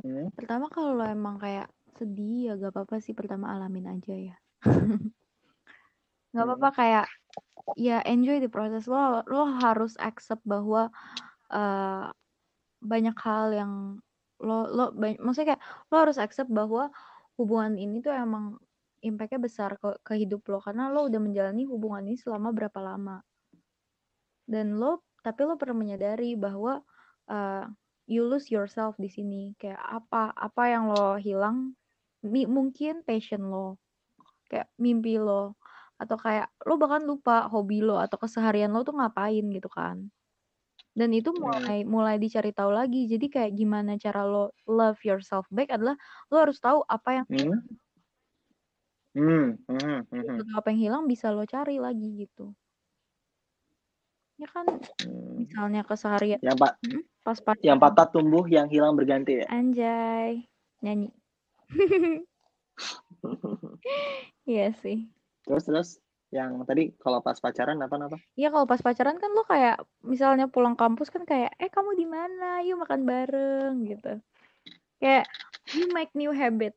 [0.03, 0.31] hmm?
[0.39, 4.37] Pertama kalau lo emang kayak sedih ya gak apa-apa sih pertama alamin aja ya.
[6.35, 7.07] Gak apa-apa kayak
[7.79, 10.91] ya enjoy the process lo lo harus accept bahwa
[11.53, 12.07] eh
[12.85, 13.73] banyak hal yang
[14.45, 16.93] lo lo maksudnya kayak lo harus accept bahwa
[17.41, 18.61] hubungan ini tuh emang
[19.05, 23.21] impactnya besar ke, ke hidup lo karena lo udah menjalani hubungan ini selama berapa lama
[24.49, 26.85] dan lo tapi lo perlu menyadari bahwa
[27.33, 27.65] uh,
[28.05, 31.73] you lose yourself di sini kayak apa apa yang lo hilang
[32.25, 33.81] mi- mungkin passion lo
[34.51, 35.57] kayak mimpi lo
[35.97, 40.11] atau kayak lo bahkan lupa hobi lo atau keseharian lo tuh ngapain gitu kan
[40.95, 41.43] dan itu Hmm.
[41.43, 45.97] mulai mulai dicari tahu lagi jadi kayak gimana cara lo love yourself back adalah
[46.31, 47.59] lo harus tahu apa yang Hmm.
[49.15, 49.55] Hmm.
[49.71, 50.03] Hmm.
[50.11, 50.23] Hmm.
[50.27, 52.51] Begitu apa yang hilang bisa lo cari lagi gitu
[54.35, 54.67] ya kan
[54.99, 55.39] Hmm.
[55.39, 59.47] misalnya keseharian Yang pak, Mm, pas pas yang patah tumbuh, yang hilang berganti ya.
[59.47, 60.43] anjay
[60.83, 61.15] nyanyi
[64.51, 65.07] iya sih
[65.45, 65.89] Terus terus
[66.35, 68.19] yang tadi kalau pas pacaran apa apa?
[68.35, 72.07] Iya kalau pas pacaran kan lo kayak misalnya pulang kampus kan kayak eh kamu di
[72.11, 72.59] mana?
[72.67, 74.19] Yuk makan bareng gitu.
[74.99, 75.31] Kayak
[75.79, 76.75] you make new habit.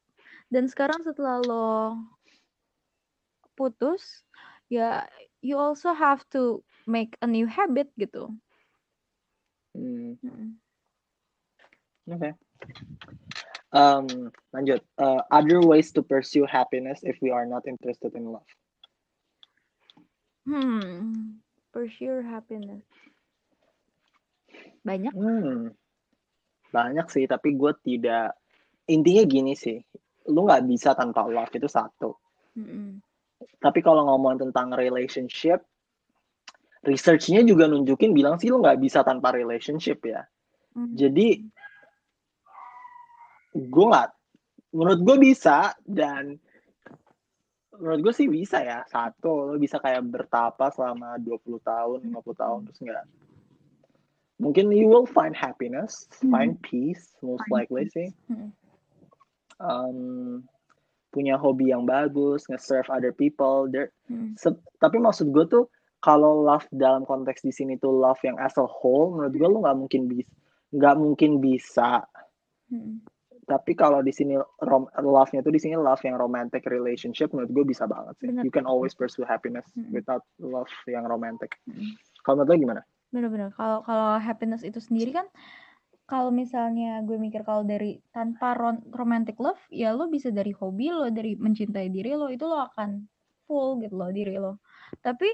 [0.54, 1.98] Dan sekarang setelah lo
[3.58, 4.22] putus,
[4.70, 5.10] ya
[5.42, 8.30] you also have to make a new habit gitu.
[9.74, 10.16] Hmm.
[10.22, 10.62] Mm.
[12.08, 12.32] Oke.
[13.74, 14.82] Um, lanjut.
[14.96, 18.48] Uh, other ways to pursue happiness if we are not interested in love.
[20.48, 21.44] Hmm,
[21.76, 22.88] pursue happiness.
[24.88, 25.12] Banyak.
[25.12, 25.76] Hmm.
[26.72, 28.40] Banyak sih, tapi gue tidak.
[28.88, 29.84] Intinya gini sih,
[30.32, 32.16] lu nggak bisa tanpa love itu satu.
[32.56, 33.04] Mm-mm.
[33.58, 35.66] Tapi kalau ngomong tentang relationship,
[36.86, 40.22] researchnya juga nunjukin bilang sih lu nggak bisa tanpa relationship ya.
[40.78, 40.94] Mm.
[40.94, 41.28] Jadi
[43.58, 44.10] gue nggak,
[44.78, 46.38] menurut gue bisa dan
[47.78, 48.86] menurut gue sih bisa ya.
[48.86, 53.06] Satu, lo bisa kayak bertapa selama 20 tahun, 50 tahun terus nggak.
[54.38, 56.30] Mungkin you will find happiness, Hmm.
[56.30, 58.14] find peace, most likely sih.
[58.30, 58.54] Mm.
[59.58, 60.46] Um,
[61.08, 63.66] punya hobi yang bagus, nge-serve other people.
[63.66, 64.36] There, Mm.
[64.36, 65.66] Se- tapi maksud gue tuh
[65.98, 69.60] kalau love dalam konteks di sini tuh love yang as a whole menurut gue lu
[69.60, 70.30] nggak mungkin bisa
[70.70, 72.06] nggak mungkin bisa
[72.68, 73.00] Mm.
[73.44, 77.66] tapi kalau di sini rom- love-nya tuh di sini love yang romantic relationship menurut gue
[77.66, 78.44] bisa banget sih Bener.
[78.44, 79.90] you can always pursue happiness Mm.
[79.92, 81.96] without love yang romantic Mm.
[82.22, 83.56] kalau menurut lo gimana Bener-bener.
[83.56, 85.24] Kalau kalau happiness itu sendiri kan,
[86.08, 88.56] kalau misalnya gue mikir kalau dari tanpa
[88.96, 93.04] romantic love, ya lo bisa dari hobi lo, dari mencintai diri lo, itu lo akan
[93.44, 94.64] full gitu loh diri lo.
[95.04, 95.28] Tapi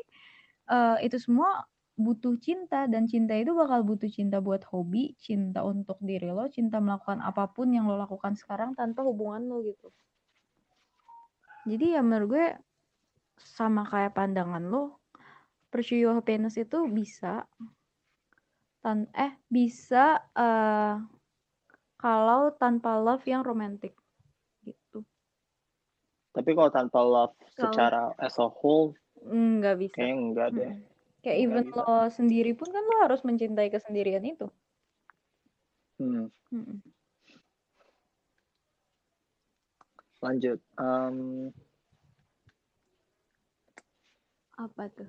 [0.74, 1.62] eh, itu semua
[1.94, 6.82] butuh cinta dan cinta itu bakal butuh cinta buat hobi, cinta untuk diri lo, cinta
[6.82, 9.94] melakukan apa pun yang lo lakukan sekarang tanpa hubungan lo gitu.
[11.70, 12.48] Jadi ya menurut gue
[13.38, 14.98] sama kayak pandangan lo,
[15.70, 17.46] pursue your happiness itu bisa
[18.84, 21.00] tan eh bisa eh
[21.96, 23.96] kalau tanpa love yang romantic
[24.62, 25.08] gitu.
[26.36, 28.92] Tapi kalau tanpa love Kalau- secara as a whole
[29.24, 29.96] nggak bisa.
[29.96, 30.72] kayaknya enggak deh.
[30.76, 30.92] Mm-mm.
[31.24, 31.80] kayak Nggak even bisa.
[31.80, 34.52] lo sendiri pun kan lo harus mencintai kesendirian itu.
[35.96, 36.84] Hmm, Mm-mm.
[40.20, 41.52] lanjut Um,
[44.56, 45.08] apa tuh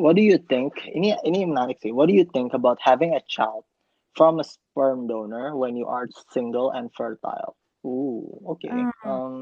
[0.00, 0.80] What do you think?
[0.88, 1.92] Ini ini menarik sih.
[1.92, 3.68] What do you think about having a child
[4.16, 7.60] from a sperm donor when you are single and fertile?
[7.84, 8.64] Ooh, oke.
[8.64, 8.88] Hmm.
[9.04, 9.36] Um,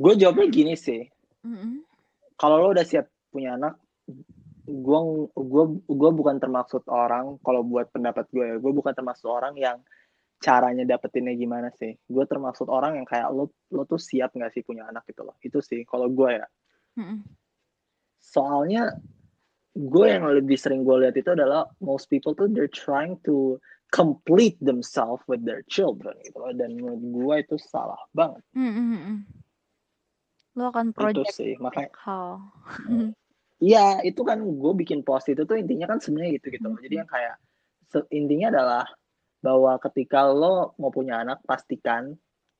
[0.00, 1.04] gue jawabnya gini sih.
[1.44, 1.84] Mm-mm.
[2.36, 3.76] Kalau lo udah siap punya anak,
[4.64, 5.00] gue
[5.32, 7.36] gua gua bukan termaksud orang.
[7.44, 9.80] Kalau buat pendapat gue ya, gue bukan termasuk orang yang
[10.40, 11.96] caranya dapetinnya gimana sih.
[12.04, 15.36] Gue termaksud orang yang kayak lo lo tuh siap nggak sih punya anak gitu loh.
[15.40, 15.84] Itu sih.
[15.88, 16.46] Kalau gue ya.
[17.00, 17.20] Mm-mm.
[18.20, 18.96] Soalnya
[19.76, 23.60] gue yang lebih sering gue lihat itu adalah most people tuh they're trying to
[23.92, 26.52] complete themselves with their children gitu loh.
[26.56, 28.42] Dan menurut gue itu salah banget.
[28.56, 29.24] Mm-mm.
[30.56, 31.92] lo akan itu project sih makanya
[33.60, 36.80] iya itu kan gue bikin post itu tuh intinya kan sebenarnya gitu gitu loh.
[36.80, 37.36] Jadi yang kayak
[38.08, 38.84] intinya adalah
[39.44, 42.16] bahwa ketika lo mau punya anak pastikan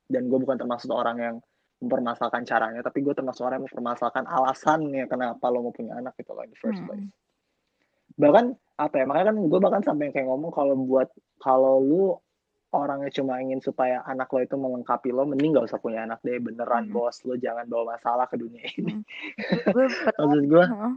[0.07, 1.35] dan gue bukan termasuk orang yang
[1.77, 6.33] mempermasalahkan caranya tapi gue termasuk orang yang mempermasalahkan alasannya kenapa lo mau punya anak gitu
[6.33, 6.89] loh in the first Hmm.
[6.89, 7.09] place
[8.17, 8.45] bahkan
[8.81, 11.05] apa ya makanya kan gue bahkan sampai kayak ngomong kalau buat
[11.37, 12.17] kalau lu
[12.73, 16.41] orangnya cuma ingin supaya anak lo itu melengkapi lo mending gak usah punya anak deh
[16.41, 16.93] beneran Hmm.
[16.97, 19.05] bos lo jangan bawa masalah ke dunia ini
[19.69, 20.93] gue pernah maksud gue Heeh.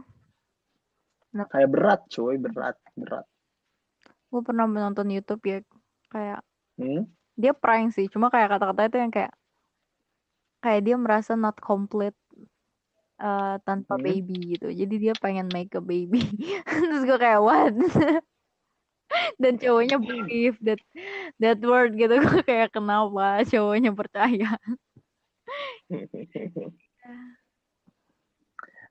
[1.47, 3.25] kayak berat cuy berat berat
[4.33, 5.59] gue pernah menonton YouTube ya
[6.09, 6.41] kayak
[6.81, 7.05] hmm?
[7.37, 9.31] dia prank sih cuma kayak kata-kata itu yang kayak
[10.61, 12.15] kayak dia merasa not complete
[13.21, 14.05] eh, tanpa Hmm.
[14.05, 16.21] baby gitu jadi dia pengen make a baby
[16.69, 17.73] terus gue kayak what
[19.41, 20.79] dan cowoknya believe that
[21.41, 24.55] that word gitu gue kayak kenapa cowoknya percaya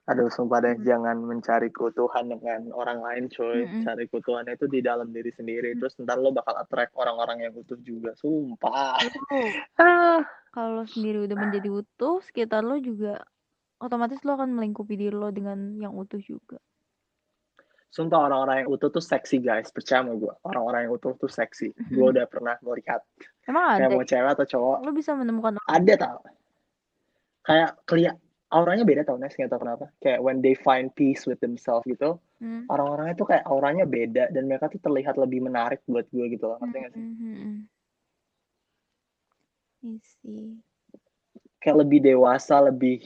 [0.09, 0.83] Aduh, sumpah deh, Hmm.
[0.83, 3.63] jangan mencari keutuhan dengan orang lain, coy.
[3.63, 3.85] Mm-mm.
[3.85, 5.77] Cari keutuhannya itu di dalam diri sendiri.
[5.77, 8.11] Terus ntar lo bakal attract orang-orang yang utuh juga.
[8.17, 8.97] Sumpah.
[9.77, 10.25] Ah.
[10.51, 13.23] Kalau lo sendiri udah menjadi utuh sekitar lo juga
[13.81, 16.59] otomatis lo akan melingkupi diri lo dengan yang utuh juga
[17.91, 19.67] Sumpah orang-orang yang utuh tuh seksi, guys.
[19.67, 20.31] Percaya sama gue.
[20.47, 21.75] Orang-orang yang utuh tuh seksi.
[21.91, 23.03] Gue udah pernah melihat.
[23.43, 24.77] emang Kayak ada mau cewek atau cowok.
[24.87, 26.19] lo bisa menemukan orang Ada tau.
[27.43, 28.15] Kayak keliat
[28.47, 29.35] auranya beda tau, Nes.
[29.35, 29.85] Nggak tau kenapa.
[29.99, 32.15] Kayak when they find peace with themselves gitu.
[32.39, 32.63] Hmm.
[32.71, 34.31] Orang-orangnya tuh kayak auranya beda.
[34.31, 36.63] Dan mereka tuh terlihat lebih menarik buat gue gitu loh.
[36.63, 37.03] Ngerti nggak sih?
[37.03, 37.67] Hmm,
[39.81, 39.99] hmm, hmm.
[40.01, 40.61] See.
[41.61, 42.97] kayak lebih dewasa, lebih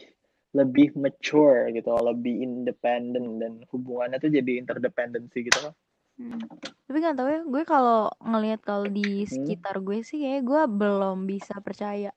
[0.55, 5.75] lebih mature gitu, lebih independen dan hubungannya tuh jadi interdependency gitu loh.
[6.15, 6.39] Hmm.
[6.87, 9.27] Tapi nggak tahu ya, gue kalau ngelihat kalau di Hmm.
[9.27, 12.15] sekitar gue sih kayak gue belum bisa percaya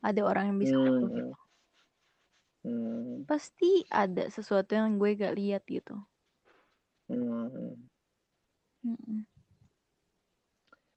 [0.00, 1.32] ada orang yang bisa utuh gitu.
[2.64, 2.64] Hmm.
[2.64, 3.28] Hmm.
[3.28, 6.00] Pasti ada sesuatu yang gue gak lihat gitu.
[7.08, 7.90] Hmm.
[8.84, 9.29] Mm-mm.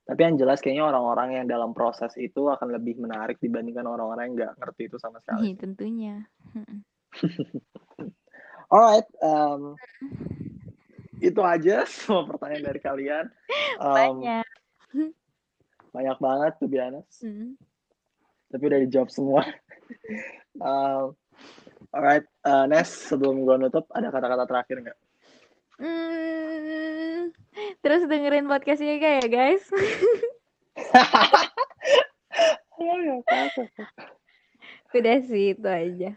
[0.04, 4.36] Tapi yang jelas kayaknya orang-orang yang dalam proses itu akan lebih menarik dibandingkan orang-orang yang
[4.36, 5.52] nggak ngerti itu sama sekali.
[5.52, 6.28] Ih, tentunya.
[6.52, 6.84] Mm-mm.
[8.74, 9.80] Alright, um,
[11.24, 13.28] itu aja semua pertanyaan dari kalian.
[13.74, 14.46] Um, Banyak.
[15.98, 17.26] banyak banget tuh honest.
[17.26, 17.58] Mm.
[18.54, 19.42] tapi udah dijawab semua.
[20.62, 21.18] um,
[21.90, 25.00] alright, uh, Nes, sebelum gue nutup, ada kata-kata terakhir nggak?
[25.84, 27.36] Hmm.
[27.84, 29.64] Terus dengerin podcastnya kayak guys.
[32.84, 33.64] Ya, apa-apa.
[34.92, 36.12] Udah sih itu aja.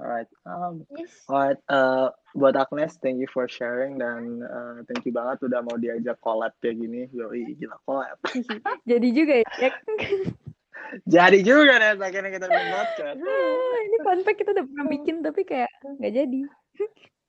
[0.00, 1.12] Alright, um, Yes.
[1.28, 1.60] alright.
[1.68, 6.16] Uh, buat Agnes, thank you for sharing dan uh, thank you banget udah mau diajak
[6.24, 7.04] collab kayak gini.
[7.12, 8.16] Yoi, gila collab.
[8.90, 9.46] Jadi juga ya.
[11.20, 13.20] Jadi juga Nes, akhirnya kita podcast.
[13.20, 16.40] Ah, ini fun fact kita udah pernah bikin tapi kayak nggak jadi.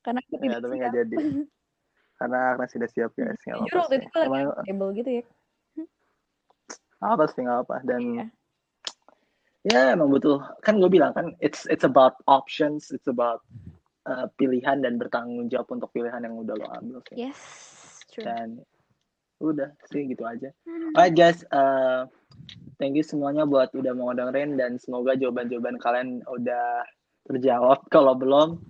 [0.01, 0.79] Karena aku Ya, tidak tapi siap.
[0.81, 1.15] nggak jadi.
[2.21, 3.41] Karena Agnes sudah siap guys.
[3.41, 5.23] Nggak Jujur apa-apa waktu itu lagi Emang table gitu ya.
[7.01, 7.75] apa sih nggak apa.
[7.81, 8.25] Dan Iya.
[9.63, 10.37] ya emang betul.
[10.61, 13.41] Kan gue bilang kan, it's it's about options, it's about
[14.05, 17.25] uh, pilihan dan bertanggung jawab untuk pilihan yang udah lo ambil sih.
[17.25, 17.37] Yes.
[18.09, 18.25] True.
[18.25, 18.47] Dan
[19.41, 20.53] udah sih gitu aja.
[20.65, 20.93] Hmm.
[20.93, 22.05] Alright guys, uh,
[22.77, 26.85] thank you semuanya buat udah mau dengerin dan semoga jawaban-jawaban kalian udah
[27.25, 27.81] terjawab.
[27.89, 28.61] Kalau belum,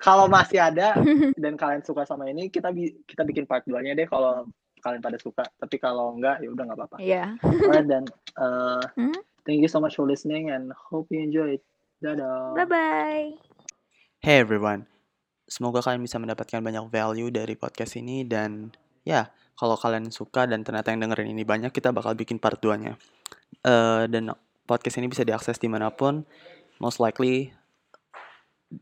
[0.00, 0.96] kalau masih ada
[1.42, 4.48] dan kalian suka sama ini, kita bi- kita bikin part 2-nya deh kalau
[4.80, 5.44] kalian pada suka.
[5.44, 6.96] Tapi kalau enggak, ya udah nggak apa-apa.
[6.98, 7.36] Iya.
[7.44, 8.04] Alright dan
[8.34, 9.12] uh, Hmm?
[9.44, 11.60] thank you so much for listening and hope you enjoyed.
[12.00, 12.56] Dadah.
[12.56, 13.28] Bye bye.
[14.18, 14.88] Hey everyone,
[15.44, 20.60] semoga kalian bisa mendapatkan banyak value dari podcast ini dan ya kalau kalian suka dan
[20.60, 22.96] ternyata yang dengerin ini banyak kita bakal bikin part 2-nya.
[23.60, 24.32] Eh, dan
[24.64, 26.24] podcast ini bisa diakses di mana pun,
[26.80, 27.52] most likely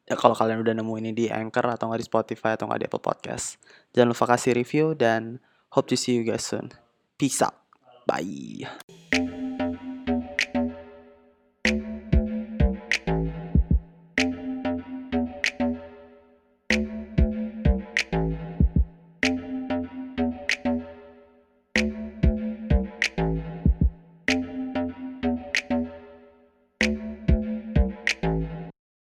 [0.08, 2.86] ya, kalau kalian udah nemu ini di Anchor atau nggak di Spotify atau nggak di
[2.88, 3.60] Apple Podcast.
[3.92, 5.40] Jangan lupa kasih review dan
[5.72, 6.72] hope to see you guys soon.
[7.16, 7.56] Peace out.
[8.08, 9.27] Bye.